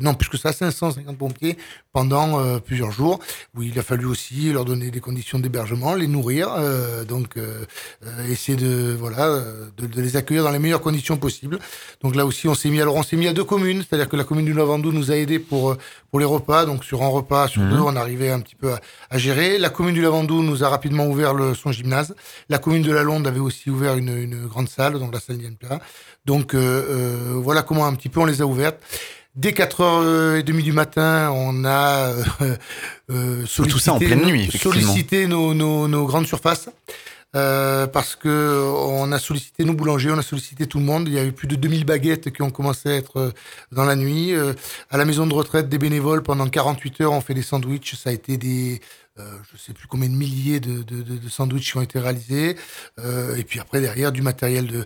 [0.00, 1.56] non plus que ça, 550 pompiers
[1.92, 3.18] pendant plusieurs jours
[3.56, 6.50] où il a fallu aussi leur donner des conditions d'hébergement, les nourrir,
[7.08, 7.34] donc
[8.28, 9.42] essayer de voilà
[9.76, 11.58] de, les accueillir dans les meilleures conditions possibles.
[12.02, 14.16] Donc là aussi on s'est mis alors on s'est mis à deux communes, c'est-à-dire que
[14.16, 15.76] la commune du Lavandou nous a aidé pour
[16.10, 17.70] pour les repas, donc sur un repas sur mmh.
[17.70, 18.80] deux on arrivait un petit peu à,
[19.10, 19.58] à gérer.
[19.58, 22.14] La commune du Lavandou nous a rapidement ouvert le, son gymnase.
[22.48, 25.38] La commune de la Londe avait aussi ouvert une, une grande salle, donc la salle
[25.58, 25.80] Plat.
[26.26, 28.78] Donc euh, euh, voilà comment un petit peu on les a ouvertes.
[29.36, 32.24] Dès 4h30 du matin, on a euh,
[33.10, 36.68] euh, sollicité, tout ça en pleine nuit, sollicité nos, nos, nos grandes surfaces.
[37.36, 41.06] Euh, parce que on a sollicité nos boulangers, on a sollicité tout le monde.
[41.06, 43.32] Il y a eu plus de 2000 baguettes qui ont commencé à être
[43.70, 44.32] dans la nuit.
[44.32, 44.52] Euh,
[44.90, 47.94] à la maison de retraite des bénévoles, pendant 48 heures, on fait des sandwichs.
[47.94, 48.80] Ça a été des,
[49.20, 51.98] euh, je sais plus combien de milliers de, de, de, de sandwichs qui ont été
[51.98, 52.56] réalisés.
[52.98, 54.84] Euh, et puis après, derrière, du matériel de euh,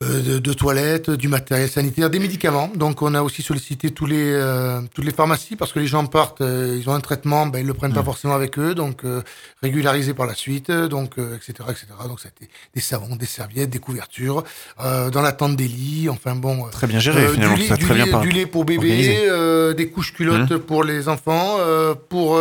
[0.00, 2.70] de, de toilettes, du matériel sanitaire, des médicaments.
[2.76, 6.06] Donc on a aussi sollicité tous les euh, toutes les pharmacies parce que les gens
[6.06, 8.04] partent, euh, ils ont un traitement, ben ils le prennent pas Mm.
[8.04, 9.22] forcément avec eux, donc euh,
[9.60, 11.86] régularisé par la suite, donc euh, etc etc.
[12.06, 14.44] Donc ça a été des savons, des serviettes, des couvertures,
[14.80, 16.66] euh, dans l'attente des lits, enfin bon.
[16.66, 18.30] euh, Très bien géré, finalement, du, tout ça, lait, du, très bien lait, par- du
[18.30, 22.36] lait pour bébé, euh, des couches culottes pour les enfants, euh, pour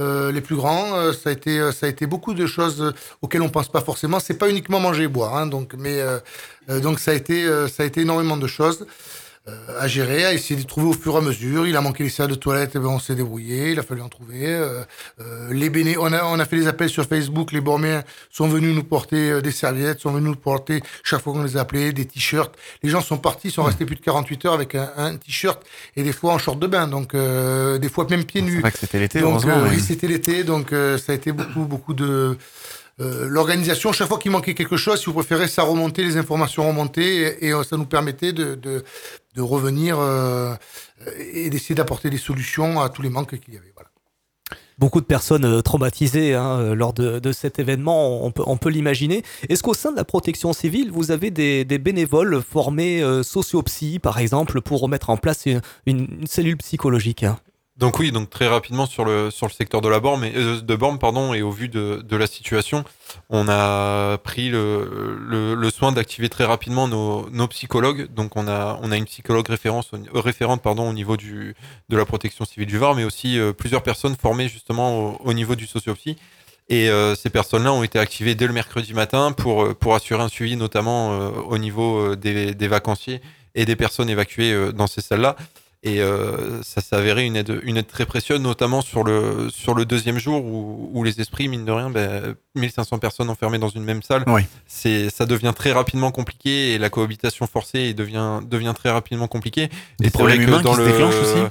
[0.00, 2.94] euh, les plus grands, euh, ça a été euh, ça a été beaucoup de choses
[3.20, 4.20] auxquelles on pense pas forcément.
[4.20, 6.00] C'est pas uniquement manger et boire, hein, donc mais
[6.68, 8.86] donc ça a été ça a été énormément de choses
[9.78, 11.66] à gérer, à essayer de trouver au fur et à mesure.
[11.66, 14.00] Il a manqué les salles de toilette, eh ben, on s'est débrouillé, il a fallu
[14.02, 14.46] en trouver.
[14.46, 14.82] euh,
[15.20, 18.48] euh, les béné on a on a fait des appels sur Facebook, les Borméens sont
[18.48, 21.60] venus nous porter euh, des serviettes, sont venus nous porter chaque fois qu'on les a
[21.60, 22.54] appelés des t-shirts.
[22.82, 25.62] Les gens sont partis, sont restés plus de 48 heures avec un, un t-shirt
[25.96, 28.54] et des fois en short de bain, donc euh, des fois même pieds nus.
[28.56, 29.80] C'est vrai que c'était l'été, Donc, euh, oui.
[29.80, 32.36] c'était l'été, donc euh, ça a été beaucoup, beaucoup de
[33.00, 33.92] euh, l'organisation.
[33.92, 37.52] Chaque fois qu'il manquait quelque chose, si vous préférez, ça remontait, les informations remontaient, et,
[37.52, 38.82] euh, ça nous permettait de,
[39.36, 40.56] revenir euh,
[41.32, 43.72] et d'essayer d'apporter des solutions à tous les manques qu'il y avait.
[44.78, 49.24] Beaucoup de personnes traumatisées hein, lors de, cet événement, on peut, l'imaginer.
[49.48, 54.18] Est-ce qu'au sein de la protection civile, vous avez des, bénévoles formés euh, sociopsy, par
[54.18, 55.46] exemple, pour remettre en place
[55.86, 57.38] une cellule psychologique hein?
[57.78, 60.60] Donc oui, donc très rapidement sur le sur le secteur de la borne, et, euh,
[60.60, 62.82] de borne pardon, et au vu de, la situation,
[63.30, 68.12] on a pris le, soin d'activer très rapidement nos, psychologues.
[68.12, 71.54] Donc on a une psychologue euh, référente au niveau de
[71.96, 75.54] la protection civile du Var, mais aussi euh, plusieurs personnes formées justement au, au niveau
[75.54, 76.16] du sociopsy.
[76.70, 81.16] Et ces personnes-là ont été activées dès le mercredi matin pour, assurer un suivi notamment
[81.48, 83.22] au niveau des, des vacanciers
[83.54, 85.34] et des personnes évacuées dans ces salles-là.
[85.84, 89.74] Et euh, ça s'est avéré une aide, une aide très précieuse, notamment sur le, sur
[89.74, 93.68] le deuxième jour où, où les esprits, mine de rien, ben, 1500 personnes enfermées dans
[93.68, 94.42] une même salle, Oui.
[94.66, 99.68] c'est, ça devient très rapidement compliqué et la cohabitation forcée devient, devient très rapidement compliquée.
[100.00, 101.42] Des Et problèmes humains dans qui se le- déclenchent aussi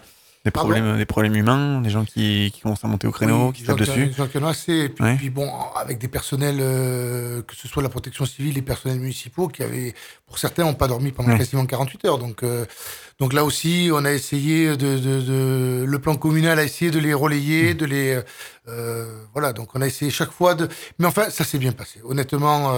[0.48, 3.48] Des Pardon problèmes, des problèmes humains, des gens qui, qui commencent à monter au créneau,
[3.48, 4.06] Oui, qui tapent dessus.
[4.08, 4.72] des gens qui en ont assez.
[4.74, 5.16] Et puis, Ouais.
[5.18, 9.50] puis bon, avec des personnels, euh, que ce soit la protection civile, les personnels municipaux,
[9.50, 9.94] qui avaient,
[10.26, 11.38] pour certains, n'ont pas dormi pendant Ouais.
[11.38, 12.18] quasiment 48 heures.
[12.18, 12.66] Donc, euh,
[13.20, 17.00] donc là aussi, on a essayé de, de, de- le plan communal a essayé de
[17.00, 17.78] les relayer, Mmh.
[17.78, 18.20] de les,
[18.70, 19.52] euh, voilà.
[19.52, 22.00] Donc, on a essayé chaque fois de, mais enfin, ça s'est bien passé.
[22.06, 22.72] Honnêtement,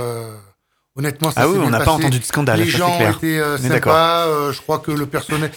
[0.96, 3.16] honnêtement, ça Ah oui, on n'a pas entendu de scandale, Les gens clair.
[3.18, 4.26] été euh, sympas.
[4.28, 5.52] euh, je crois que le personnel,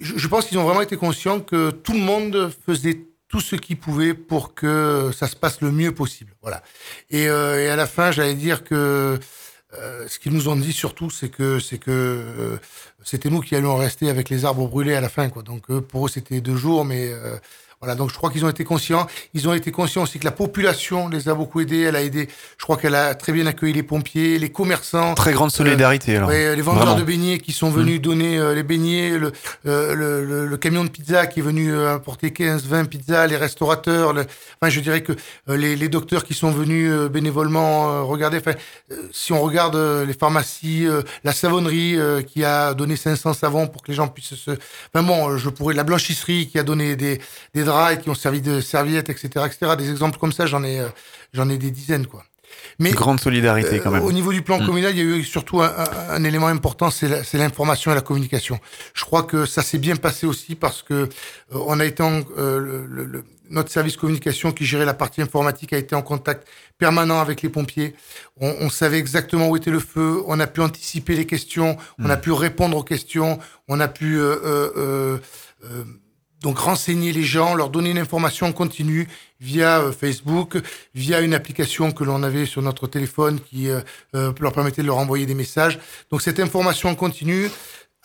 [0.00, 3.78] je, pense qu'ils ont vraiment été conscients que tout le monde faisait tout ce qu'il
[3.78, 6.32] pouvait pour que ça se passe le mieux possible.
[6.42, 6.62] Voilà.
[7.10, 9.18] Et, euh, et à la fin, j'allais dire que
[9.74, 12.56] euh, ce qu'ils nous ont dit surtout, c'est que c'est que euh,
[13.04, 15.42] c'était nous qui allions rester avec les arbres brûlés à la fin, quoi.
[15.42, 17.36] Donc eux, pour eux, c'était deux jours, mais euh,
[17.80, 17.94] voilà.
[17.94, 19.06] Donc je crois qu'ils ont été conscients.
[19.34, 21.80] Ils ont été conscients aussi que la population les a beaucoup aidés.
[21.82, 22.28] Elle a aidé.
[22.58, 25.14] Je crois qu'elle a très bien accueilli les pompiers, les commerçants.
[25.14, 26.28] Très grande solidarité, alors.
[26.28, 26.98] Ouais, les vendeurs Vraiment.
[27.00, 29.32] de beignets qui sont venus donner euh, les beignets, le,
[29.66, 33.36] euh, le, le- le camion de pizza qui est venu euh, apporter 15-20 pizzas, les
[33.36, 35.12] restaurateurs, enfin je dirais que
[35.48, 38.52] euh, les, les docteurs qui sont venus euh, bénévolement euh, regarder, enfin
[38.92, 43.34] euh, si on regarde euh, les pharmacies, euh, la savonnerie euh, qui a donné 500
[43.34, 44.50] savons pour que les gens puissent se...
[44.92, 45.74] Enfin bon, euh, je pourrais...
[45.74, 47.20] La blanchisserie qui a donné des,
[47.54, 49.28] des draps et qui ont servi de serviettes, etc.
[49.46, 49.76] etc.
[49.76, 50.88] Des exemples comme ça, j'en ai, euh,
[51.34, 52.24] j'en ai des dizaines, quoi.
[52.78, 54.02] Mais Grande solidarité, quand euh, même.
[54.04, 54.66] Au niveau du plan Mm.
[54.66, 58.00] communal, il y a eu surtout un, un- un élément important, c'est l'information et la
[58.00, 58.58] communication.
[58.94, 61.08] Je crois que ça s'est bien passé aussi parce que euh,
[61.52, 65.20] on a été en, euh, le- le- le- notre service communication qui gérait la partie
[65.22, 66.48] informatique a été en contact
[66.78, 67.94] permanent avec les pompiers.
[68.40, 70.22] On, on savait exactement où était le feu.
[70.26, 71.76] On a pu anticiper les questions.
[71.98, 73.38] On a pu répondre aux questions.
[73.68, 74.18] On a pu
[76.42, 79.08] donc renseigner les gens, leur donner une information continue
[79.40, 80.58] via euh, Facebook,
[80.94, 83.80] via une application que l'on avait sur notre téléphone qui euh,
[84.14, 85.78] euh, leur permettait de leur envoyer des messages.
[86.10, 87.50] Donc cette information continue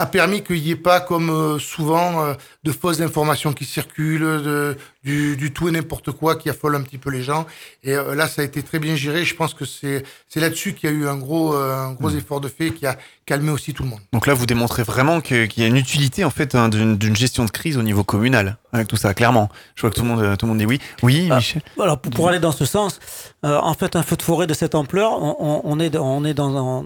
[0.02, 2.34] a permis qu'il n'y ait pas, comme euh, souvent, euh,
[2.64, 6.82] de fausses informations qui circulent, de, du, du tout et n'importe quoi qui affole un
[6.82, 7.45] petit peu les gens.
[7.84, 9.23] Et euh, là, ça a été très bien géré.
[9.26, 10.03] Je pense que c'est
[10.36, 13.52] là-dessus qu'il y a eu un gros, un gros effort de fait qui a calmé
[13.52, 13.99] aussi tout le monde.
[14.14, 17.45] Donc là, vous démontrez vraiment qu'il y a une utilité en fait hein, d'une gestion
[17.45, 19.49] de crise au niveau communal avec tout ça, clairement.
[19.76, 20.80] Je vois que tout le monde, tout le monde dit oui.
[21.03, 21.61] Oui, Ah, Michel.
[21.80, 22.99] Alors pour, pour aller dans ce sens,
[23.45, 26.06] euh, en fait, un feu de forêt de cette ampleur, on, on- on est, dans-
[26.06, 26.86] on est dans, un,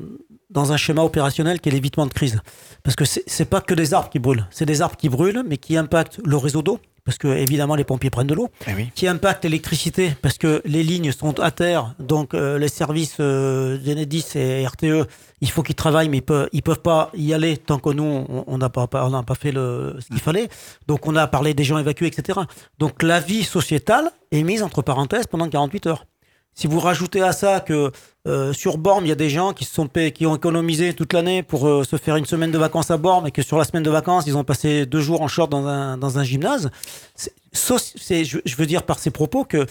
[0.50, 2.40] dans un schéma opérationnel qui est l'évitement de crise.
[2.84, 5.58] Parce que c'est pas que des arbres qui brûlent, c'est des arbres qui brûlent, mais
[5.58, 6.80] qui impactent le réseau d'eau.
[7.04, 8.90] Parce que évidemment les pompiers prennent de l'eau, Eh oui.
[8.96, 13.78] qui impactent l'électricité parce que les lignes sont à terre, donc euh, les services euh,
[13.78, 15.06] d'Enedis et RTE,
[15.40, 18.04] il faut qu'ils travaillent, mais ils peuvent, ils peuvent pas y aller tant que nous
[18.28, 20.50] on- on n'a pas, on n'a pas fait le, ce qu'il fallait.
[20.88, 22.40] Donc on a parlé des gens évacués, etc.
[22.80, 26.06] Donc la vie sociétale est mise entre parenthèses pendant 48 heures.
[26.58, 27.92] Si vous rajoutez à ça que
[28.28, 30.94] euh, sur Borne, il y a des gens qui, se sont payés- qui ont économisé
[30.94, 33.58] toute l'année pour euh, se faire une semaine de vacances à Borne et que sur
[33.58, 36.24] la semaine de vacances, ils ont passé deux jours en short dans un, dans un
[36.24, 36.72] gymnase.
[37.54, 39.66] Je, je veux dire par ces propos que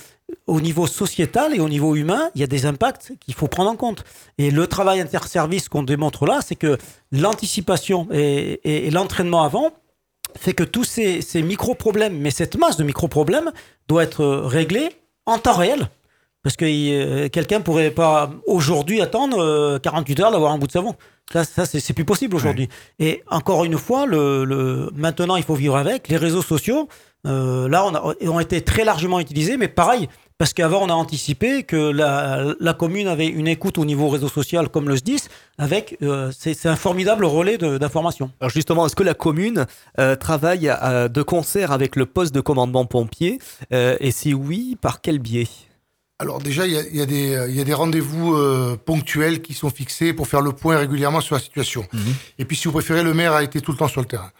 [0.47, 3.71] au niveau sociétal et au niveau humain, il y a des impacts qu'il faut prendre
[3.71, 4.05] en compte.
[4.39, 6.79] Et le travail interservice qu'on démontre là, c'est que
[7.13, 9.71] l'anticipation et, et- et l'entraînement avant
[10.37, 13.53] fait que tous ces, ces micro-problèmes, mais cette masse de micro-problèmes
[13.89, 14.91] doit être euh, réglée
[15.27, 15.89] en temps réel.
[16.45, 20.73] Parce que euh, quelqu'un pourrait pas aujourd'hui attendre euh, 48 heures d'avoir un bout de
[20.73, 20.95] savon.
[21.33, 22.69] Ça, ça c'est plus possible aujourd'hui.
[22.99, 26.09] Et encore une fois, le, le- maintenant, il faut vivre avec.
[26.09, 26.87] Les réseaux sociaux,
[27.27, 30.93] euh, là, on a, ont été très largement utilisés, mais pareil, parce qu'avant, on a
[30.93, 35.29] anticipé que la, la commune avait une écoute au niveau réseau social, comme le SDIS,
[35.57, 35.97] avec.
[36.03, 38.31] euh, c'est un formidable relais d'information.
[38.43, 39.65] Alors justement, est-ce que la commune
[39.99, 40.71] euh, travaille
[41.11, 43.39] de concert avec le poste de commandement pompier
[43.73, 45.49] Et si oui, par quel biais?
[46.25, 50.15] Alors déjà, il y a, y a des, des rendez-vous euh, ponctuels qui sont fixés
[50.15, 51.87] pour faire le point régulièrement sur la situation.
[51.93, 52.01] Mhm.
[52.39, 54.31] Et puis, si vous préférez, le maire a été tout le temps sur le terrain.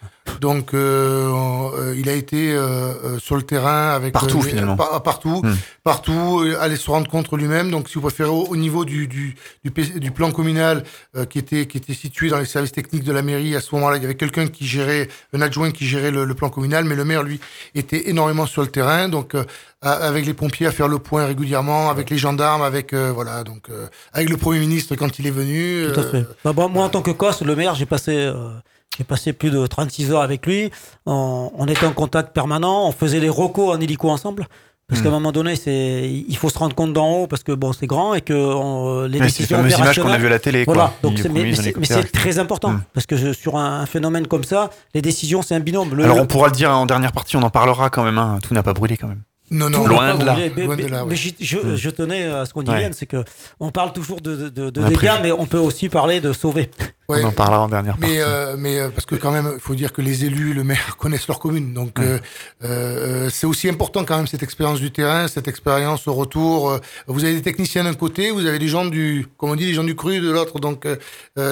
[0.41, 1.31] Donc, euh,
[1.77, 2.59] euh, il a été euh,
[3.03, 4.75] euh, sur le terrain avec Partout, euh, les- finalement.
[4.75, 5.55] par- partout, Mhm.
[5.83, 7.71] partout, euh, aller se rendre compte lui-même.
[7.71, 10.83] Donc, si vous préférez, au, au niveau du, du, du, du plan communal
[11.15, 13.73] euh, qui était qui était situé dans les services techniques de la mairie, à ce
[13.75, 16.85] moment-là, il y avait quelqu'un qui gérait, un adjoint qui gérait le, le plan communal,
[16.85, 17.39] mais le maire, lui,
[17.75, 19.09] était énormément sur le terrain.
[19.09, 19.43] Donc, euh,
[19.81, 23.69] avec les pompiers à faire le point régulièrement, avec les gendarmes, avec euh, voilà, donc
[23.69, 25.85] euh, avec le premier ministre quand il est venu.
[25.93, 26.25] Tout à euh, fait.
[26.43, 28.49] Bah, bon, moi, en tant que COS, le maire, j'ai passé, euh,
[28.97, 30.71] j'ai passé plus de 36 heures avec lui.
[31.05, 32.87] On, on était en contact permanent.
[32.87, 34.47] On faisait les recos en hélico ensemble.
[34.87, 37.51] Parce qu'à un moment donné, c'est, il faut se rendre compte d'en haut parce que
[37.53, 40.27] bon, c'est grand et que on- les c'est les décisions fameuses images qu'on a vues
[40.27, 40.73] à la télé, quoi.
[40.75, 40.93] Voilà.
[41.03, 42.83] Les Donc, c'est- mais, mais c'est, mais c'est très important Mm.
[42.93, 45.95] parce que je- sur un, un phénomène comme ça, les décisions, c'est un binôme.
[45.95, 48.19] Le- Alors le- on pourra le dire en dernière partie, on en parlera quand même.
[48.19, 48.37] hein.
[48.43, 49.23] Tout n'a pas brûlé quand même.
[49.51, 50.35] Non, Tout loin de là.
[50.55, 51.09] Mais, Loin de mais- là, ouais.
[51.11, 51.75] mais je, Mm.
[51.75, 52.79] je tenais à ce qu'on y Ouais.
[52.79, 53.23] vienne, c'est que
[53.59, 56.71] on parle toujours de, de, de dégâts, mais on peut aussi parler de sauver.
[57.09, 57.23] ouais.
[57.23, 58.15] On en parlera en dernière partie.
[58.15, 60.63] Mais, euh, mais euh, parce que quand même, il faut dire que les élus, le
[60.63, 61.73] maire connaissent leur commune.
[61.75, 62.17] Donc, euh,
[62.63, 66.71] euh, c'est aussi important quand même cette expérience du terrain, cette expérience au retour.
[66.71, 69.65] Euh, Vous avez des techniciens d'un côté, vous avez des gens du, comme on dit,
[69.67, 70.59] les gens du cru de l'autre.
[70.59, 70.87] Donc,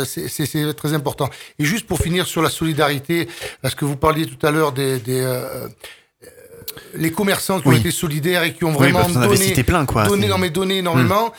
[0.06, 1.30] c'est- c'est c'est très important.
[1.60, 3.28] Et juste pour finir sur la solidarité,
[3.62, 5.24] parce que vous parliez tout à l'heure des, des
[6.96, 10.08] les commerçants qui ont été solidaires et qui ont vraiment donné, plein, quoi.
[10.08, 11.32] donné, non mais donné énormément.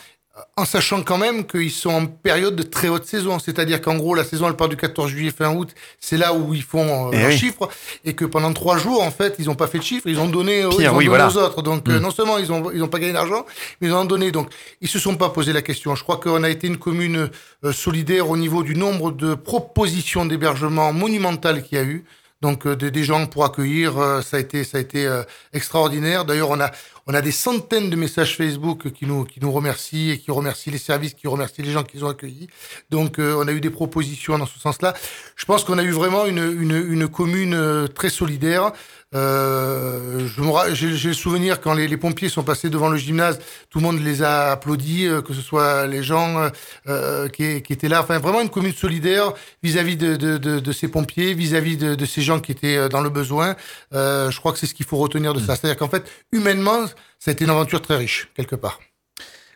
[0.57, 4.15] En sachant quand même qu'ils sont en période de très haute saison, c'est-à-dire qu'en gros
[4.15, 7.11] la saison elle part du 14 juillet fin août, c'est là où ils font euh,
[7.13, 7.37] Eh leurs oui.
[7.37, 7.69] chiffres,
[8.03, 10.27] et que pendant trois jours en fait ils ont pas fait de chiffres, ils ont
[10.27, 11.29] donné, euh, Pire, ils ont oui, donné voilà.
[11.29, 11.61] aux autres.
[11.61, 12.01] Donc euh, Mm.
[12.01, 13.45] non seulement ils ont ils ont pas gagné d'argent,
[13.79, 14.31] mais ils en ont donné.
[14.31, 14.49] Donc
[14.81, 15.95] ils se sont pas posé la question.
[15.95, 17.29] Je crois qu'on a été une commune
[17.63, 22.03] euh, solidaire au niveau du nombre de propositions d'hébergement monumentales qu'il y a eu.
[22.45, 25.23] Donc euh, des, des gens pour accueillir, euh, ça a été ça a été euh,
[25.51, 26.25] extraordinaire.
[26.25, 26.69] D'ailleurs, on a
[27.07, 30.69] on a des centaines de messages Facebook qui nous qui nous remercient et qui remercient
[30.69, 32.47] les services, qui remercient les gens qu'ils ont accueillis.
[32.91, 34.93] Donc euh, on a eu des propositions dans ce sens-là.
[35.35, 38.73] Je pense qu'on a eu vraiment une une, une commune très solidaire.
[39.15, 42.97] Euh, je me ra- j'ai le souvenir quand les, les pompiers sont passés devant le
[42.97, 43.39] gymnase,
[43.69, 46.49] tout le monde les a applaudis, euh, que ce soit les gens euh,
[46.87, 48.01] euh, qui, qui étaient là.
[48.01, 49.31] Enfin, vraiment une commune solidaire
[49.63, 53.01] vis-à-vis de, de, de, de ces pompiers, vis-à-vis de, de ces gens qui étaient dans
[53.01, 53.55] le besoin.
[53.93, 55.55] Euh, je crois que c'est ce qu'il faut retenir de ça.
[55.55, 56.85] C'est-à-dire qu'en fait, humainement,
[57.19, 58.79] ça a été une aventure très riche, quelque part.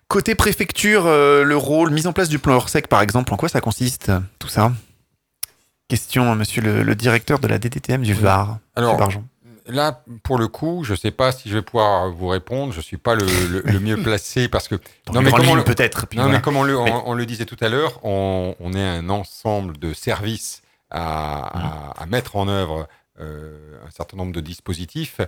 [0.08, 3.50] Côté préfecture, euh, le rôle, mise en place du plan Orsec par exemple, en quoi
[3.50, 4.72] ça consiste tout ça?
[5.88, 8.58] Question, monsieur le, le directeur de la DDTM du Var.
[8.76, 8.98] Alors.
[9.70, 12.74] Là, pour le coup, je ne sais pas si je vais pouvoir vous répondre.
[12.74, 14.76] Je ne suis pas le, le- le mieux placé parce que.
[15.06, 16.08] Dans les grandes comme on peut-être.
[16.14, 16.38] Non, voilà.
[16.38, 18.84] mais comme on le, on- Mais- on le disait tout à l'heure, on, on est
[18.84, 22.88] un ensemble de services à, à- à mettre en œuvre
[23.22, 25.20] euh, un certain nombre de dispositifs.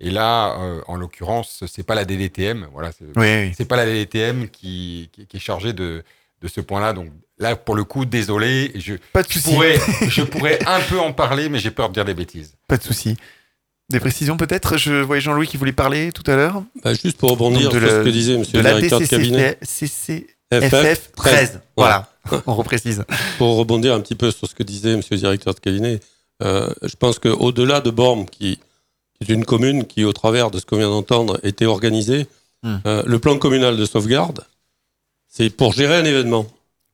[0.00, 2.68] Et là, euh, en l'occurrence, c'est pas la DDTM.
[2.72, 3.64] Voilà, c'est Oui, oui.
[3.66, 6.02] pas la DDTM qui, qui, qui est chargée de,
[6.40, 6.92] de ce point-là.
[6.94, 7.08] Donc
[7.38, 9.78] là, pour le coup, désolé, je, Pas de je pourrais,
[10.08, 12.54] je pourrais un peu en parler, mais j'ai peur de dire des bêtises.
[12.66, 13.16] Pas de souci.
[13.90, 14.76] Des précisions peut-être?
[14.76, 16.62] Je voyais Jean-Louis qui voulait parler tout à l'heure.
[16.84, 19.58] Bah, juste pour rebondir sur ce que disait monsieur de le directeur de cabinet.
[19.62, 21.60] DCCFF 13.
[21.76, 22.08] Voilà,
[22.46, 23.04] on reprécise.
[23.38, 26.00] Pour rebondir un petit peu sur ce que disait monsieur le directeur de cabinet,
[26.42, 28.58] euh, je pense qu'au-delà de Bormes, qui,
[29.20, 32.26] qui est une commune qui, au travers de ce qu'on vient d'entendre, était organisée,
[32.62, 32.76] Hmm.
[32.84, 34.40] euh, le plan communal de sauvegarde,
[35.28, 36.46] c'est pour gérer un événement.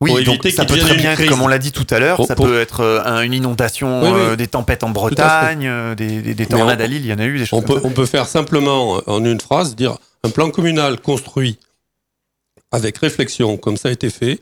[0.03, 2.23] Oui, pour donc ça peut très bien être, comme on l'a dit tout à l'heure,
[2.27, 4.21] ça pour- peut être euh, un- une inondation, Oui, oui.
[4.21, 7.09] euh, des tempêtes en Bretagne, euh, des, des- des Mais tornades on- à Lille, il
[7.09, 7.87] y en a eu des choses On peut, ça.
[7.87, 11.59] on peut faire simplement, en une phrase, dire un plan communal construit
[12.73, 14.39] avec réflexion, comme ça a été fait.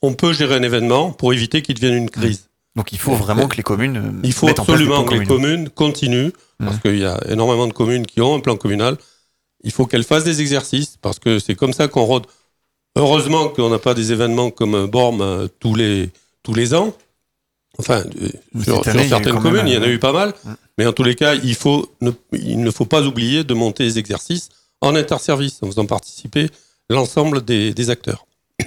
[0.00, 2.48] On peut gérer un événement pour éviter qu'il devienne une crise.
[2.76, 6.78] Donc il faut vraiment que les communes Il faut absolument que les communes continuent, parce
[6.78, 8.96] qu'il y a énormément de communes qui ont un plan communal.
[9.64, 12.26] il faut qu'elle fasse des exercices parce que c'est comme ça qu'on rôde.
[12.96, 16.10] Heureusement qu'on n'a pas des événements comme Borm euh, tous les,
[16.42, 16.94] tous les ans.
[17.78, 18.28] Enfin, euh,
[18.64, 20.32] sur, année, certaines communes, même, il y en a eu pas mal.
[20.78, 23.82] Mais en tous les cas, il, faut ne, il ne faut pas oublier de monter
[23.84, 24.48] les exercices
[24.80, 26.48] en interservice, en faisant participer
[26.90, 28.26] l'ensemble des, des acteurs.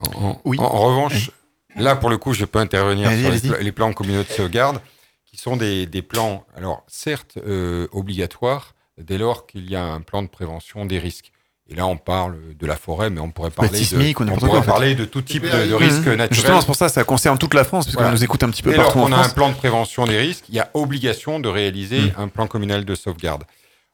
[0.00, 0.56] En, en- Oui.
[0.60, 1.32] en- en revanche,
[1.74, 4.80] là, pour le coup, je peux intervenir Allez, sur les plans communaux de sauvegarde,
[5.26, 10.00] qui sont des, des plans, alors certes euh, obligatoires, dès lors qu'il y a un
[10.00, 11.32] plan de prévention des risques.
[11.70, 14.26] Et là, on parle de la forêt, mais on pourrait parler, sismique de, ou on
[14.26, 14.68] n'importe pourrait quoi, en fait.
[14.70, 15.76] parler de tout type de, de Mmh.
[15.76, 16.14] risques Mmh.
[16.14, 16.28] naturels.
[16.32, 18.08] Justement, c'est pour ça, ça concerne toute la France, parce Voilà.
[18.08, 20.06] qu'on nous écoute un petit peu lors partout en qu'on a un plan de prévention
[20.06, 22.12] des risques, il y a obligation de réaliser Mm.
[22.16, 23.44] un plan communal de sauvegarde.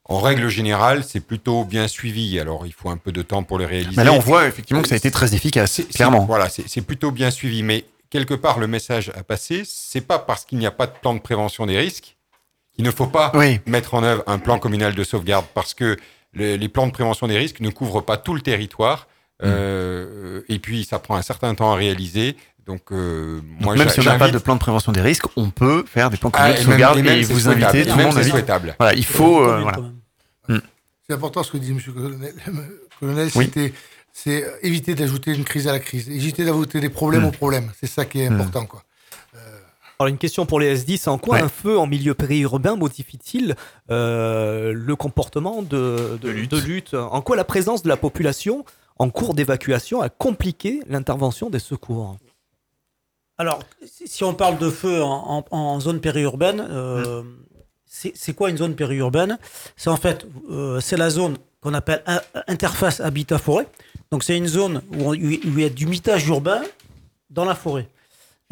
[0.06, 2.38] En règle générale, c'est plutôt bien suivi.
[2.38, 3.96] Alors, il faut un peu de temps pour le réaliser.
[3.96, 6.26] Mais là, on voit effectivement que ça a été très efficace, clairement.
[6.26, 7.62] Voilà, c'est c'est plutôt bien suivi.
[7.62, 10.92] Mais quelque part, le message à passer, c'est pas parce qu'il n'y a pas de
[11.00, 12.16] plan de prévention des risques
[12.74, 13.60] qu'il ne faut pas Oui.
[13.66, 15.96] mettre en œuvre un plan communal de sauvegarde parce que
[16.34, 19.06] le- les plans de prévention des risques ne couvrent pas tout le territoire.
[19.42, 19.46] Mm.
[19.46, 22.36] euh, et puis, ça prend un certain temps à réaliser.
[22.66, 25.26] Donc, euh, moi, même j'a- si on n'a pas de plan de prévention des risques,
[25.36, 27.48] on peut faire des plans Ah, communaux de même- sauvegarde et même et c'est vous
[27.48, 28.74] inviter tout le même monde c'est à souhaitable.
[28.78, 29.42] Voilà, il faut.
[29.42, 29.76] euh, Commune, voilà.
[29.76, 29.82] quand
[30.52, 30.62] même.
[31.06, 31.78] C'est important ce que dit M.
[31.86, 32.34] le colonel.
[33.00, 33.50] colonel Oui.
[34.12, 37.26] c'est éviter d'ajouter une crise à la crise, éviter d'ajouter des problèmes Mm.
[37.26, 37.72] aux problèmes.
[37.78, 38.34] C'est ça qui est Mm.
[38.40, 38.64] important.
[38.66, 38.82] Quoi.
[39.98, 41.42] Alors une question pour les S10, en quoi Ouais.
[41.42, 43.54] un feu en milieu périurbain modifie-t-il
[43.90, 46.94] euh, le comportement de, de- de lutte.
[46.94, 48.64] En quoi la présence de la population
[48.98, 52.16] en cours d'évacuation a compliqué l'intervention des secours?
[53.38, 57.22] Alors, si on parle de feu en, en- en zone périurbaine, euh,
[57.86, 59.38] c'est c'est quoi une zone périurbaine?
[59.76, 63.66] C'est en fait, euh, c'est la zone qu'on appelle in- interface habitat-forêt.
[64.10, 66.62] Donc, c'est une zone où, on- où il y a du mitage urbain
[67.30, 67.88] dans la forêt.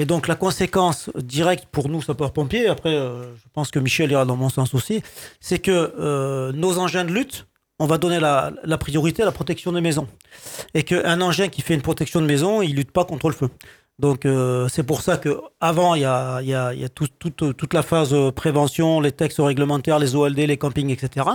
[0.02, 4.24] Et donc, la conséquence directe pour nous, sapeurs-pompiers, après, euh, je pense que Michel ira
[4.24, 5.00] dans mon sens aussi,
[5.38, 7.46] c'est que euh, nos engins de lutte,
[7.78, 10.08] on va donner la, priorité à la protection des maisons.
[10.74, 13.48] Et qu'un engin qui fait une protection de maison, il lutte pas contre le feu.
[14.00, 19.12] Donc euh, c'est pour ça que avant il y a, toute- la phase prévention, les
[19.12, 21.26] textes réglementaires, les OLD, les campings, etc.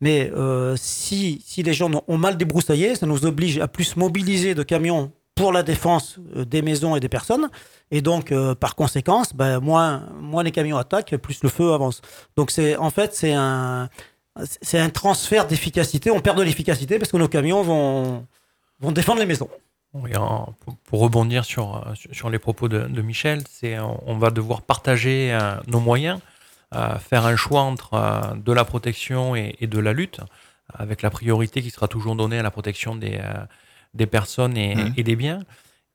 [0.00, 0.32] Mais
[0.76, 5.12] si, si les gens ont mal débroussaillé, ça nous oblige à plus mobiliser de camions
[5.36, 7.48] pour la défense euh, des maisons et des personnes.
[7.92, 10.02] Et donc, euh, par conséquence, ben, moins,
[10.42, 12.00] les camions attaquent, plus le feu avance.
[12.36, 13.88] Donc, en fait, c'est un,
[14.92, 16.10] transfert d'efficacité.
[16.10, 18.26] On perd de l'efficacité parce que nos camions vont,
[18.90, 19.48] défendre les maisons.
[20.84, 23.44] Pour, rebondir sur, euh, sur- les propos de, Michel,
[24.06, 26.18] on, va devoir partager nos moyens,
[26.72, 30.20] faire un choix entre de la protection et, de la lutte,
[30.74, 33.20] avec la priorité qui sera toujours donnée à la protection des,
[33.96, 34.94] des personnes et, Mhm.
[34.96, 35.42] et des biens,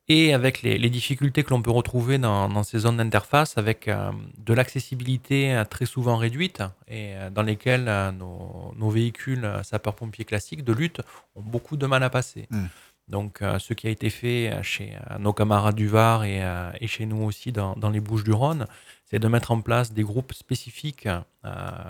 [0.08, 3.88] et avec les, les difficultés que l'on peut retrouver dans, dans ces zones d'interface, avec
[3.88, 10.26] euh, de l'accessibilité euh, très souvent réduite, et euh, dans lesquelles nos, nos véhicules sapeurs-pompiers
[10.26, 11.02] classiques de lutte
[11.36, 12.48] ont beaucoup de mal à passer.
[12.50, 12.70] Mhm.
[13.08, 16.72] Donc, euh, ce qui a été fait chez euh, nos camarades du Var et, euh,
[16.80, 18.66] et chez nous aussi dans, dans les Bouches-du-Rhône,
[19.06, 21.08] c'est de mettre en place des groupes spécifiques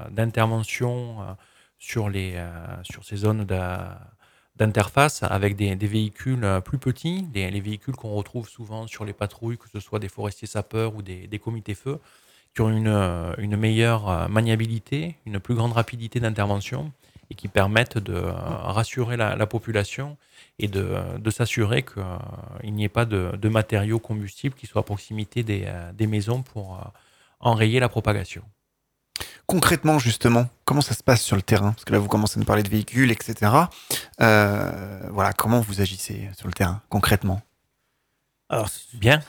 [0.09, 1.17] d'intervention
[1.77, 2.33] sur, les,
[2.83, 3.45] sur ces zones
[4.55, 9.57] d'interface avec des, véhicules euh, plus petits, les véhicules qu'on retrouve souvent sur les patrouilles,
[9.57, 11.99] que ce soit des forestiers sapeurs ou des, comités feux,
[12.53, 16.91] qui ont une, euh, meilleure euh, maniabilité, une plus grande rapidité d'intervention
[17.29, 20.17] et qui permettent de rassurer la, la population
[20.59, 26.07] et de, s'assurer qu'il n'y ait pas de, matériaux combustibles qui soient à proximité des,
[26.07, 26.77] maisons pour
[27.39, 28.43] enrayer la propagation.
[29.47, 31.71] Concrètement, justement, comment ça se passe sur le terrain?
[31.73, 33.51] Parce que là, vous commencez à nous parler de véhicules, etc.
[34.21, 37.41] Euh, voilà, comment vous agissez sur le terrain, concrètement?
[38.49, 39.21] Alors, Bien.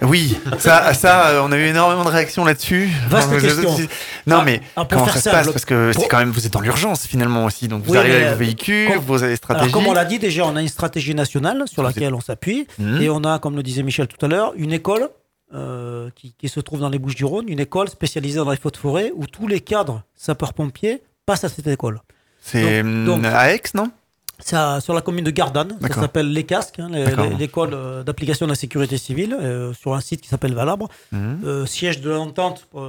[0.00, 2.88] Oui, ça, ça, euh, on a eu énormément de réactions là-dessus.
[3.08, 3.82] Vaste Enfin.
[4.28, 5.48] Non, Ah, mais ah, comment ça se passe?
[5.50, 7.66] Parce que c'est quand même, vous êtes dans l'urgence finalement aussi.
[7.66, 9.34] Donc vous Oui, arrivez avec euh, vos véhicules, comme- vous avez.
[9.48, 12.68] Alors, comme on l'a dit déjà, on a une stratégie nationale sur laquelle on s'appuie.
[12.78, 13.02] Mhm.
[13.02, 15.08] Et on a, comme le disait Michel tout à l'heure, une école
[15.54, 18.76] euh, qui, qui se trouve dans les Bouches-du-Rhône, une école spécialisée dans les feux de
[18.76, 22.00] forêt où tous les cadres sapeurs-pompiers passent à cette école.
[22.40, 23.90] C'est Donc- hum, à Aix, non?
[24.52, 25.76] À- sur la commune de Gardanne.
[25.80, 26.88] Ça s'appelle Les Casques, hein,
[27.38, 31.66] l'école euh, d'application de la sécurité civile, euh, sur un site qui s'appelle Valabre, euh,
[31.66, 32.86] siège de l'entente pour,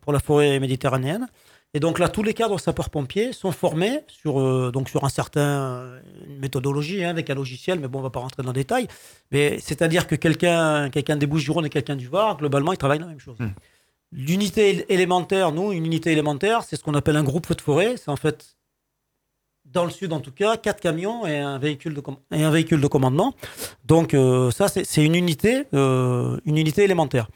[0.00, 1.26] pour la forêt méditerranéenne.
[1.74, 5.40] Et donc là, tous les cadres sapeurs-pompiers sont formés sur, euh, donc sur un certain,
[5.40, 8.54] euh, une méthodologie hein, avec un logiciel, mais bon, on va pas rentrer dans le
[8.54, 8.88] détail.
[9.30, 13.06] Mais c'est-à-dire que quelqu'un quelqu'un des Bouches-du-Rhône et quelqu'un du Var, globalement, ils travaillent la
[13.06, 13.38] même chose.
[13.38, 13.52] Hmm.
[14.12, 17.62] L'unité él- élémentaire, nous, une unité élémentaire, c'est ce qu'on appelle un groupe feu de
[17.62, 17.94] forêt.
[17.96, 18.56] C'est en fait,
[19.64, 22.02] dans le sud en tout cas, quatre camions et un véhicule de,
[22.34, 23.34] et un véhicule de commandement.
[23.86, 27.28] Donc euh, ça, c'est c'est une unité, euh, une unité élémentaire.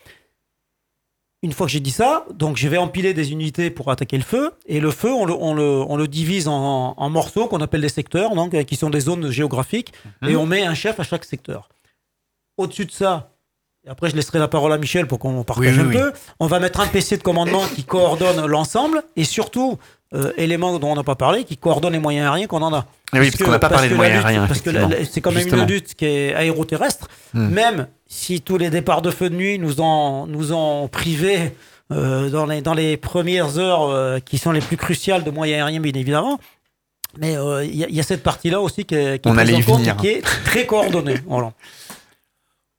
[1.46, 4.24] Une fois que j'ai dit ça, donc je vais empiler des unités pour attaquer le
[4.24, 4.50] feu.
[4.66, 7.82] Et le feu, on le, on le, on le divise en, en morceaux qu'on appelle
[7.82, 9.92] des secteurs, donc, euh, qui sont des zones géographiques.
[10.22, 10.28] Mhm.
[10.28, 11.68] Et on met un chef à chaque secteur.
[12.56, 13.30] Au-dessus de ça,
[13.86, 16.12] et après je laisserai la parole à Michel pour qu'on partage Oui, un oui, peu,
[16.40, 19.04] on va mettre un PC de commandement qui coordonne l'ensemble.
[19.14, 19.78] Et surtout,
[20.14, 22.86] euh, élément dont on n'a pas parlé, qui coordonne les moyens aériens qu'on en a.
[23.12, 24.70] Oui, parce qu'on n'a pas parlé que de la moyens lutte- aériens, Parce que
[25.10, 25.62] c'est quand même Justement.
[25.62, 27.08] une lutte qui est aéroterrestre.
[27.34, 27.48] Hmm.
[27.48, 31.52] Même si tous les départs de feu de nuit nous ont, nous ont privés
[31.92, 35.62] euh, dans, les, dans les premières heures euh, qui sont les plus cruciales de moyens
[35.62, 36.38] aériens, bien évidemment.
[37.18, 39.32] Mais euh, il y, a- il y a cette partie-là aussi qui est, qui On
[39.32, 41.16] en compte qui est très coordonnée.
[41.26, 41.52] Voilà.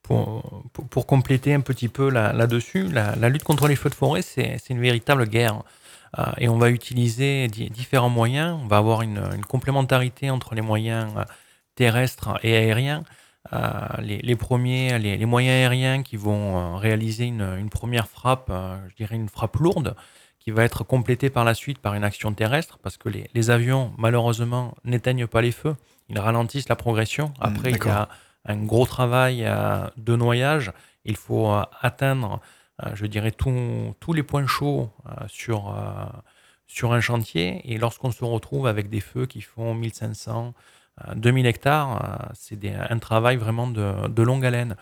[0.03, 3.89] Pour, pour, pour compléter un petit peu là- là-dessus, la, la lutte contre les feux
[3.89, 5.61] de forêt, c'est c'est une véritable guerre.
[6.17, 8.59] Euh, et on va utiliser di- différents moyens.
[8.63, 11.23] On va avoir une, une complémentarité entre les moyens euh,
[11.75, 13.03] terrestres et aériens.
[13.53, 18.51] Euh, les, les premiers, les, les moyens aériens qui vont réaliser une, une première frappe,
[18.89, 19.95] je dirais une frappe lourde,
[20.39, 23.49] qui va être complétée par la suite par une action terrestre, parce que les, les
[23.49, 25.75] avions, malheureusement, n'éteignent pas les feux.
[26.09, 27.33] Ils ralentissent la progression.
[27.39, 28.07] Après, il y a
[28.45, 29.45] un gros travail
[29.97, 30.71] de noyage.
[31.03, 32.39] Il faut atteindre,
[32.93, 36.05] je dirais, tous les points chauds euh, sur, euh,
[36.67, 37.61] sur un chantier.
[37.71, 40.53] Et lorsqu'on se retrouve avec des feux qui font 1500,
[41.07, 42.59] euh, 2000 hectares, euh, c'est
[42.89, 44.75] un travail vraiment de, longue haleine.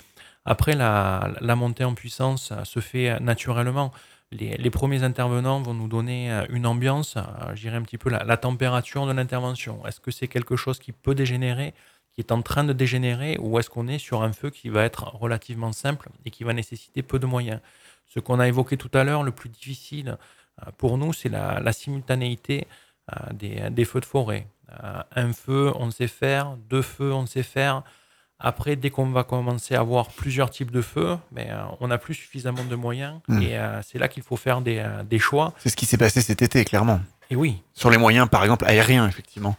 [0.45, 3.91] Après, la, montée en puissance euh, se fait euh, naturellement.
[4.31, 8.37] Les, premiers intervenants vont nous donner euh, une ambiance, euh, dirais un petit peu la
[8.37, 9.85] température de l'intervention.
[9.87, 11.73] Est-ce que c'est quelque chose qui peut dégénérer
[12.15, 14.83] qui est en train de dégénérer ou est-ce qu'on est sur un feu qui va
[14.83, 17.59] être relativement simple et qui va nécessiter peu de moyens?
[18.13, 20.17] Ce qu'on a évoqué tout à l'heure, le plus difficile
[20.65, 22.67] euh, pour nous, c'est la, la simultanéité
[23.11, 24.47] euh, des, des feux de forêt.
[24.83, 27.83] Euh, un feu, on sait faire, deux feux, on sait faire.
[28.39, 31.97] Après, dès qu'on va commencer à avoir plusieurs types de feux, ben, euh, on n'a
[31.97, 33.41] plus suffisamment de moyens Hmm.
[33.41, 35.53] et c'est là qu'il faut faire des, des choix.
[35.57, 36.99] C'est ce qui s'est passé cet été, clairement.
[37.29, 39.55] Et oui, Sur les moyens, par exemple, aériens, effectivement.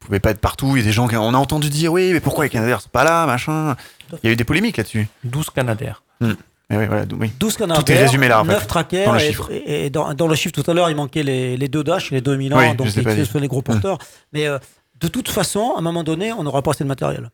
[0.00, 0.76] Vous pouvez pas être partout.
[0.76, 1.16] Il y a des gens qui.
[1.16, 3.74] On a entendu dire, oui, mais pourquoi les Canadiens sont pas là, machin.
[4.22, 5.08] Il y a eu des polémiques là-dessus.
[5.24, 6.02] 12 Canadaires.
[6.20, 6.34] Mais
[6.70, 7.30] oui, voilà, donc oui.
[7.38, 7.84] 12 canards.
[7.84, 9.06] Tout est résumé là, en fait, 9 trackers.
[9.06, 9.50] dans le chiffre.
[9.52, 12.10] Et, et dans, dans le chiffre tout à l'heure, il manquait les, les deux Dash,
[12.10, 13.98] les 2000 ans, Oui, donc qui sont les gros porteurs.
[14.32, 14.58] Mais euh,
[15.00, 17.30] de toute façon, à un moment donné, on n'aura pas assez de matériel.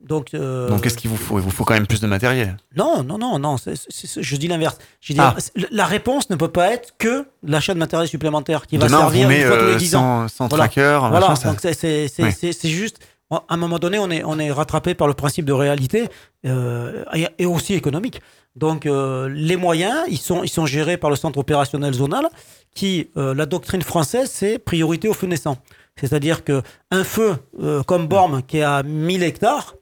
[0.00, 2.58] Donc, euh, Donc qu'est-ce qu'il vous faut Il vous faut quand même plus de matériel?
[2.76, 3.56] Non, non, non, non.
[3.56, 4.76] je dis l'inverse.
[5.18, 5.34] Ah.
[5.38, 8.88] c'est- La réponse ne peut pas être que l'achat de matériel supplémentaire qui va on
[8.90, 10.28] servir vous met une fois tous les euh, 10 ans.
[10.28, 10.64] 100, 100 Voilà.
[10.64, 12.70] trackers, Voilà, machin, ça- donc c'est- Oui.
[12.70, 12.98] juste,
[13.30, 16.08] à un moment donné, on est, on est rattrapé par le principe de réalité
[16.44, 18.20] euh, et, et aussi économique.
[18.56, 22.26] Donc euh, les moyens, ils sont, ils sont gérés par le centre opérationnel zonal
[22.74, 25.56] qui, euh, la doctrine française, c'est priorité au feu naissant.
[26.00, 29.74] C'est-à-dire que un feu euh, comme Borme qui est à 1000 hectares,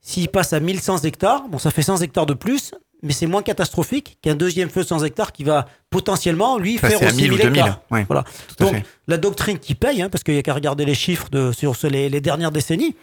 [0.00, 2.72] s'il passe à 1100 hectares, bon, ça fait 100 hectares de plus,
[3.04, 6.96] mais c'est moins catastrophique qu'un deuxième feu de 100 hectares qui va potentiellement, lui, Passer
[6.98, 7.58] faire aussi 1000 ou 1000 2000.
[7.60, 7.80] hectares.
[7.92, 8.24] Oui, Voilà.
[8.58, 8.74] Donc,
[9.06, 11.76] la doctrine qui paye, hein, parce qu'il n'y a qu'à regarder les chiffres de, sur
[11.76, 12.96] ce- les, les dernières décennies,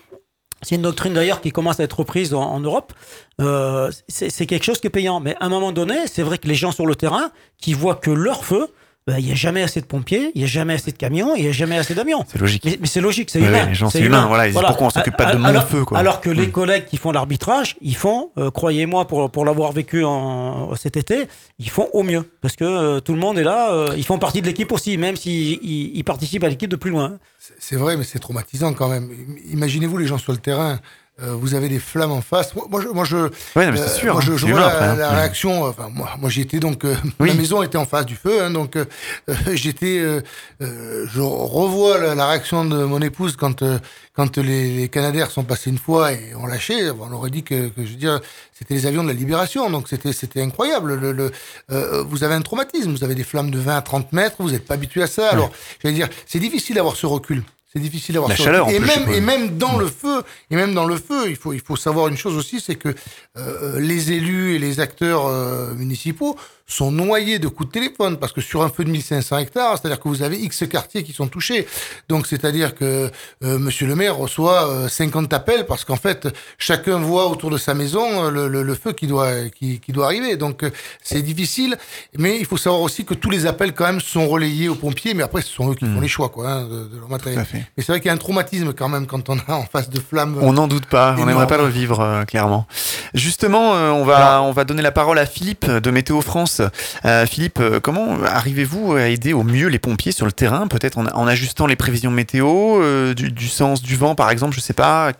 [0.61, 2.93] c'est une doctrine d'ailleurs qui commence à être reprise en, Europe.
[3.39, 5.19] Euh, c'est quelque chose qui est payant.
[5.19, 7.95] Mais à un moment donné, c'est vrai que les gens sur le terrain qui voient
[7.95, 8.67] que leur feu,
[9.09, 11.35] ben, il n'y a jamais assez de pompiers, il n'y a jamais assez de camions,
[11.35, 12.23] il n'y a jamais assez d'avions.
[12.27, 12.63] C'est logique.
[12.65, 13.65] Mais, mais c'est logique, c'est humain.
[13.65, 15.97] les gens, c'est humain, voilà, pourquoi on s'occupe pas de mon alors, feu, quoi?
[15.97, 16.51] Alors que les Mm.
[16.51, 21.27] collègues qui font l'arbitrage, ils font, euh, croyez-moi, pour, pour l'avoir vécu en, cet été,
[21.59, 22.23] ils font au mieux.
[22.41, 24.97] Parce que euh, tout le monde est là, euh, ils font partie de l'équipe aussi,
[24.97, 27.17] même s'ils ils- ils participent à l'équipe de plus loin.
[27.39, 29.09] C'est- C'est vrai, mais c'est traumatisant quand même.
[29.51, 30.79] Imaginez-vous les gens sur le terrain.
[31.23, 32.53] Euh, vous avez des flammes en face.
[32.55, 33.17] Moi, moi, je, moi, je,
[33.55, 34.95] Ouais, c'est sûr, moi, je, hein, je vois la, après, hein.
[34.95, 35.65] la réaction.
[35.65, 36.85] euh, Enfin, moi, moi, j'y étais donc.
[36.85, 37.29] euh, Oui.
[37.29, 38.85] Ma maison était en face du feu, hein, donc euh,
[39.29, 39.99] euh, j'étais.
[39.99, 40.21] euh,
[40.61, 43.79] euh, je revois la, la réaction de mon épouse quand euh,
[44.15, 46.91] quand les, les Canadaires sont passés une fois et ont lâché.
[46.91, 48.19] On aurait dit que, que je veux dire,
[48.57, 50.95] c'était les avions de la libération, donc c'était c'était incroyable.
[50.95, 51.31] Le, le,
[51.71, 54.51] euh, vous avez un traumatisme, vous avez des flammes de 20 à 30 mètres, vous
[54.51, 55.29] n'êtes pas habitué à ça.
[55.29, 55.51] Alors,
[55.81, 57.43] j'allais dire, c'est difficile d'avoir ce recul.
[57.71, 60.55] C'est difficile d'avoir La chaleur, en Et plus, même, et même dans le feu, et
[60.55, 62.95] même dans le feu, il faut, il faut savoir une chose aussi, c'est que
[63.37, 66.35] euh, les élus et les acteurs euh, municipaux
[66.69, 69.99] sont noyés de coups de téléphone parce que sur un feu de 1500 hectares, c'est-à-dire
[69.99, 71.67] que vous avez X quartiers qui sont touchés.
[72.07, 73.09] Donc c'est-à-dire que
[73.43, 76.27] euh, Monsieur le maire reçoit euh, 50 appels parce qu'en fait
[76.59, 79.91] chacun voit autour de sa maison euh, le, le- le feu qui doit qui, qui
[79.91, 80.37] doit arriver.
[80.37, 80.69] Donc euh,
[81.03, 81.75] c'est difficile,
[82.17, 85.13] mais il faut savoir aussi que tous les appels quand même sont relayés aux pompiers,
[85.15, 87.41] mais après ce sont eux qui font les choix quoi hein, de, de leur matériel.
[87.41, 87.57] Hmm.
[87.77, 89.89] Mais c'est vrai qu'il y a un traumatisme quand même quand on a en face
[89.89, 90.37] de flammes.
[90.41, 92.67] On n'en doute pas, on n'aimerait pas le revivre, euh, clairement.
[93.13, 96.58] Justement, euh, on, va, on va donner la parole à Philippe de Météo France.
[97.05, 100.97] Euh, Philippe, euh, comment arrivez-vous à aider au mieux les pompiers sur le terrain, peut-être
[100.97, 104.59] en, en ajustant les prévisions météo, euh, du, du sens du vent par exemple, je
[104.61, 105.11] sais pas,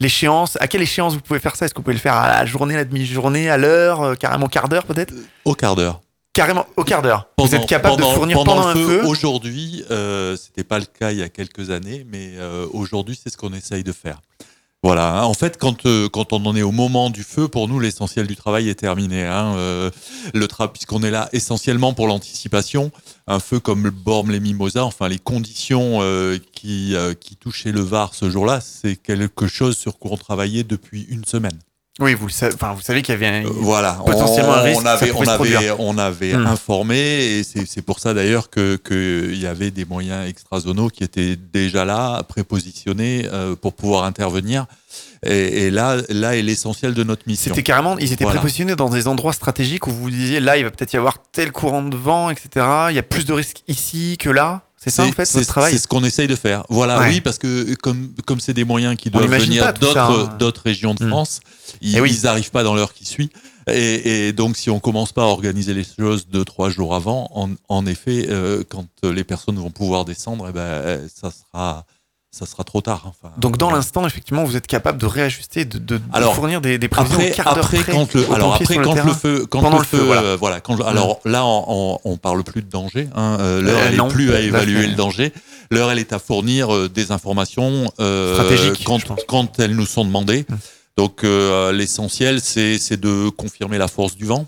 [0.00, 1.64] l'échéance, à quelle échéance vous pouvez faire ça?
[1.66, 4.48] Est-ce que vous pouvez le faire à la journée, à la demi-journée, à l'heure, carrément
[4.48, 5.14] quart d'heure peut-être?
[5.44, 6.00] Au quart d'heure.
[6.32, 7.28] Carrément au quart d'heure.
[7.38, 9.02] Vous êtes capable pendant- de fournir pendant un feu?
[9.06, 13.30] Aujourd'hui, euh, c'était pas le cas il y a quelques années, mais euh, aujourd'hui, c'est
[13.32, 14.20] ce qu'on essaye de faire.
[14.86, 15.18] Voilà.
[15.18, 15.24] hein.
[15.24, 18.28] En fait, quand euh, quand on en est au moment du feu, pour nous, l'essentiel
[18.28, 19.24] du travail est terminé.
[19.24, 19.56] Hein.
[19.56, 19.90] Euh,
[20.32, 22.92] le puisqu'on est là essentiellement pour l'anticipation.
[23.26, 27.72] Un feu comme le Bormes, les Mimosas, enfin les conditions euh, qui euh, qui touchaient
[27.72, 31.58] le Var ce jour-là, c'est quelque chose sur quoi on travaillait depuis une semaine.
[31.98, 32.54] Oui, vous le savez.
[32.54, 34.80] Enfin, vous savez qu'il y avait un, Euh, voilà, potentiellement un on, risque.
[34.80, 39.40] on que avait, on avait, on avait informé et c'est pour ça d'ailleurs que qu'il
[39.40, 44.66] y avait des moyens extrazonaux qui étaient déjà là, prépositionnés euh, pour pouvoir intervenir.
[45.24, 47.48] Et, et là, là est l'essentiel de notre mission.
[47.48, 48.40] C'était carrément, ils étaient Voilà.
[48.40, 51.16] prépositionnés dans des endroits stratégiques où vous vous disiez là, il va peut-être y avoir
[51.32, 52.66] tel courant de vent, etc.
[52.90, 54.62] Il y a plus de risques ici que là.
[54.86, 56.64] C'est ça en fait votre travail C'est ce qu'on essaye de faire.
[56.68, 57.08] Voilà, Ouais.
[57.08, 60.36] oui, parce que comme comme c'est des moyens qui doivent venir d'autres hein.
[60.38, 61.08] d'autres régions de Hmm.
[61.08, 61.40] France,
[61.80, 62.18] ils Eh oui.
[62.22, 63.30] n'arrivent pas dans l'heure qui suit.
[63.68, 67.28] Et, et donc, si on commence pas à organiser les choses deux trois jours avant,
[67.34, 71.84] en, en effet, euh, quand les personnes vont pouvoir descendre, eh ben, ça sera
[72.38, 73.02] ça sera trop tard.
[73.06, 76.60] Enfin, Donc dans l'instant, effectivement, vous êtes capable de réajuster, de, de- de Alors, fournir
[76.60, 79.62] des, des prévisions après, quart après près quand le alors après quand le feu quand
[79.62, 80.22] pendant le feu, voilà.
[80.22, 83.86] euh, voilà quand alors là on, on, parle plus de danger hein, euh, l'heure Euh,
[83.88, 85.32] elle non, est plus à évaluer le danger.
[85.70, 88.86] L'heure elle est à fournir euh, des informations Stratégiques,
[89.26, 90.44] quand elles nous sont demandées.
[90.50, 90.58] Hum.
[90.98, 91.22] donc
[91.72, 94.46] l'essentiel c'est de confirmer la force du vent.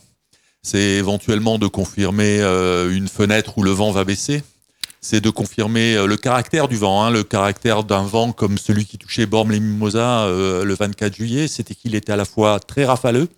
[0.62, 2.40] C'est éventuellement de confirmer
[2.90, 4.42] une fenêtre où le vent va baisser
[5.00, 8.84] c'est de confirmer euh, le caractère du vent, hein, le caractère d'un vent comme celui
[8.84, 12.60] qui touchait Bormes les Mimosas euh, le 24 juillet, c'était qu'il était à la fois
[12.60, 13.28] très rafaleux,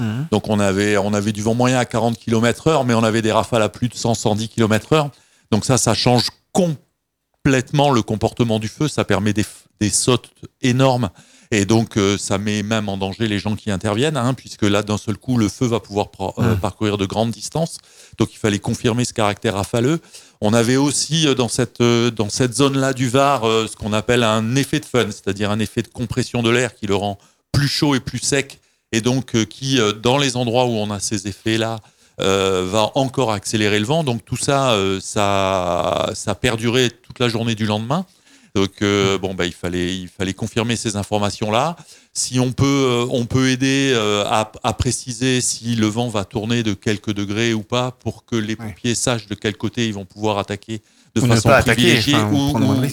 [0.00, 0.26] Mhm.
[0.32, 3.22] donc on avait, on avait du vent moyen à 40 km heure, mais on avait
[3.22, 5.10] des rafales à plus de 100-110 km heure.
[5.52, 9.44] Donc ça, ça change complètement le comportement du feu, ça permet des,
[9.80, 10.30] des sautes
[10.62, 11.10] énormes.
[11.50, 14.82] Et donc, euh, ça met même en danger les gens qui interviennent, hein, puisque là,
[14.82, 16.08] d'un seul coup, le feu va pouvoir
[16.38, 16.56] euh, Mhm.
[16.58, 17.78] parcourir de grandes distances.
[18.18, 20.00] Donc, il fallait confirmer ce caractère rafaleux.
[20.40, 24.56] On avait aussi euh, dans cette, dans cette zone-là du Var ce qu'on appelle un
[24.56, 27.18] effet de fun, c'est-à-dire un effet de compression de l'air qui le rend
[27.52, 28.58] plus chaud et plus sec,
[28.92, 31.80] et donc qui, dans les endroits où on a ces effets-là,
[32.20, 34.04] euh, va encore accélérer le vent.
[34.04, 38.06] Donc tout ça, euh, ça, ça a perduré toute la journée du lendemain.
[38.54, 41.76] Donc euh, bon, bah, il fallait, il fallait confirmer ces informations-là.
[42.12, 46.24] Si on peut, euh, on peut aider euh, à, à préciser si le vent va
[46.24, 49.94] tourner de quelques degrés ou pas, pour que les pompiers sachent de quel côté ils
[49.94, 50.82] vont pouvoir attaquer
[51.16, 52.30] de Ou façon attaquer, privilégiée enfin,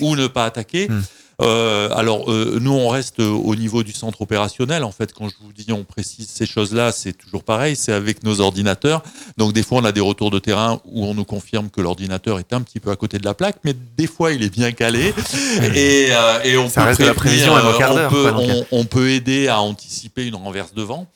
[0.01, 0.87] ou ne pas attaquer.
[0.89, 1.01] Hmm.
[1.41, 4.83] Euh, alors, euh, nous, on reste euh, au niveau du centre opérationnel.
[4.83, 8.23] En fait, quand je vous dis on précise ces choses-là, c'est toujours pareil, c'est avec
[8.23, 9.01] nos ordinateurs.
[9.37, 12.37] Donc, des fois, on a des retours de terrain où on nous confirme que l'ordinateur
[12.39, 14.71] est un petit peu à côté de la plaque, mais des fois, il est bien
[14.71, 15.13] calé.
[15.75, 18.49] et, euh, et on Ça peut reste la prévision, euh, quart on peut- quoi, donc.
[18.71, 21.07] on- on peut aider à anticiper une renverse de vent.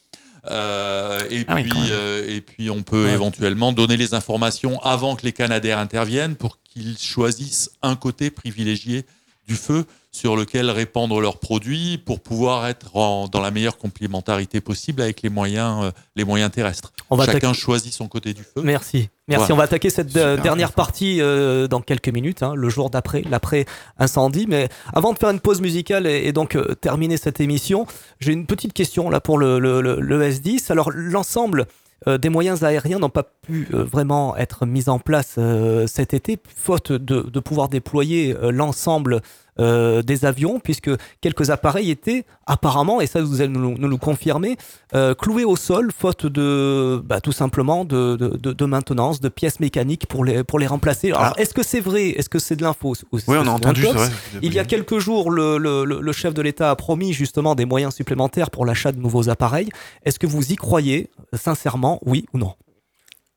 [0.52, 3.14] Euh, et, Ah puis, euh, et puis, on peut Ouais.
[3.14, 9.06] éventuellement donner les informations avant que les Canadaires interviennent pour qu'ils choisissent un côté privilégié
[9.48, 9.86] du feu
[10.16, 15.22] sur lequel répandre leurs produits pour pouvoir être en- dans la meilleure complémentarité possible avec
[15.22, 16.94] les moyens, euh, les moyens terrestres.
[17.10, 18.62] On va Chacun attaquer- choisit son côté du feu.
[18.64, 19.10] Merci.
[19.28, 19.40] Merci.
[19.48, 19.54] Voilà.
[19.54, 22.90] On va attaquer cette euh, Super dernière partie euh, dans quelques minutes, hein, le jour
[22.90, 24.46] d'après, l'après-incendie.
[24.48, 27.86] Mais avant de faire une pause musicale et, et donc euh, terminer cette émission,
[28.20, 30.72] j'ai une petite question là pour le, le, le- le S10.
[30.72, 31.66] Alors, l'ensemble
[32.08, 36.14] euh, des moyens aériens n'ont pas pu euh, vraiment être mis en place euh, cet
[36.14, 39.22] été, faute de, de pouvoir déployer euh, l'ensemble
[39.60, 40.90] euh, des avions, puisque
[41.22, 44.58] quelques appareils étaient apparemment, et ça vous allez nous, nous le confirmer,
[44.94, 49.60] euh, cloués au sol, faute de bah, tout simplement de, de, de- maintenance, de pièces
[49.60, 51.10] mécaniques pour les, pour les remplacer.
[51.12, 51.34] Alors, Ah.
[51.38, 52.10] est-ce que c'est vrai?
[52.10, 52.94] Est-ce que c'est de l'info?
[53.12, 54.10] Ou Oui, on a entendu, c'est vrai.
[54.42, 57.66] Il y a quelques jours, le, le- le- chef de l'État a promis justement des
[57.66, 59.70] moyens supplémentaires pour l'achat de nouveaux appareils.
[60.04, 62.54] Est-ce que vous y croyez, sincèrement, oui ou non?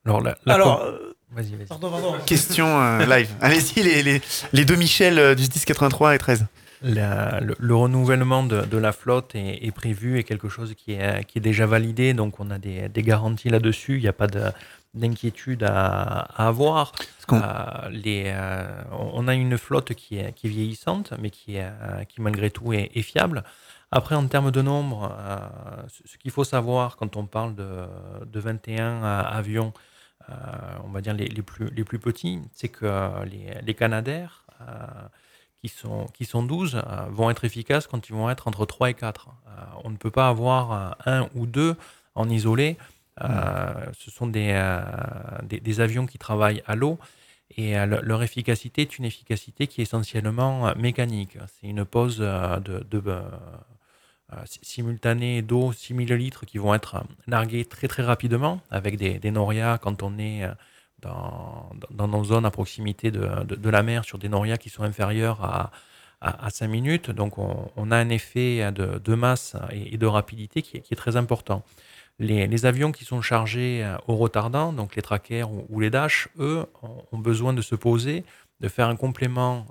[0.05, 1.67] Alors, la, la Alors, com- euh, Vas-y, vas-y.
[1.67, 2.15] pardon, pardon.
[2.27, 3.31] Question euh, live.
[3.41, 4.23] Allez-y, les, les,
[4.53, 6.47] les deux Michel euh, du 10, 83 et 13.
[6.83, 10.93] La- le, le renouvellement de, de la flotte est, est prévu et quelque chose qui
[10.93, 14.13] est, qui est déjà validé, donc on a des, des garanties là-dessus, il n'y a
[14.13, 14.53] pas de-
[14.95, 16.93] d'inquiétude à, à avoir.
[17.33, 21.69] Euh, les, euh, on a une flotte qui est, qui est vieillissante, mais qui, est,
[22.09, 23.43] qui malgré tout est, est fiable.
[23.91, 25.37] Après, en termes de nombre, euh,
[26.07, 27.85] ce, qu'il faut savoir quand on parle de,
[28.25, 29.73] de 21 avions,
[30.85, 34.65] on va dire les, les plus, les plus petits, c'est que les, les Canadaires, euh,
[35.63, 36.81] qui sont, qui sont 12 euh,
[37.11, 39.29] vont être efficaces quand ils vont être entre 3 et 4.
[39.49, 39.51] Euh,
[39.85, 40.73] on ne peut pas avoir
[41.07, 41.75] euh, un ou deux
[42.15, 42.77] en isolé.
[43.23, 44.81] Euh, Ce sont des, euh,
[45.43, 46.99] des, des avions qui travaillent à l'eau
[47.57, 51.37] et euh, le- leur efficacité est une efficacité qui est essentiellement euh, mécanique.
[51.61, 53.01] C'est une pose euh, de, de,
[54.33, 59.19] euh, euh, simultanés d'eau, 6000 litres, qui vont être largués très très rapidement avec des,
[59.19, 60.43] des norias quand on est
[61.01, 64.83] dans, dans, nos zones à proximité de, de, la mer sur des norias qui sont
[64.83, 65.71] inférieurs à,
[66.21, 67.11] à, 5 minutes.
[67.11, 71.63] Donc on, a un effet de, de masse et, de rapidité qui est, très important.
[72.19, 76.67] Les, avions qui sont chargés au retardant, donc les trackers ou, les Dash, eux,
[77.13, 78.25] ont besoin de se poser,
[78.61, 79.67] de faire un complément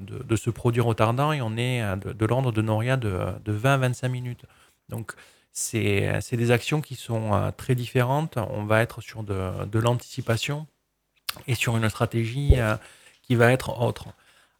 [0.00, 3.74] de, de, ce produit retardant et on est de, l'ordre de Noria de, de 20
[3.74, 4.44] à 25 minutes.
[4.88, 5.12] Donc
[5.52, 8.38] c'est des actions qui sont très différentes.
[8.38, 10.66] On va être sur de, de l'anticipation
[11.46, 12.76] et sur une stratégie euh,
[13.22, 14.06] qui va être autre.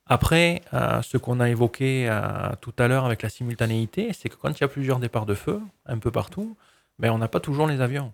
[0.06, 4.34] Après, euh, ce qu'on a évoqué euh, tout à l'heure avec la simultanéité, c'est que
[4.36, 6.56] quand il y a plusieurs départs de feu, un peu partout,
[6.98, 8.12] ben, on n'a pas toujours les avions.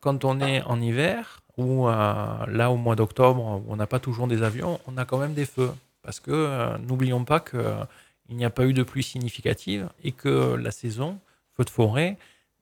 [0.00, 4.26] quand on est en hiver, ou là au mois d'octobre, où on n'a pas toujours
[4.26, 5.72] des avions, on a quand même des feux.
[6.02, 10.70] Parce que n'oublions pas qu'il n'y a pas eu de pluie significative et que la
[10.70, 11.18] saison,
[11.56, 12.18] feu de forêt,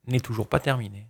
[0.07, 1.07] n'est toujours pas terminée.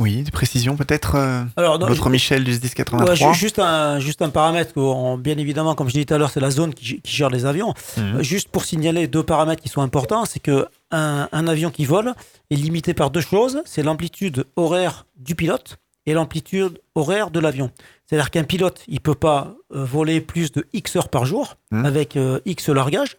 [0.00, 4.74] Oui, des précisions peut-être euh, Alors, Votre Michel du 1083 juste, un, juste un paramètre,
[4.74, 7.46] que, bien évidemment, comme je disais tout à l'heure, c'est la zone qui, gère les
[7.46, 7.74] avions.
[7.96, 8.16] Mhm.
[8.16, 12.12] Euh, juste pour signaler deux paramètres qui sont importants, c'est que un, avion qui vole
[12.50, 17.70] est limité par deux choses, c'est l'amplitude horaire du pilote et l'amplitude horaire de l'avion.
[18.06, 21.84] C'est-à-dire qu'un pilote, il peut pas euh, voler plus de X heures par jour mhm.
[21.86, 23.16] avec X largage,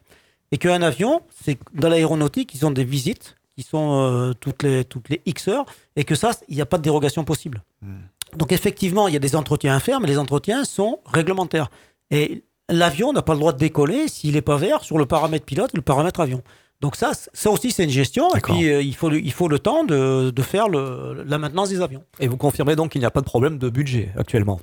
[0.52, 4.84] et qu'un avion, c'est dans l'aéronautique, ils ont des visites qui sont euh, toutes, les,
[4.84, 5.66] toutes les X heures,
[5.96, 7.64] et que ça, il n'y a pas de dérogation possible.
[7.82, 8.02] Hmm.
[8.38, 11.70] Donc effectivement, il y a des entretiens à faire, mais les entretiens sont réglementaires.
[12.12, 15.46] Et l'avion n'a pas le droit de décoller s'il n'est pas vert sur le paramètre
[15.46, 16.44] pilote et le paramètre avion.
[16.86, 18.30] Donc ça, ça aussi, c'est une gestion.
[18.36, 21.70] Et puis, euh, il, faut, il faut le temps de, de faire le, la maintenance
[21.70, 22.04] des avions.
[22.20, 24.60] Et vous confirmez donc qu'il n'y a pas de problème de budget actuellement?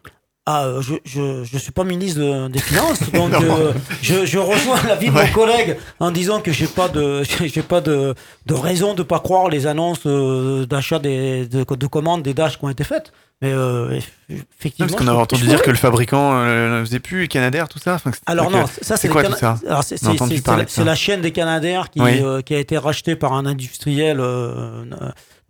[0.47, 3.73] Ah, euh, je, je, je suis pas ministre des Finances, donc euh,
[4.03, 7.81] je, je rejoins l'avis de mon collègue en disant que j'ai pas de j'ai pas
[7.81, 8.15] de,
[8.47, 12.65] de raison de pas croire les annonces d'achat des de, de, commandes des Dash qui
[12.65, 13.13] ont été faites.
[13.43, 13.53] Mais
[14.31, 17.99] effectivement, parce qu'on avait entendu dire que le fabricant ne faisait plus, Canadair, tout ça.
[18.27, 22.01] Alors non, ça c'est quoi tout ça C'est la, chaîne des Canadair qui,
[22.47, 24.21] qui a été rachetée par un industriel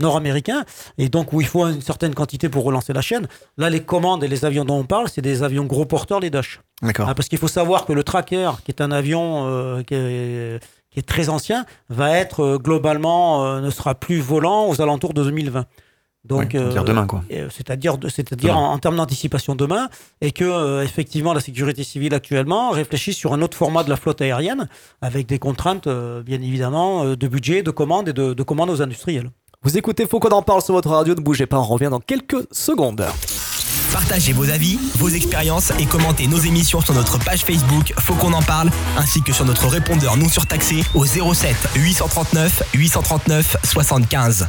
[0.03, 0.65] nord-américain,
[0.99, 3.27] et donc où il faut une certaine quantité pour relancer la chaîne.
[3.57, 6.31] Là, les commandes et les avions dont on parle, c'est des avions gros porteurs, les
[6.31, 6.61] Dash.
[6.83, 7.07] D'accord.
[7.09, 11.07] Ah, parce qu'il faut savoir que le Tracker, qui est un avion euh, qui, est,
[11.07, 15.65] très ancien, va être euh, globalement, euh, ne sera plus volant aux alentours de 2020.
[16.25, 17.23] Donc, dire demain quoi.
[17.51, 19.89] C'est-à-dire, c'est-à-dire en, termes d'anticipation demain,
[20.21, 24.21] et que effectivement la sécurité civile actuellement réfléchit sur un autre format de la flotte
[24.21, 24.69] aérienne,
[25.01, 29.31] avec des contraintes bien évidemment de budget, de commandes et de, de commandes aux industriels.
[29.65, 32.01] Vous écoutez Faut qu'on en parle sur votre radio, ne bougez pas, on revient dans
[32.01, 33.05] quelques secondes.
[33.93, 38.33] Partagez vos avis, vos expériences et commentez nos émissions sur notre page Facebook Faut qu'on
[38.33, 44.49] en parle, ainsi que sur notre répondeur non surtaxé au 07 839 839 75.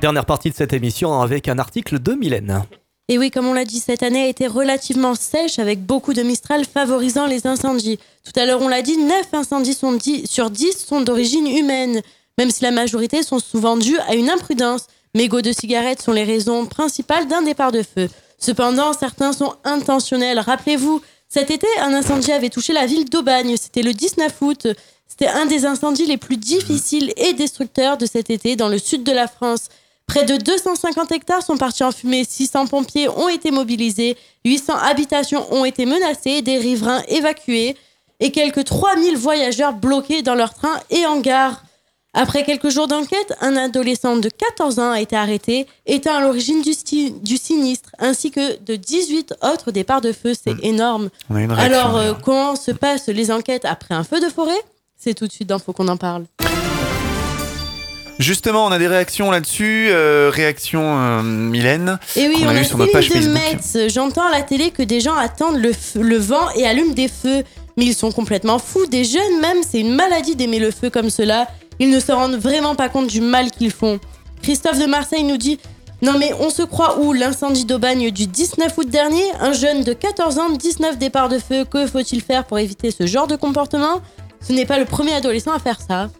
[0.00, 2.64] Dernière partie de cette émission avec un article de Mylène.
[3.08, 6.22] Et oui, comme on l'a dit, cette année a été relativement sèche avec beaucoup de
[6.22, 7.98] Mistral favorisant les incendies.
[8.24, 9.76] Tout à l'heure, on l'a dit, 9 incendies
[10.26, 12.00] sur 10 sont d'origine humaine,
[12.38, 14.86] même si la majorité sont souvent dues à une imprudence.
[15.14, 18.08] Mégots de cigarettes sont les raisons principales d'un départ de feu.
[18.38, 20.38] Cependant, certains sont intentionnels.
[20.38, 23.56] Rappelez-vous, cet été, un incendie avait touché la ville d'Aubagne.
[23.56, 24.66] C'était le 19 août.
[25.06, 29.04] C'était un des incendies les plus difficiles et destructeurs de cet été dans le sud
[29.04, 29.68] de la France.
[30.06, 35.52] Près de 250 hectares sont partis en fumée, 600 pompiers ont été mobilisés, 800 habitations
[35.52, 37.76] ont été menacées, des riverains évacués
[38.20, 41.64] et quelques 3000 voyageurs bloqués dans leur train et en gare.
[42.16, 46.62] Après quelques jours d'enquête, un adolescent de 14 ans a été arrêté, étant à l'origine
[46.62, 46.70] du,
[47.10, 50.32] du, sinistre, ainsi que de 18 autres départs de feu.
[50.32, 50.60] C'est hmm.
[50.62, 51.10] énorme.
[51.58, 54.52] Alors, euh, comment se passent les enquêtes après un feu de forêt?
[54.96, 56.26] C'est tout de suite dans Faut qu'on en parle.
[58.18, 59.88] Justement, on a des réactions là-dessus.
[59.90, 61.98] Euh, réaction euh, Mylène.
[62.16, 63.88] Et oui, on, a, sur notre page Facebook.
[63.88, 67.42] J'entends à la télé que des gens attendent le, le vent et allument des feux.
[67.76, 68.86] Mais ils sont complètement fous.
[68.86, 71.48] Des jeunes même, c'est une maladie d'aimer le feu comme cela.
[71.80, 73.98] Ils ne se rendent vraiment pas compte du mal qu'ils font.
[74.42, 75.58] Christophe de Marseille nous dit
[76.02, 79.24] Non mais on se croit où L'incendie d'Aubagne du 19 août dernier?
[79.40, 81.64] Un jeune de 14 ans, 19 départs de feu.
[81.64, 84.00] Que faut-il faire pour éviter ce genre de comportement?
[84.40, 86.10] Ce n'est pas le premier adolescent à faire ça.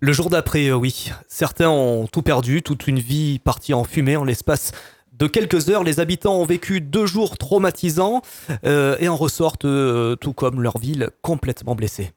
[0.00, 1.10] Le jour d'après, euh, oui.
[1.28, 4.72] Certains ont tout perdu, toute une vie partie en fumée en l'espace
[5.12, 5.84] de quelques heures.
[5.84, 8.22] Les habitants ont vécu deux jours traumatisants
[8.64, 12.12] euh, et en ressortent, euh, tout comme leur ville, complètement blessés.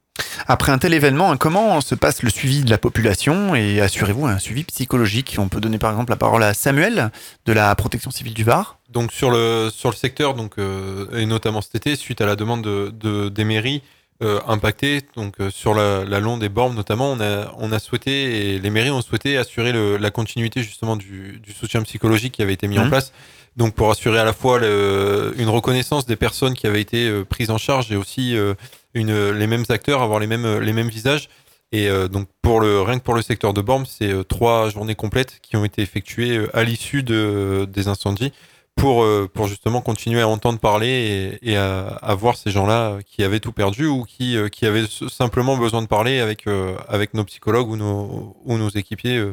[0.48, 3.56] Après un tel événement, comment se passe le suivi de la population?
[3.56, 7.12] Et assurez-vous un suivi psychologique On peut donner par exemple la parole à Samuel
[7.46, 8.78] de la protection civile du Var.
[8.90, 12.36] donc sur le sur le secteur, donc euh, et notamment cet été, suite à la
[12.36, 13.82] demande de, de- des mairies
[14.24, 17.80] euh, impactées, donc euh, sur la, la Londe et Bormes notamment, on a on a
[17.80, 22.34] souhaité et les mairies ont souhaité assurer le- la continuité justement du, du soutien psychologique
[22.34, 22.90] qui avait été mis en Mhm.
[22.90, 23.12] place.
[23.58, 27.24] Donc pour assurer à la fois le- une reconnaissance des personnes qui avaient été euh,
[27.24, 28.54] prises en charge et aussi euh,
[28.94, 31.30] une, les mêmes acteurs, avoir les mêmes les mêmes visages.
[31.72, 35.40] Et donc pour le rien que pour le secteur de Bormes, c'est trois journées complètes
[35.42, 38.32] qui ont été effectuées à l'issue de, des incendies
[38.76, 43.24] pour euh, pour justement continuer à entendre parler et, à, à voir ces gens-là qui
[43.24, 47.14] avaient tout perdu ou qui euh, qui avaient simplement besoin de parler avec euh, avec
[47.14, 49.24] nos psychologues ou nos ou nos équipiers.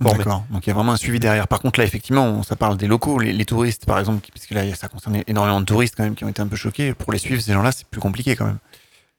[0.00, 0.44] D'accord.
[0.50, 1.46] Donc il y a vraiment un suivi derrière.
[1.46, 4.54] Par contre, là, effectivement, ça parle des locaux, les, les touristes, par exemple, parce que
[4.54, 6.94] là, ça concerne énormément de touristes quand même qui ont été un peu choqués.
[6.94, 8.58] Pour les suivre, ces gens-là, c'est plus compliqué quand même.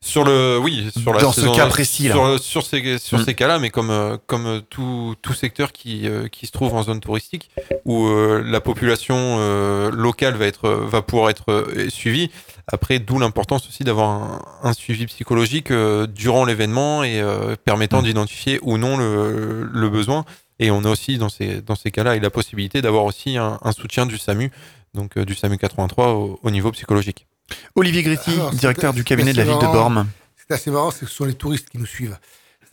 [0.03, 2.15] Sur le, oui, sur la Dans ce cas précis, là.
[2.15, 3.23] Sur, sur ces, sur Mm.
[3.25, 6.73] ces cas-là, mais comme, euh, comme euh, tout, tout secteur qui, euh, qui se trouve
[6.73, 7.51] en zone touristique,
[7.85, 12.31] où euh, la population euh, locale va, être, va pouvoir être suivie.
[12.67, 17.21] Après, d'où l'importance aussi d'avoir un, un suivi psychologique euh, durant l'événement et
[17.63, 18.05] permettant Mm.
[18.05, 20.25] d'identifier ou non le, le besoin.
[20.57, 23.59] Et on a aussi, dans ces, dans ces cas-là, et la possibilité d'avoir aussi un,
[23.61, 24.51] un soutien du SAMU,
[24.95, 27.27] donc du SAMU 83 au, au niveau psychologique.
[27.75, 29.73] Olivier Gréty, Alors, directeur du cabinet de la ville de marrant.
[29.73, 30.07] Bormes.
[30.37, 32.17] C'est assez marrant, c'est que ce sont les touristes qui nous suivent.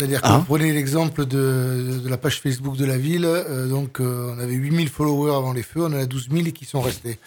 [0.00, 0.38] C'est-à-dire que Ah.
[0.38, 4.38] vous prenez l'exemple de, de la page Facebook de la ville, euh, donc euh, on
[4.38, 7.18] avait 8000 followers avant les feux, on en a 12 000 et qui sont restés.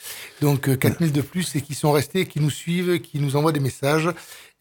[0.41, 3.51] Donc euh, 4000 de plus et qui sont restés, qui nous suivent, qui nous envoient
[3.51, 4.09] des messages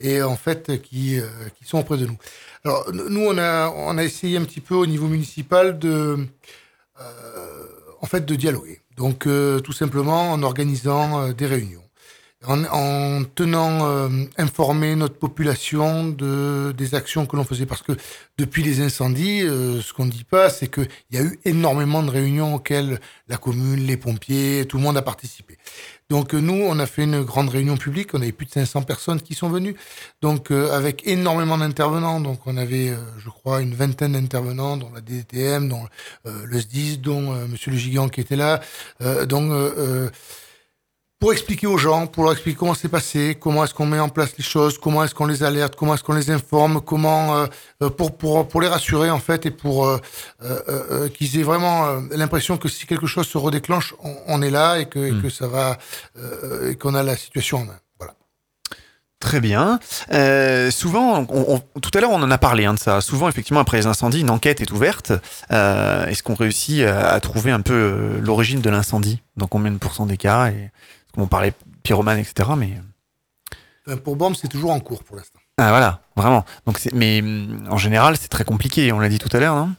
[0.00, 2.16] et en fait qui, euh, qui sont auprès de nous.
[2.64, 6.26] Alors nous, on a, on a essayé un petit peu au niveau municipal de,
[8.02, 8.80] en fait, de dialoguer.
[8.96, 9.20] Donc
[9.64, 11.82] tout simplement en organisant des réunions
[12.46, 14.08] en, en tenant euh,
[14.38, 17.66] informé notre population de, des actions que l'on faisait.
[17.66, 17.92] Parce que
[18.38, 22.02] depuis les incendies, euh, ce qu'on ne dit pas, c'est qu'il y a eu énormément
[22.02, 22.98] de réunions auxquelles
[23.28, 25.58] la commune, les pompiers, tout le monde a participé.
[26.08, 28.82] Donc euh, nous, on a fait une grande réunion publique, on avait plus de 500
[28.82, 29.76] personnes qui sont venues,
[30.22, 32.20] donc euh, avec énormément d'intervenants.
[32.20, 35.86] Donc on avait, je crois, une vingtaine d'intervenants, dont la DTM, dont
[36.24, 38.60] le SDIS, dont Monsieur le Gigant qui était là.
[39.26, 39.52] Donc
[41.20, 44.08] pour expliquer aux gens, pour leur expliquer comment c'est passé, comment est-ce qu'on met en
[44.08, 47.46] place les choses, comment est-ce qu'on les alerte, comment est-ce qu'on les informe, comment euh,
[47.82, 49.98] euh, pour pour pour les rassurer en fait et pour euh,
[51.12, 54.86] qu'ils aient vraiment l'impression que si quelque chose se redéclenche, on, on est là et
[54.86, 55.22] que, et Mm.
[55.22, 55.76] que ça va
[56.68, 57.78] et qu'on a la situation en main.
[57.98, 58.14] Voilà.
[59.20, 59.78] Très bien.
[60.70, 63.02] Souvent, on- on- tout à l'heure, on en a parlé hein, de ça.
[63.02, 65.12] Souvent, effectivement, après les incendies, une enquête est ouverte.
[65.50, 69.20] Est-ce qu'on réussit à, à trouver un peu l'origine de l'incendie?
[69.36, 70.48] Dans combien de pourcents des cas?
[70.48, 70.70] Et,
[71.12, 72.50] parce qu'on parlait pyromane, etc.
[72.56, 72.78] Mais
[73.86, 75.38] Enfin, pour Borm, c'est toujours en cours pour l'instant.
[75.58, 76.44] ah, voilà, vraiment.
[76.66, 77.22] Donc, mais
[77.68, 78.92] en général, c'est très compliqué.
[78.92, 79.74] On l'a dit tout à l'heure, non?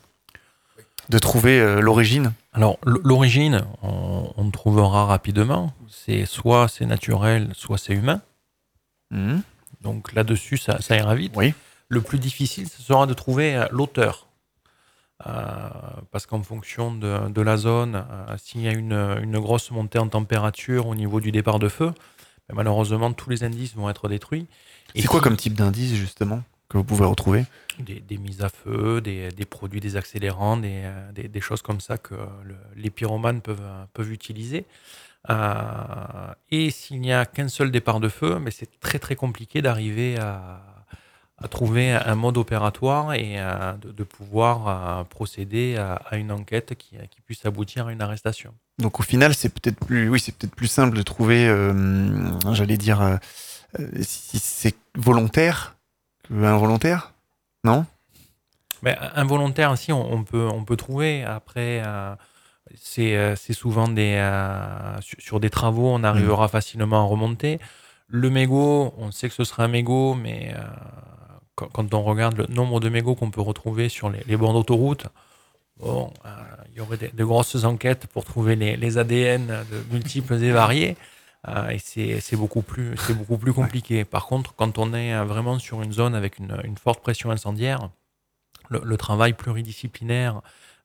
[1.09, 2.33] De trouver euh, l'origine.
[2.53, 5.73] Alors, l'origine, on, on trouvera rapidement.
[5.89, 8.21] C'est soit c'est naturel, soit c'est humain.
[9.11, 9.41] Mhm.
[9.81, 11.33] Donc là-dessus, ça, ça ira vite.
[11.35, 11.53] Oui.
[11.89, 14.27] Le plus difficile, ce sera de trouver euh, l'auteur.
[15.27, 15.69] Euh,
[16.11, 19.99] parce qu'en fonction de, de la zone, euh, s'il y a une, une grosse montée
[19.99, 21.93] en température au niveau du départ de feu,
[22.49, 24.47] ben, malheureusement, tous les indices vont être détruits.
[24.95, 27.45] C'est quoi comme type d'indice, justement, que vous pouvez retrouver?
[27.79, 31.81] Des, des mises à feu, des, des produits, des accélérants, des, euh, des, choses comme
[31.81, 33.61] ça que le- les pyromanes peuvent,
[33.93, 34.65] peuvent utiliser.
[35.29, 39.61] Euh, et s'il n'y a qu'un seul départ de feu, mais c'est très très compliqué
[39.61, 40.61] d'arriver à,
[41.43, 46.31] à trouver un mode opératoire et euh, de, de pouvoir euh, procéder à, à une
[46.31, 48.53] enquête qui, qui puisse aboutir à une arrestation.
[48.77, 52.77] Donc au final, c'est peut-être plus, oui, c'est peut-être plus simple de trouver, euh, j'allais
[52.77, 53.17] dire, euh,
[54.01, 55.75] si c'est volontaire
[56.31, 57.13] involontaire,
[57.63, 57.85] non?
[58.83, 61.23] Mais involontaire, si on, on peut, on peut trouver.
[61.23, 62.15] Après, euh,
[62.75, 64.15] c'est souvent des,
[65.01, 67.59] sur, sur des travaux, on arrivera facilement à remonter.
[68.07, 70.53] Le mégot, on sait que ce sera un mégot, mais
[71.73, 75.07] quand, on regarde le nombre de mégots qu'on peut retrouver sur les, les bords d'autoroute,
[75.79, 76.29] bon, euh,
[76.71, 80.95] il y aurait de grosses enquêtes pour trouver les, les ADN de multiples et variés.
[81.47, 84.05] Euh, et c'est beaucoup plus beaucoup plus compliqué.
[84.05, 87.31] Par contre, quand on est euh, vraiment sur une zone avec une, une forte pression
[87.31, 87.89] incendiaire,
[88.69, 90.41] le, le travail pluridisciplinaire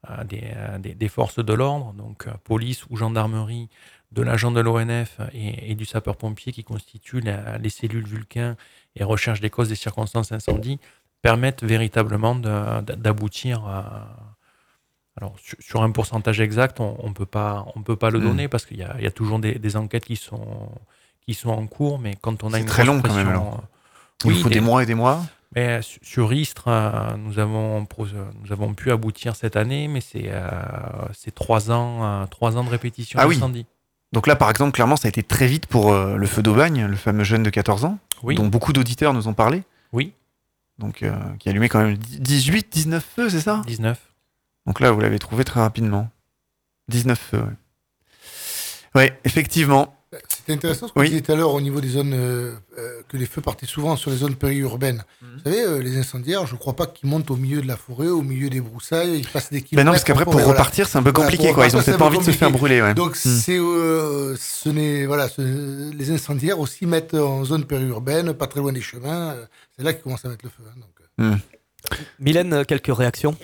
[0.08, 0.44] euh, des,
[0.78, 3.68] des, des forces de l'ordre, donc police ou gendarmerie,
[4.12, 8.56] de l'agent de l'ONF et, et du sapeur-pompier qui constituent la- les cellules Vulcain
[8.96, 10.78] et recherche des causes des circonstances d'incendie,
[11.22, 14.36] permettent véritablement d'aboutir à.
[15.18, 18.22] Alors, sur, sur un pourcentage exact, on ne peut pas, on peut pas le Mm.
[18.22, 20.68] donner parce qu'il y a, il y a toujours des, des enquêtes qui sont,
[21.26, 23.54] qui sont en cours, mais quand on a une très long quand même, alors.
[23.54, 25.22] euh, Il faut des mois et des mois
[25.54, 28.06] mais su- sur Istres, euh, nous avons, pro-
[28.42, 30.50] nous avons pu aboutir cette année, mais c'est euh,
[31.34, 33.38] trois ans, euh, trois ans de répétition Ah oui.
[34.12, 36.86] Donc là, par exemple, clairement, ça a été très vite pour euh, le feu d'Aubagne,
[36.86, 38.34] le fameux jeune de 14 ans, Oui.
[38.36, 39.62] dont beaucoup d'auditeurs nous ont parlé.
[39.92, 40.12] Oui.
[40.78, 43.62] Donc, euh, qui a allumé quand même 18, 19 feux, c'est ça?
[43.66, 43.98] 19.
[44.66, 46.08] Donc là, vous l'avez trouvé très rapidement.
[46.88, 47.52] 19 feux, ouais.
[48.94, 49.95] Ouais, effectivement.
[50.28, 51.06] C'était intéressant ce que Oui.
[51.06, 53.66] vous disiez tout à l'heure au niveau des zones, euh, euh, que les feux partaient
[53.66, 55.04] souvent sur les zones périurbaines.
[55.22, 55.28] Mhm.
[55.36, 57.76] Vous savez, euh, les incendiaires, je ne crois pas qu'ils montent au milieu de la
[57.76, 59.76] forêt, au milieu des broussailles, ils passent des kilomètres.
[59.76, 60.48] Ben non, parce qu'après, pour voilà.
[60.48, 61.66] repartir, c'est un peu compliqué, quoi.
[61.66, 62.94] Ils ont repartir, peut-être c'est pas envie de se faire brûler, ouais.
[62.94, 68.46] Donc, c'est, euh, ce n'est, voilà, ce- les incendiaires aussi mettent en zone périurbaine, pas
[68.46, 69.34] très loin des chemins.
[69.76, 70.62] C'est là qu'ils commencent à mettre le feu.
[70.68, 71.36] hein, donc, euh.
[72.18, 73.36] Mylène, quelques réactions?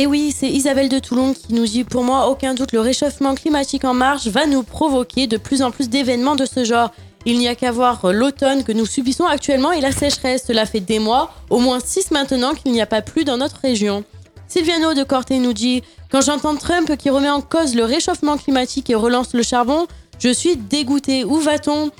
[0.00, 3.34] Et oui, c'est Isabelle de Toulon qui nous dit Pour moi, aucun doute, le réchauffement
[3.34, 6.92] climatique en marche va nous provoquer de plus en plus d'événements de ce genre.
[7.26, 10.44] Il n'y a qu'à voir l'automne que nous subissons actuellement et la sécheresse.
[10.46, 13.56] Cela fait des mois, au moins 6 maintenant, qu'il n'y a pas plu dans notre
[13.56, 14.04] région.
[14.46, 18.90] Sylviano de Corté nous dit Quand j'entends Trump qui remet en cause le réchauffement climatique
[18.90, 19.88] et relance le charbon,
[20.20, 21.24] je suis dégoûté.
[21.24, 21.90] Où va-t-on?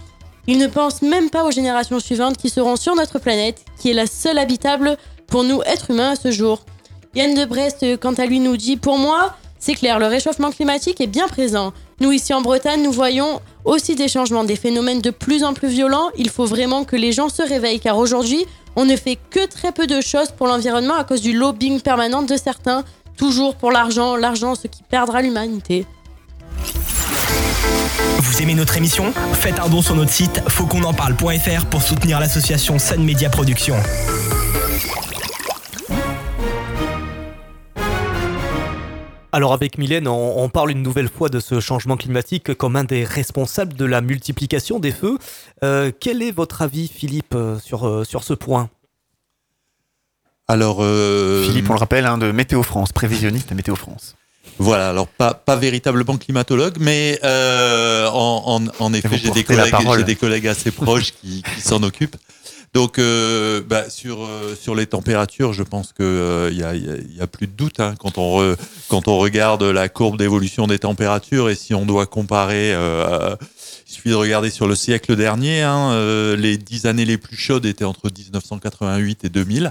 [0.46, 3.94] Il ne pense même pas aux générations suivantes qui seront sur notre planète, qui est
[3.94, 4.96] la seule habitable
[5.26, 6.62] pour nous, êtres humains, à ce jour.
[7.14, 10.50] Yann de Brest, euh, quant à lui, nous dit Pour moi, c'est clair, le réchauffement
[10.50, 11.72] climatique est bien présent.
[12.00, 15.68] Nous, ici en Bretagne, nous voyons aussi des changements, des phénomènes de plus en plus
[15.68, 16.10] violents.
[16.16, 18.44] Il faut vraiment que les gens se réveillent, car aujourd'hui,
[18.76, 22.22] on ne fait que très peu de choses pour l'environnement à cause du lobbying permanent
[22.22, 22.84] de certains.
[23.16, 25.86] Toujours pour l'argent, l'argent, ce qui perdra l'humanité.
[28.18, 29.12] Vous aimez notre émission?
[29.32, 33.78] Faites un don sur notre site fautquonenparle.fr pour soutenir l'association Sun Media Productions.
[39.30, 42.84] Alors avec Mylène, on, on parle une nouvelle fois de ce changement climatique comme un
[42.84, 45.18] des responsables de la multiplication des feux.
[45.62, 48.70] Euh, quel est votre avis, Philippe, euh, sur, euh, sur ce point?
[50.46, 54.16] Alors, euh, Philippe, on le rappelle, hein, de Météo France, prévisionniste à Météo France.
[54.58, 59.74] Voilà, alors pas, pas véritablement climatologue, mais euh, en, en, en effet, j'ai des, collègues,
[59.98, 62.16] j'ai des collègues assez proches qui, qui s'en occupent.
[62.74, 66.96] Donc, euh, bah, sur, euh, sur les températures, je pense qu'il n'y a, y a-
[67.16, 68.54] y a plus de doute hein, quand, on
[68.88, 73.34] quand on regarde la courbe d'évolution des températures et si on doit comparer, euh,
[73.86, 77.36] il suffit de regarder sur le siècle dernier, hein, euh, les dix années les plus
[77.38, 79.70] chaudes étaient entre 1988 et 2000.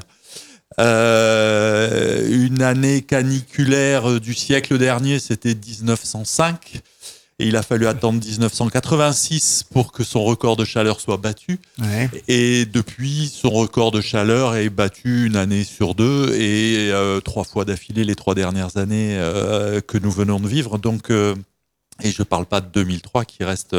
[0.80, 6.82] Euh, une année caniculaire du siècle dernier, c'était 1905.
[7.40, 11.60] Et il a fallu attendre 1986 pour que son record de chaleur soit battu.
[11.80, 12.10] Ouais.
[12.28, 17.44] Et depuis, son record de chaleur est battu une année sur deux et euh, trois
[17.44, 20.80] fois d'affilée les trois dernières années euh, que nous venons de vivre.
[20.80, 21.36] Donc, euh,
[22.02, 23.76] et je parle pas de 2003 qui reste,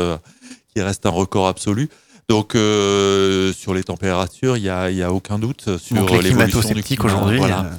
[0.72, 1.88] qui reste un record absolu.
[2.28, 6.28] Donc, euh, sur les températures, il y a, il y a aucun doute sur les
[6.28, 7.04] l'évolution du climat.
[7.06, 7.38] aujourd'hui.
[7.38, 7.70] Voilà.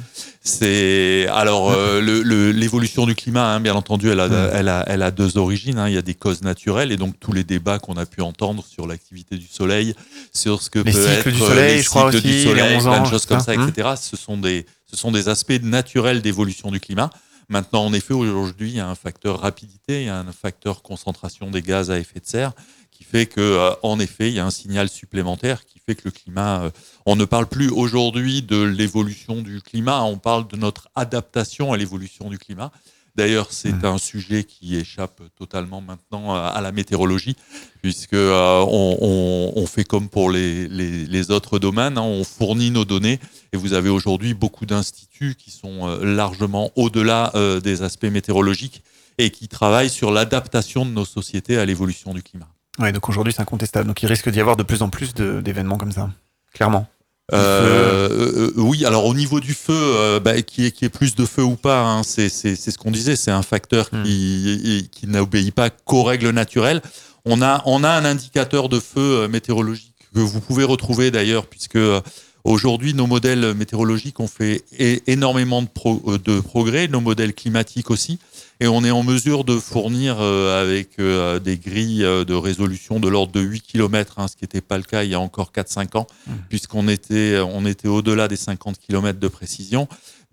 [0.42, 4.84] C'est alors euh, le- le- l'évolution du climat, hein, bien entendu, elle a, elle a,
[4.88, 5.78] elle a deux origines.
[5.78, 5.88] hein.
[5.88, 8.64] Il y a des causes naturelles et donc tous les débats qu'on a pu entendre
[8.68, 9.94] sur l'activité du Soleil,
[10.34, 12.44] sur ce que Les peut être du euh, soleil, les je crois du aussi, les
[12.46, 13.54] soleil, 11 plein ans, de choses comme ça.
[13.54, 13.90] ça, etc.
[14.02, 17.12] Ce sont des, ce sont des aspects naturels d'évolution du climat.
[17.50, 20.82] Maintenant, en effet, aujourd'hui, il y a un facteur rapidité, il y a un facteur
[20.82, 22.54] concentration des gaz à effet de serre
[23.00, 26.02] qui fait que, euh, en effet, il y a un signal supplémentaire qui fait que
[26.04, 26.64] le climat.
[26.64, 26.70] euh,
[27.06, 31.78] on ne parle plus aujourd'hui de l'évolution du climat, on parle de notre adaptation à
[31.78, 32.72] l'évolution du climat.
[33.16, 33.86] D'ailleurs, c'est Mm.
[33.86, 37.36] un sujet qui échappe totalement maintenant à, à la météorologie,
[37.82, 42.24] puisque euh, on, on- on fait comme pour les, les- les autres domaines, hein, on
[42.26, 43.20] fournit nos données,
[43.54, 48.84] et vous avez aujourd'hui beaucoup d'instituts qui sont euh, largement au-delà euh, des aspects météorologiques
[49.18, 52.48] et qui travaillent sur l'adaptation de nos sociétés à l'évolution du climat.
[52.80, 53.88] Ouais, donc aujourd'hui, c'est incontestable.
[53.88, 56.10] Donc il risque d'y avoir de plus en plus d'événements comme ça.
[56.54, 56.88] Clairement.
[57.32, 61.14] Euh, euh, oui, alors au niveau du feu, euh, bah, qui est qui est plus
[61.16, 65.54] de feu ou pas, hein, c'est ce qu'on disait, c'est un facteur qui qui n'obéit
[65.54, 66.82] pas qu'aux règles naturelles.
[67.26, 71.46] On a on a un indicateur de feu euh, météorologique que vous pouvez retrouver d'ailleurs,
[71.46, 72.02] puisque euh,
[72.46, 74.64] aujourd'hui nos modèles météorologiques ont fait
[75.06, 78.18] énormément de, pro- euh, de progrès, nos modèles climatiques aussi,
[78.60, 83.00] et on est en mesure de fournir euh, avec euh, des grilles euh, de résolution
[83.00, 85.52] de l'ordre de 8 km, ce qui n'était pas le cas il y a encore
[85.56, 86.08] 4-5 ans,
[86.50, 89.88] puisqu'on était, on était au-delà des 50 km de précision.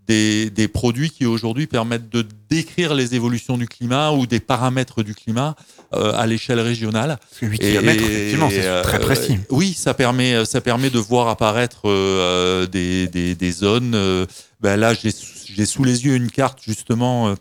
[0.08, 5.02] Des, des produits qui aujourd'hui permettent de décrire les évolutions du climat ou des paramètres
[5.02, 5.56] du climat
[5.94, 7.18] euh, à l'échelle régionale.
[7.18, 9.38] Parce que 8 km, effectivement, c'est très précis.
[9.50, 13.96] oui, ça permet, ça permet de voir apparaître euh, des, des, des zones.
[14.60, 17.34] ben là, j'ai sous j'ai sous les yeux une carte justement euh,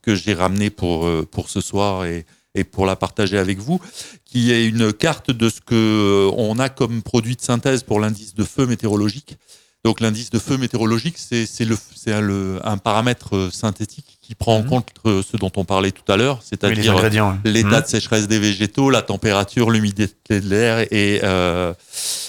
[0.00, 2.24] que j'ai ramenée pour, euh, pour ce soir et,
[2.54, 3.80] et pour la partager avec vous,
[4.24, 8.00] qui est une carte de ce que euh, on a comme produit de synthèse pour
[8.00, 9.36] l'indice de feu météorologique.
[9.84, 14.16] Donc l'indice de feu météorologique, c'est c'est le c'est un, le- un paramètre euh, synthétique
[14.22, 14.68] qui prend en Mhm.
[14.68, 17.40] compte ce dont on parlait tout à l'heure, Oui, c'est-à-dire hein.
[17.44, 17.82] l'état Mhm.
[17.82, 21.74] de sécheresse des végétaux, la température, l'humidité de l'air et, euh,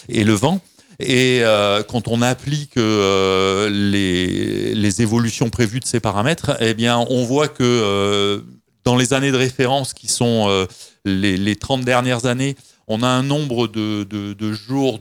[0.09, 0.61] et le vent.
[1.05, 7.23] Et euh, quand on applique euh, les, évolutions prévues de ces paramètres, eh bien, on
[7.23, 8.41] voit que euh,
[8.83, 10.67] dans les années de référence qui sont
[11.03, 12.55] les, les 30 dernières années,
[12.87, 14.99] on a un nombre de, jours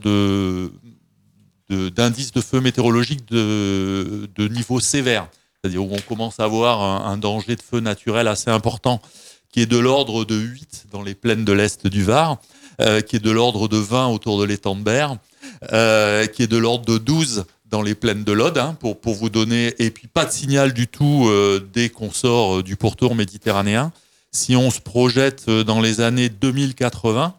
[1.69, 5.29] d'indices de, feu météorologique de, niveau sévère,
[5.61, 9.03] c'est-à-dire où on commence à avoir un, danger de feu naturel assez important,
[9.53, 12.39] qui est de l'ordre de 8 dans les plaines de l'Est du Var,
[12.79, 15.19] qui est de l'ordre de 20 autour de l'étang de Berre,
[15.73, 19.15] euh, qui est de l'ordre de 12 dans les plaines de l'Aude, hein, pour, pour
[19.15, 22.77] vous donner, et puis pas de signal du tout euh, dès qu'on sort euh, du
[22.77, 23.93] pourtour méditerranéen.
[24.31, 27.35] Si on se projette euh, dans les années 2080,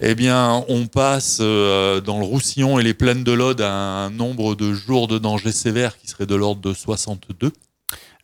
[0.00, 4.10] eh bien, on passe euh, dans le Roussillon et les plaines de l'Aude à un
[4.10, 7.52] nombre de jours de danger sévère qui serait de l'ordre de 62.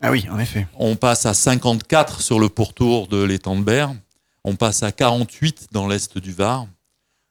[0.03, 0.67] Ah oui, en effet.
[0.79, 3.93] On passe à 54 sur le pourtour de l'étang de Berre.
[4.45, 6.67] On passe à 48 dans l'est du Var.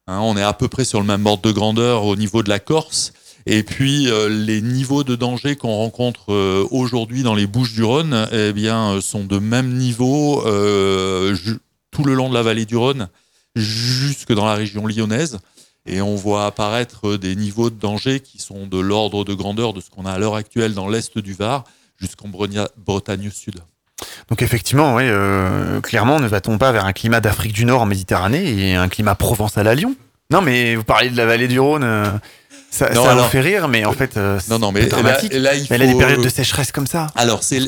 [0.09, 2.49] Hein, on est à peu près sur le même ordre de grandeur au niveau de
[2.49, 3.13] la Corse.
[3.45, 8.51] Et puis euh, les niveaux de danger qu'on rencontre euh, aujourd'hui dans les Bouches-du-Rhône, eh
[8.51, 10.41] bien, euh, sont de même niveau
[11.91, 13.07] tout le long de la vallée du Rhône,
[13.55, 15.37] jusque dans la région lyonnaise.
[15.85, 19.81] Et on voit apparaître des niveaux de danger qui sont de l'ordre de grandeur de
[19.81, 21.65] ce qu'on a à l'heure actuelle dans l'est du Var,
[21.97, 23.59] jusqu'en Bretagne Sud.
[24.29, 27.85] Donc effectivement, oui, euh, clairement, ne va-t-on pas vers un climat d'Afrique du Nord en
[27.85, 29.95] Méditerranée et un climat provençal à Lyon?
[30.31, 32.05] Non, mais vous parlez de la vallée du Rhône, euh,
[32.69, 34.81] ça, Non, ça alors- vous fait rire, mais en fait, euh, c'est Non, non, mais
[34.81, 35.33] là, dramatique.
[35.33, 35.67] là, il faut.
[35.71, 37.07] Mais elle a des périodes de sécheresse comme ça.
[37.15, 37.65] Alors, c'est là,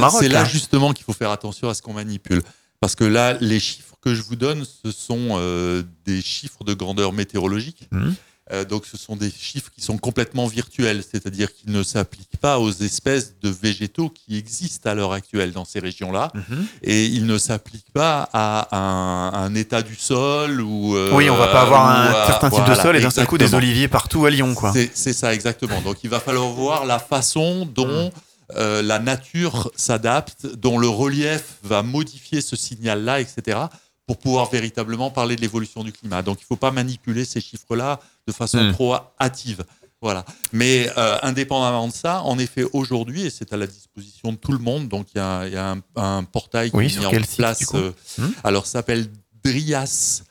[0.00, 0.44] Maroc, c'est là là.
[0.48, 2.42] justement qu'il faut faire attention à ce qu'on manipule.
[2.80, 6.72] Parce que là, les chiffres que je vous donne, ce sont euh, des chiffres de
[6.74, 7.88] grandeur météorologique.
[7.90, 8.14] Mhm.
[8.50, 12.58] Euh, donc, ce sont des chiffres qui sont complètement virtuels, c'est-à-dire qu'ils ne s'appliquent pas
[12.58, 16.66] aux espèces de végétaux qui existent à l'heure actuelle dans ces régions-là, Mhm.
[16.82, 20.96] et ils ne s'appliquent pas à un, un état du sol ou.
[20.96, 23.26] euh, Oui, on va pas avoir un à- certain type de sol et d'un seul
[23.26, 24.72] coup des oliviers partout à Lyon, quoi.
[24.72, 25.80] C'est- C'est ça, exactement.
[25.82, 28.10] Donc, il va falloir voir la façon dont
[28.56, 33.58] euh, la nature s'adapte, dont le relief va modifier ce signal-là, etc.,
[34.06, 36.22] pour pouvoir véritablement parler de l'évolution du climat.
[36.22, 38.72] Donc, il ne faut pas manipuler ces chiffres-là de façon Mm.
[38.72, 39.64] trop hâtive.
[40.00, 40.24] Voilà.
[40.52, 44.52] Mais euh, indépendamment de ça, en effet, aujourd'hui, et c'est à la disposition de tout
[44.52, 46.98] le monde, donc il y a, il y a un, un portail Oui, qui est
[47.00, 47.64] mis en site, place.
[47.74, 49.08] euh, Hmm alors, ça s'appelle
[49.44, 50.22] DRIAS,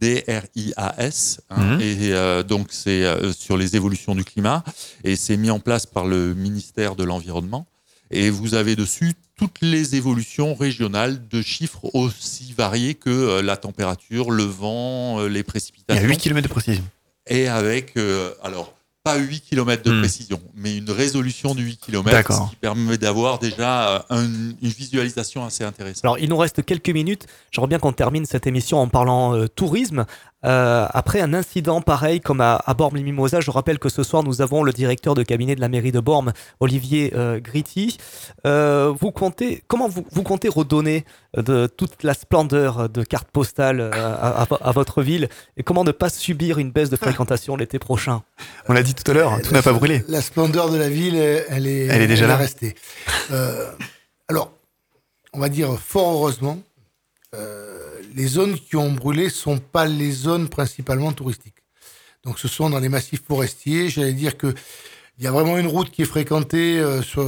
[0.00, 1.80] D-R-I-A-S, hein, Mhm.
[1.80, 4.62] et euh, donc c'est euh, sur les évolutions du climat,
[5.04, 7.66] et c'est mis en place par le ministère de l'Environnement.
[8.12, 14.30] Et vous avez dessus toutes les évolutions régionales de chiffres aussi variés que la température,
[14.30, 16.04] le vent, les Il y précipitations.
[16.04, 16.84] a 8 km de précision.
[17.28, 18.72] Et avec, euh, alors,
[19.02, 20.00] pas 8 km de Hmm.
[20.00, 24.68] précision, mais une résolution de 8 km, ce qui permet d'avoir déjà euh, un- une
[24.68, 26.04] visualisation assez intéressante.
[26.04, 27.26] Alors, il nous reste quelques minutes.
[27.52, 30.06] J'aimerais bien qu'on termine cette émission en parlant euh, tourisme.
[30.46, 34.40] Euh, après un incident pareil comme à, à Bormes-les-Mimosas, je rappelle que ce soir, nous
[34.42, 37.98] avons le directeur de cabinet de la mairie de Bormes, Olivier euh, Gritti.
[38.46, 41.04] Euh, vous comptez, comment vous, vous comptez redonner
[41.36, 45.84] euh, de toute la splendeur de carte postale à, à- à votre ville et comment
[45.84, 48.22] ne pas subir une baisse de fréquentation l'été prochain?
[48.68, 50.04] On l'a dit tout à l'heure, tout n'a pas brûlé.
[50.08, 52.36] La splendeur de la ville, elle est, Elle est déjà là.
[52.36, 52.74] restée.
[53.32, 53.66] Euh,
[54.28, 54.52] alors,
[55.32, 56.58] on va dire fort heureusement,
[57.34, 57.75] euh,
[58.16, 61.62] les zones qui ont brûlé sont pas les zones principalement touristiques.
[62.24, 63.88] Donc, ce sont dans les massifs forestiers.
[63.88, 64.52] J'allais dire que
[65.18, 67.24] il y a vraiment une route qui est fréquentée euh, sur-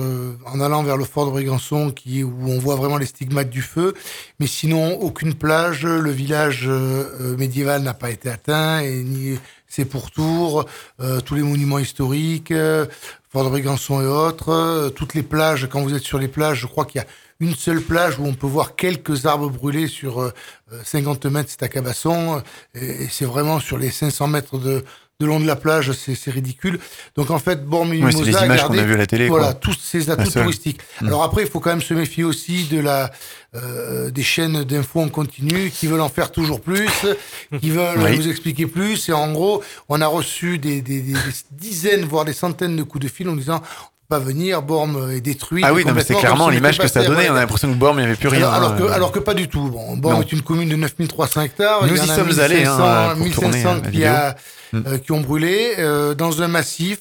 [0.52, 3.62] en allant vers le fort de Brégançon, qui où on voit vraiment les stigmates du
[3.62, 3.94] feu.
[4.40, 5.84] Mais sinon, aucune plage.
[5.86, 9.38] Le village euh, euh, médiéval n'a pas été atteint et ni
[9.68, 10.66] ses pourtours,
[11.00, 12.84] euh, tous les monuments historiques, euh,
[13.30, 15.66] fort de Brégançon et autres, euh, toutes les plages.
[15.70, 17.06] Quand vous êtes sur les plages, je crois qu'il y a
[17.40, 20.32] une seule plage où on peut voir quelques arbres brûlés sur euh,
[20.72, 22.42] euh, 50 mètres, c'est à Cabasson.
[22.74, 24.84] Et, et c'est vraiment sur les 500 mètres de,
[25.20, 26.78] de long de la plage, c'est ridicule.
[27.16, 29.46] Donc en fait, c'est les Mimosa a images qu'on a vues à la télé, Voilà,
[29.52, 29.54] quoi.
[29.54, 30.80] tous ces La atouts touristiques.
[31.00, 33.10] Alors après, il faut quand même se méfier aussi de la
[33.54, 36.90] euh, des chaînes d'infos en continu qui veulent en faire toujours plus,
[37.60, 38.16] qui veulent Oui.
[38.16, 39.08] vous expliquer plus.
[39.08, 41.18] Et en gros, on a reçu des, des- des- des
[41.52, 43.62] dizaines, voire des centaines de coups de fil en disant
[44.08, 45.64] pas venir, Bormes est détruite.
[45.66, 47.28] Ah oui, non, mais c'est clairement l'image que ça donnait.
[47.28, 48.48] On a l'impression que Bormes, il n'y avait plus rien.
[48.48, 48.92] Alors, alors que, hein.
[48.92, 49.68] alors que pas du tout.
[49.68, 50.22] Bon, Non.
[50.22, 51.82] est une commune de 9300 hectares.
[51.86, 54.36] Nous Il y sommes allés, hein, 1500, pour tourner, 1500 euh, la qui, a-
[54.72, 54.92] vidéo.
[54.94, 57.00] euh, qui ont brûlé euh, dans un massif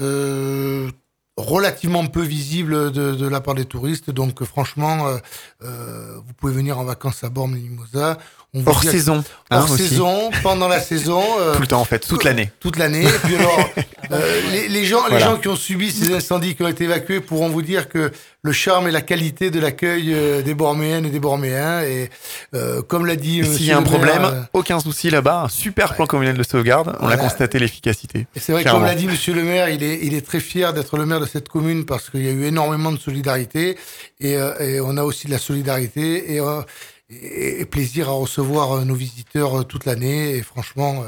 [0.00, 0.88] euh,
[1.36, 4.10] relativement peu visible de, de la part des touristes.
[4.10, 5.16] Donc, euh, franchement, euh,
[5.64, 8.16] euh, vous pouvez venir en vacances à Bormes-les-Mimosas.
[8.54, 9.22] On Hors saison.
[9.50, 9.88] hein, hors aussi.
[9.88, 11.22] saison, pendant la saison.
[11.40, 12.50] euh, Tout le temps en fait, toute l'année.
[12.60, 13.04] toute l'année.
[13.04, 13.58] Et puis alors,
[14.12, 17.20] euh, les, les gens, les gens qui ont subi ces incendies qui ont été évacués
[17.20, 18.10] pourront vous dire que
[18.42, 21.82] le charme et la qualité de l'accueil euh, des Borméennes et des Borméens.
[21.82, 22.08] Et
[22.54, 25.42] euh, comme l'a dit, S'il y a un le maire, problème, euh, aucin souci là-bas,
[25.44, 27.16] un super plan communal de sauvegarde, on a Voilà.
[27.18, 28.26] constaté l'efficacité.
[28.36, 30.72] C'est vrai, que comme l'a dit Monsieur le maire, il est, il est très fier
[30.72, 33.76] d'être le maire de cette commune parce qu'il y a eu énormément de solidarité
[34.20, 36.62] et, euh, et on a aussi de la solidarité et, euh,
[37.10, 40.36] et, et plaisir à recevoir euh, nos visiteurs euh, toute l'année.
[40.36, 41.02] Et franchement,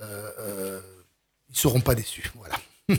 [0.00, 0.04] euh,
[0.38, 0.80] euh,
[1.50, 2.30] ils seront pas déçus.
[2.36, 2.56] Voilà.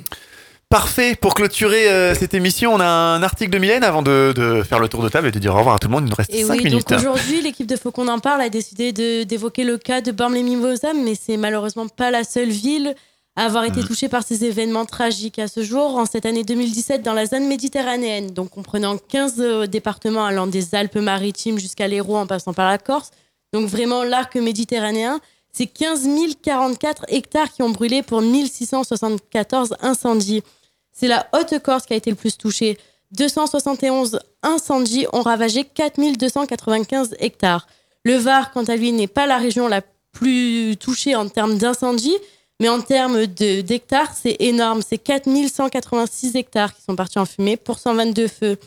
[0.68, 4.64] Parfait, pour clôturer euh, cette émission, on a un article de Mylène avant de, de
[4.64, 6.06] faire le tour de table et de dire au revoir à tout le monde.
[6.06, 6.90] Il nous reste Et 5 oui, minutes.
[6.90, 8.92] donc aujourd'hui, l'équipe de Faut qu'on en parle a décidé
[9.26, 12.96] d'évoquer le cas de Bormes-les-Mimosas, mais c'est malheureusement pas la seule ville
[13.44, 15.98] avoir été touchée par ces événements tragiques à ce jour.
[15.98, 20.74] En cette année 2017, dans la zone méditerranéenne, donc comprenant 15 euh, départements allant des
[20.74, 23.12] Alpes-Maritimes jusqu'à l'Hérault en passant par la Corse,
[23.54, 25.20] donc vraiment l'arc méditerranéen,
[25.52, 26.08] c'est 15
[26.42, 30.44] 044 hectares qui ont brûlé pour 1674 incendies.
[30.92, 32.78] C'est la Haute-Corse qui a été le plus touchée.
[33.12, 37.68] 271 incendies ont ravagé 4295 hectares.
[38.04, 39.82] Le Var, quant à lui, n'est pas la région la
[40.12, 42.18] plus touchée en termes d'incendies,
[42.62, 44.82] mais en termes de- d'hectares, c'est énorme.
[44.88, 48.58] C'est 4186 hectares qui sont partis en fumée pour 122 feux.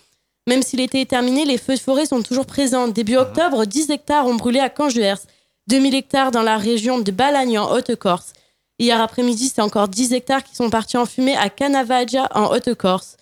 [0.47, 2.89] Même si l'été est terminé, les feux de forêt sont toujours présents.
[2.89, 5.19] Début octobre, 10 hectares ont brûlé à Canjuers,
[5.67, 8.33] 2000 hectares dans la région de Balagne en Haute-Corse.
[8.79, 13.17] Hier après-midi, c'est encore 10 hectares qui sont partis en fumée à Canavaggia en Haute-Corse.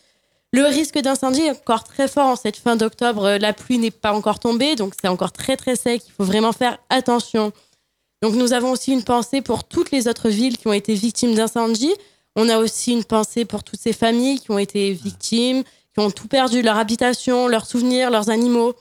[0.52, 3.36] Le risque d'incendie est encore très fort en cette fin d'octobre.
[3.40, 6.02] La pluie n'est pas encore tombée, donc c'est encore très très sec.
[6.06, 7.52] Il faut vraiment faire attention.
[8.26, 11.36] Donc nous avons aussi une pensée pour toutes les autres villes qui ont été victimes
[11.36, 11.94] d'incendies.
[12.34, 16.10] On a aussi une pensée pour toutes ces familles qui ont été victimes, qui ont
[16.10, 18.74] tout perdu, leur habitation, leurs souvenirs, leurs animaux.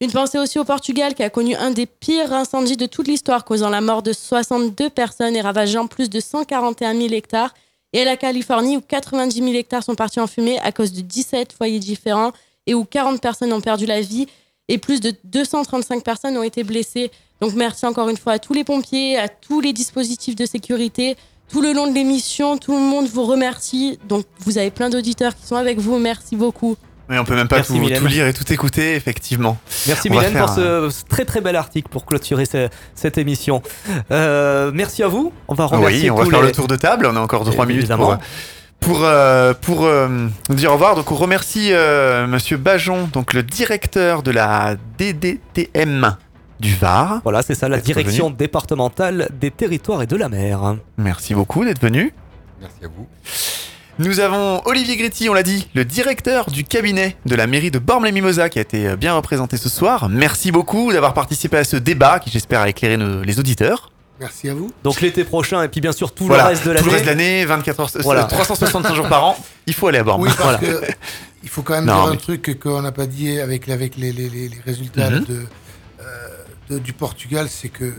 [0.00, 3.44] Une pensée aussi au Portugal qui a connu un des pires incendies de toute l'histoire,
[3.44, 7.52] causant la mort de 62 personnes et ravageant plus de 141 000 hectares.
[7.94, 11.00] Et à la Californie où 90 000 hectares sont partis en fumée à cause de
[11.00, 12.30] 17 foyers différents
[12.68, 14.28] et où 40 personnes ont perdu la vie
[14.68, 17.10] et plus de 235 personnes ont été blessées.
[17.40, 21.16] Donc merci encore une fois à tous les pompiers, à tous les dispositifs de sécurité.
[21.50, 23.98] Tout le long de l'émission, tout le monde vous remercie.
[24.08, 25.98] Donc vous avez plein d'auditeurs qui sont avec vous.
[25.98, 26.76] Merci beaucoup.
[27.10, 29.58] Mais on peut même pas tout, lire et tout écouter, effectivement.
[29.86, 33.60] Merci Mylène pour ce, ce très très bel article pour clôturer ce- cette émission.
[34.10, 35.30] Euh, merci à vous.
[35.46, 37.04] On va Ah remercier oui, on va faire les- le tour de table.
[37.04, 38.16] On a encore 3 minutes Évidemment.
[38.80, 40.08] pour, pour, euh, pour euh,
[40.48, 40.96] nous dire au revoir.
[40.96, 46.16] Donc on remercie euh, Monsieur Bajon, donc le directeur de la DDTM
[46.64, 47.20] du Var.
[47.22, 48.36] Voilà, c'est ça, la direction venu.
[48.36, 50.76] départementale des territoires et de la mer.
[50.96, 52.12] Merci beaucoup d'être venu.
[52.60, 53.06] Merci à vous.
[53.98, 57.78] Nous avons Olivier Gréty, on l'a dit, le directeur du cabinet de la mairie de
[57.78, 60.08] Bormes-les-Mimosas qui a été euh, bien représenté ce soir.
[60.08, 63.92] Merci beaucoup d'avoir participé à ce débat qui j'espère a éclairé nos- les auditeurs.
[64.18, 64.72] Merci à vous.
[64.82, 67.04] Donc l'été prochain et puis bien sûr tout Voilà, le reste de tout le reste
[67.04, 67.40] de l'année.
[67.40, 68.24] l'année, 24 heures, euh, Voilà.
[68.24, 69.36] 365 jours par an,
[69.66, 70.22] il faut aller à Bormes.
[70.22, 70.58] Oui, parce Voilà.
[70.58, 70.80] que
[71.44, 73.96] il faut quand même Non, dire mais- un truc qu'on n'a pas dit avec, avec
[73.96, 75.24] les, les- les- les résultats Mhm.
[75.24, 76.04] de, euh,
[76.70, 77.92] de- du Portugal, c'est que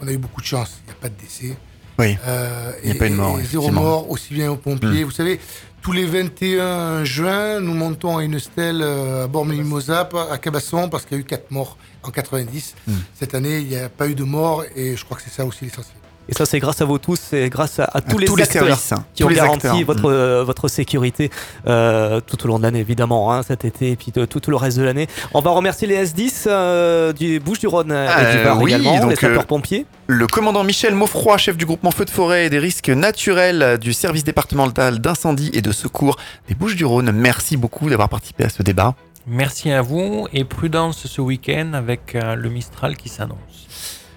[0.00, 0.78] on a eu beaucoup de chance.
[0.84, 1.56] Il n'y a pas de décès.
[1.98, 2.16] Oui.
[2.26, 5.02] Euh, Il n'y a et- pas eu de mort, zéro mort, aussi bien aux pompiers.
[5.02, 5.04] Mm.
[5.04, 5.38] Vous savez,
[5.82, 11.04] tous les 21 juin, nous montons à une stèle euh, à Bormes-Mimosas, à Cabasson, parce
[11.04, 12.74] qu'il y a eu 4 morts en 90.
[12.86, 12.92] Mm.
[13.14, 15.44] Cette année, il n'y a pas eu de mort, et je crois que c'est ça
[15.44, 15.96] aussi l'essentiel.
[16.28, 18.36] Et ça c'est grâce à vous tous, c'est grâce à, à tous, À les tous
[18.36, 19.84] les acteurs services, hein, qui tous ont les garanti acteurs.
[19.86, 20.12] votre, Mm.
[20.12, 21.30] euh, votre sécurité
[21.66, 24.50] euh, tout au long de l'année évidemment, hein, cet été et puis de- tout, tout
[24.50, 25.08] le reste de l'année.
[25.34, 29.16] On va remercier les S10 euh, du Bouches-du-Rhône et du Var oui, également, donc, les
[29.16, 29.86] sapeurs-pompiers.
[30.06, 33.92] Le commandant Michel Maufroy, chef du groupement Feu de forêt et des risques naturels du
[33.92, 36.16] service départemental d'incendie et de secours
[36.48, 38.94] des Bouches-du-Rhône, merci beaucoup d'avoir participé à ce débat.
[39.26, 43.61] Merci à vous et prudence ce week-end avec euh, le Mistral qui s'annonce.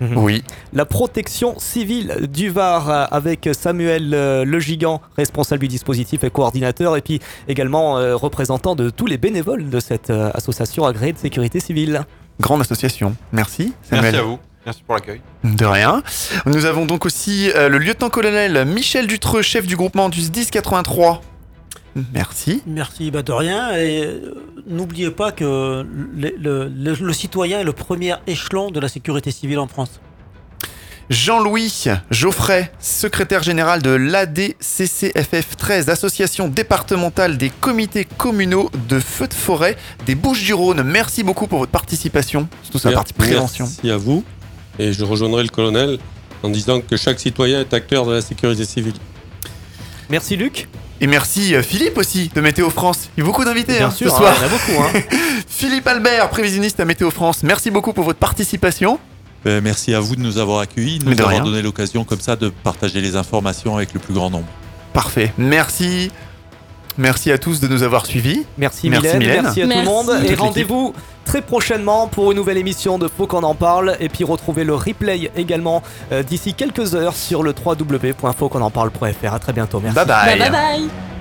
[0.02, 0.18] Mhm.
[0.18, 0.44] Oui,
[0.74, 6.30] La protection civile du Var euh, avec Samuel euh, Le Gigant, responsable du dispositif et
[6.30, 11.14] coordinateur, et puis également euh, représentant de tous les bénévoles de cette euh, association agréée
[11.14, 12.02] de sécurité civile.
[12.40, 13.16] grande association.
[13.32, 14.04] Merci, Samuel.
[14.12, 14.40] Merci à vous.
[14.66, 15.22] Merci pour l'accueil.
[15.44, 16.02] De rien.
[16.48, 21.22] Nous avons donc aussi euh, le lieutenant-colonel Michel Dutreux, chef du groupement du SDIS 83.
[22.14, 22.62] Merci.
[22.68, 23.72] Merci, bah de rien.
[23.78, 24.34] Et euh,
[24.68, 29.32] n'oubliez pas que le, le- le- le citoyen est le premier échelon de la sécurité
[29.32, 30.02] civile en France.
[31.10, 39.34] Jean-Louis Geoffrey, secrétaire général de l'ADCCFF 13, Association départementale des comités communaux de feux de
[39.36, 39.78] forêt
[40.08, 40.82] des Bouches-du-Rhône.
[40.84, 43.66] Merci beaucoup pour votre participation, surtout sur la partie prévention.
[43.66, 44.24] Merci à vous.
[44.80, 46.00] Et je rejoindrai le colonel
[46.42, 48.94] en disant que chaque citoyen est acteur de la sécurité civile.
[50.10, 50.68] Merci Luc.
[51.02, 53.10] Et merci euh, Philippe aussi de Météo France.
[53.18, 54.34] Il y a beaucoup d'invités Bien hein, sûr, ce soir.
[54.38, 54.98] il y en a beaucoup.
[54.98, 55.02] hein.
[55.48, 57.44] Philippe Albert, prévisionniste à Météo France.
[57.44, 58.98] Merci beaucoup pour votre participation.
[59.44, 61.44] Ben, merci à vous de nous avoir accueillis, de Mais nous de avoir rien.
[61.44, 64.48] donné l'occasion comme ça de partager les informations avec le plus grand nombre.
[64.94, 65.34] Parfait.
[65.38, 66.12] Merci.
[66.98, 68.46] Merci à tous de nous avoir suivis.
[68.58, 69.42] Merci, Merci, Mylène, Mylène.
[69.44, 70.12] merci à tout le monde.
[70.26, 70.94] Et rendez-vous
[71.26, 73.98] très prochainement pour une nouvelle émission de Faut qu'on en parle.
[74.00, 79.34] Et puis retrouvez le replay également euh, d'ici quelques heures sur le www.fautquonenparle.fr.
[79.34, 79.80] À très bientôt.
[79.82, 79.96] Merci.
[79.96, 80.40] Bye bye.
[80.40, 81.15] Bye bye bye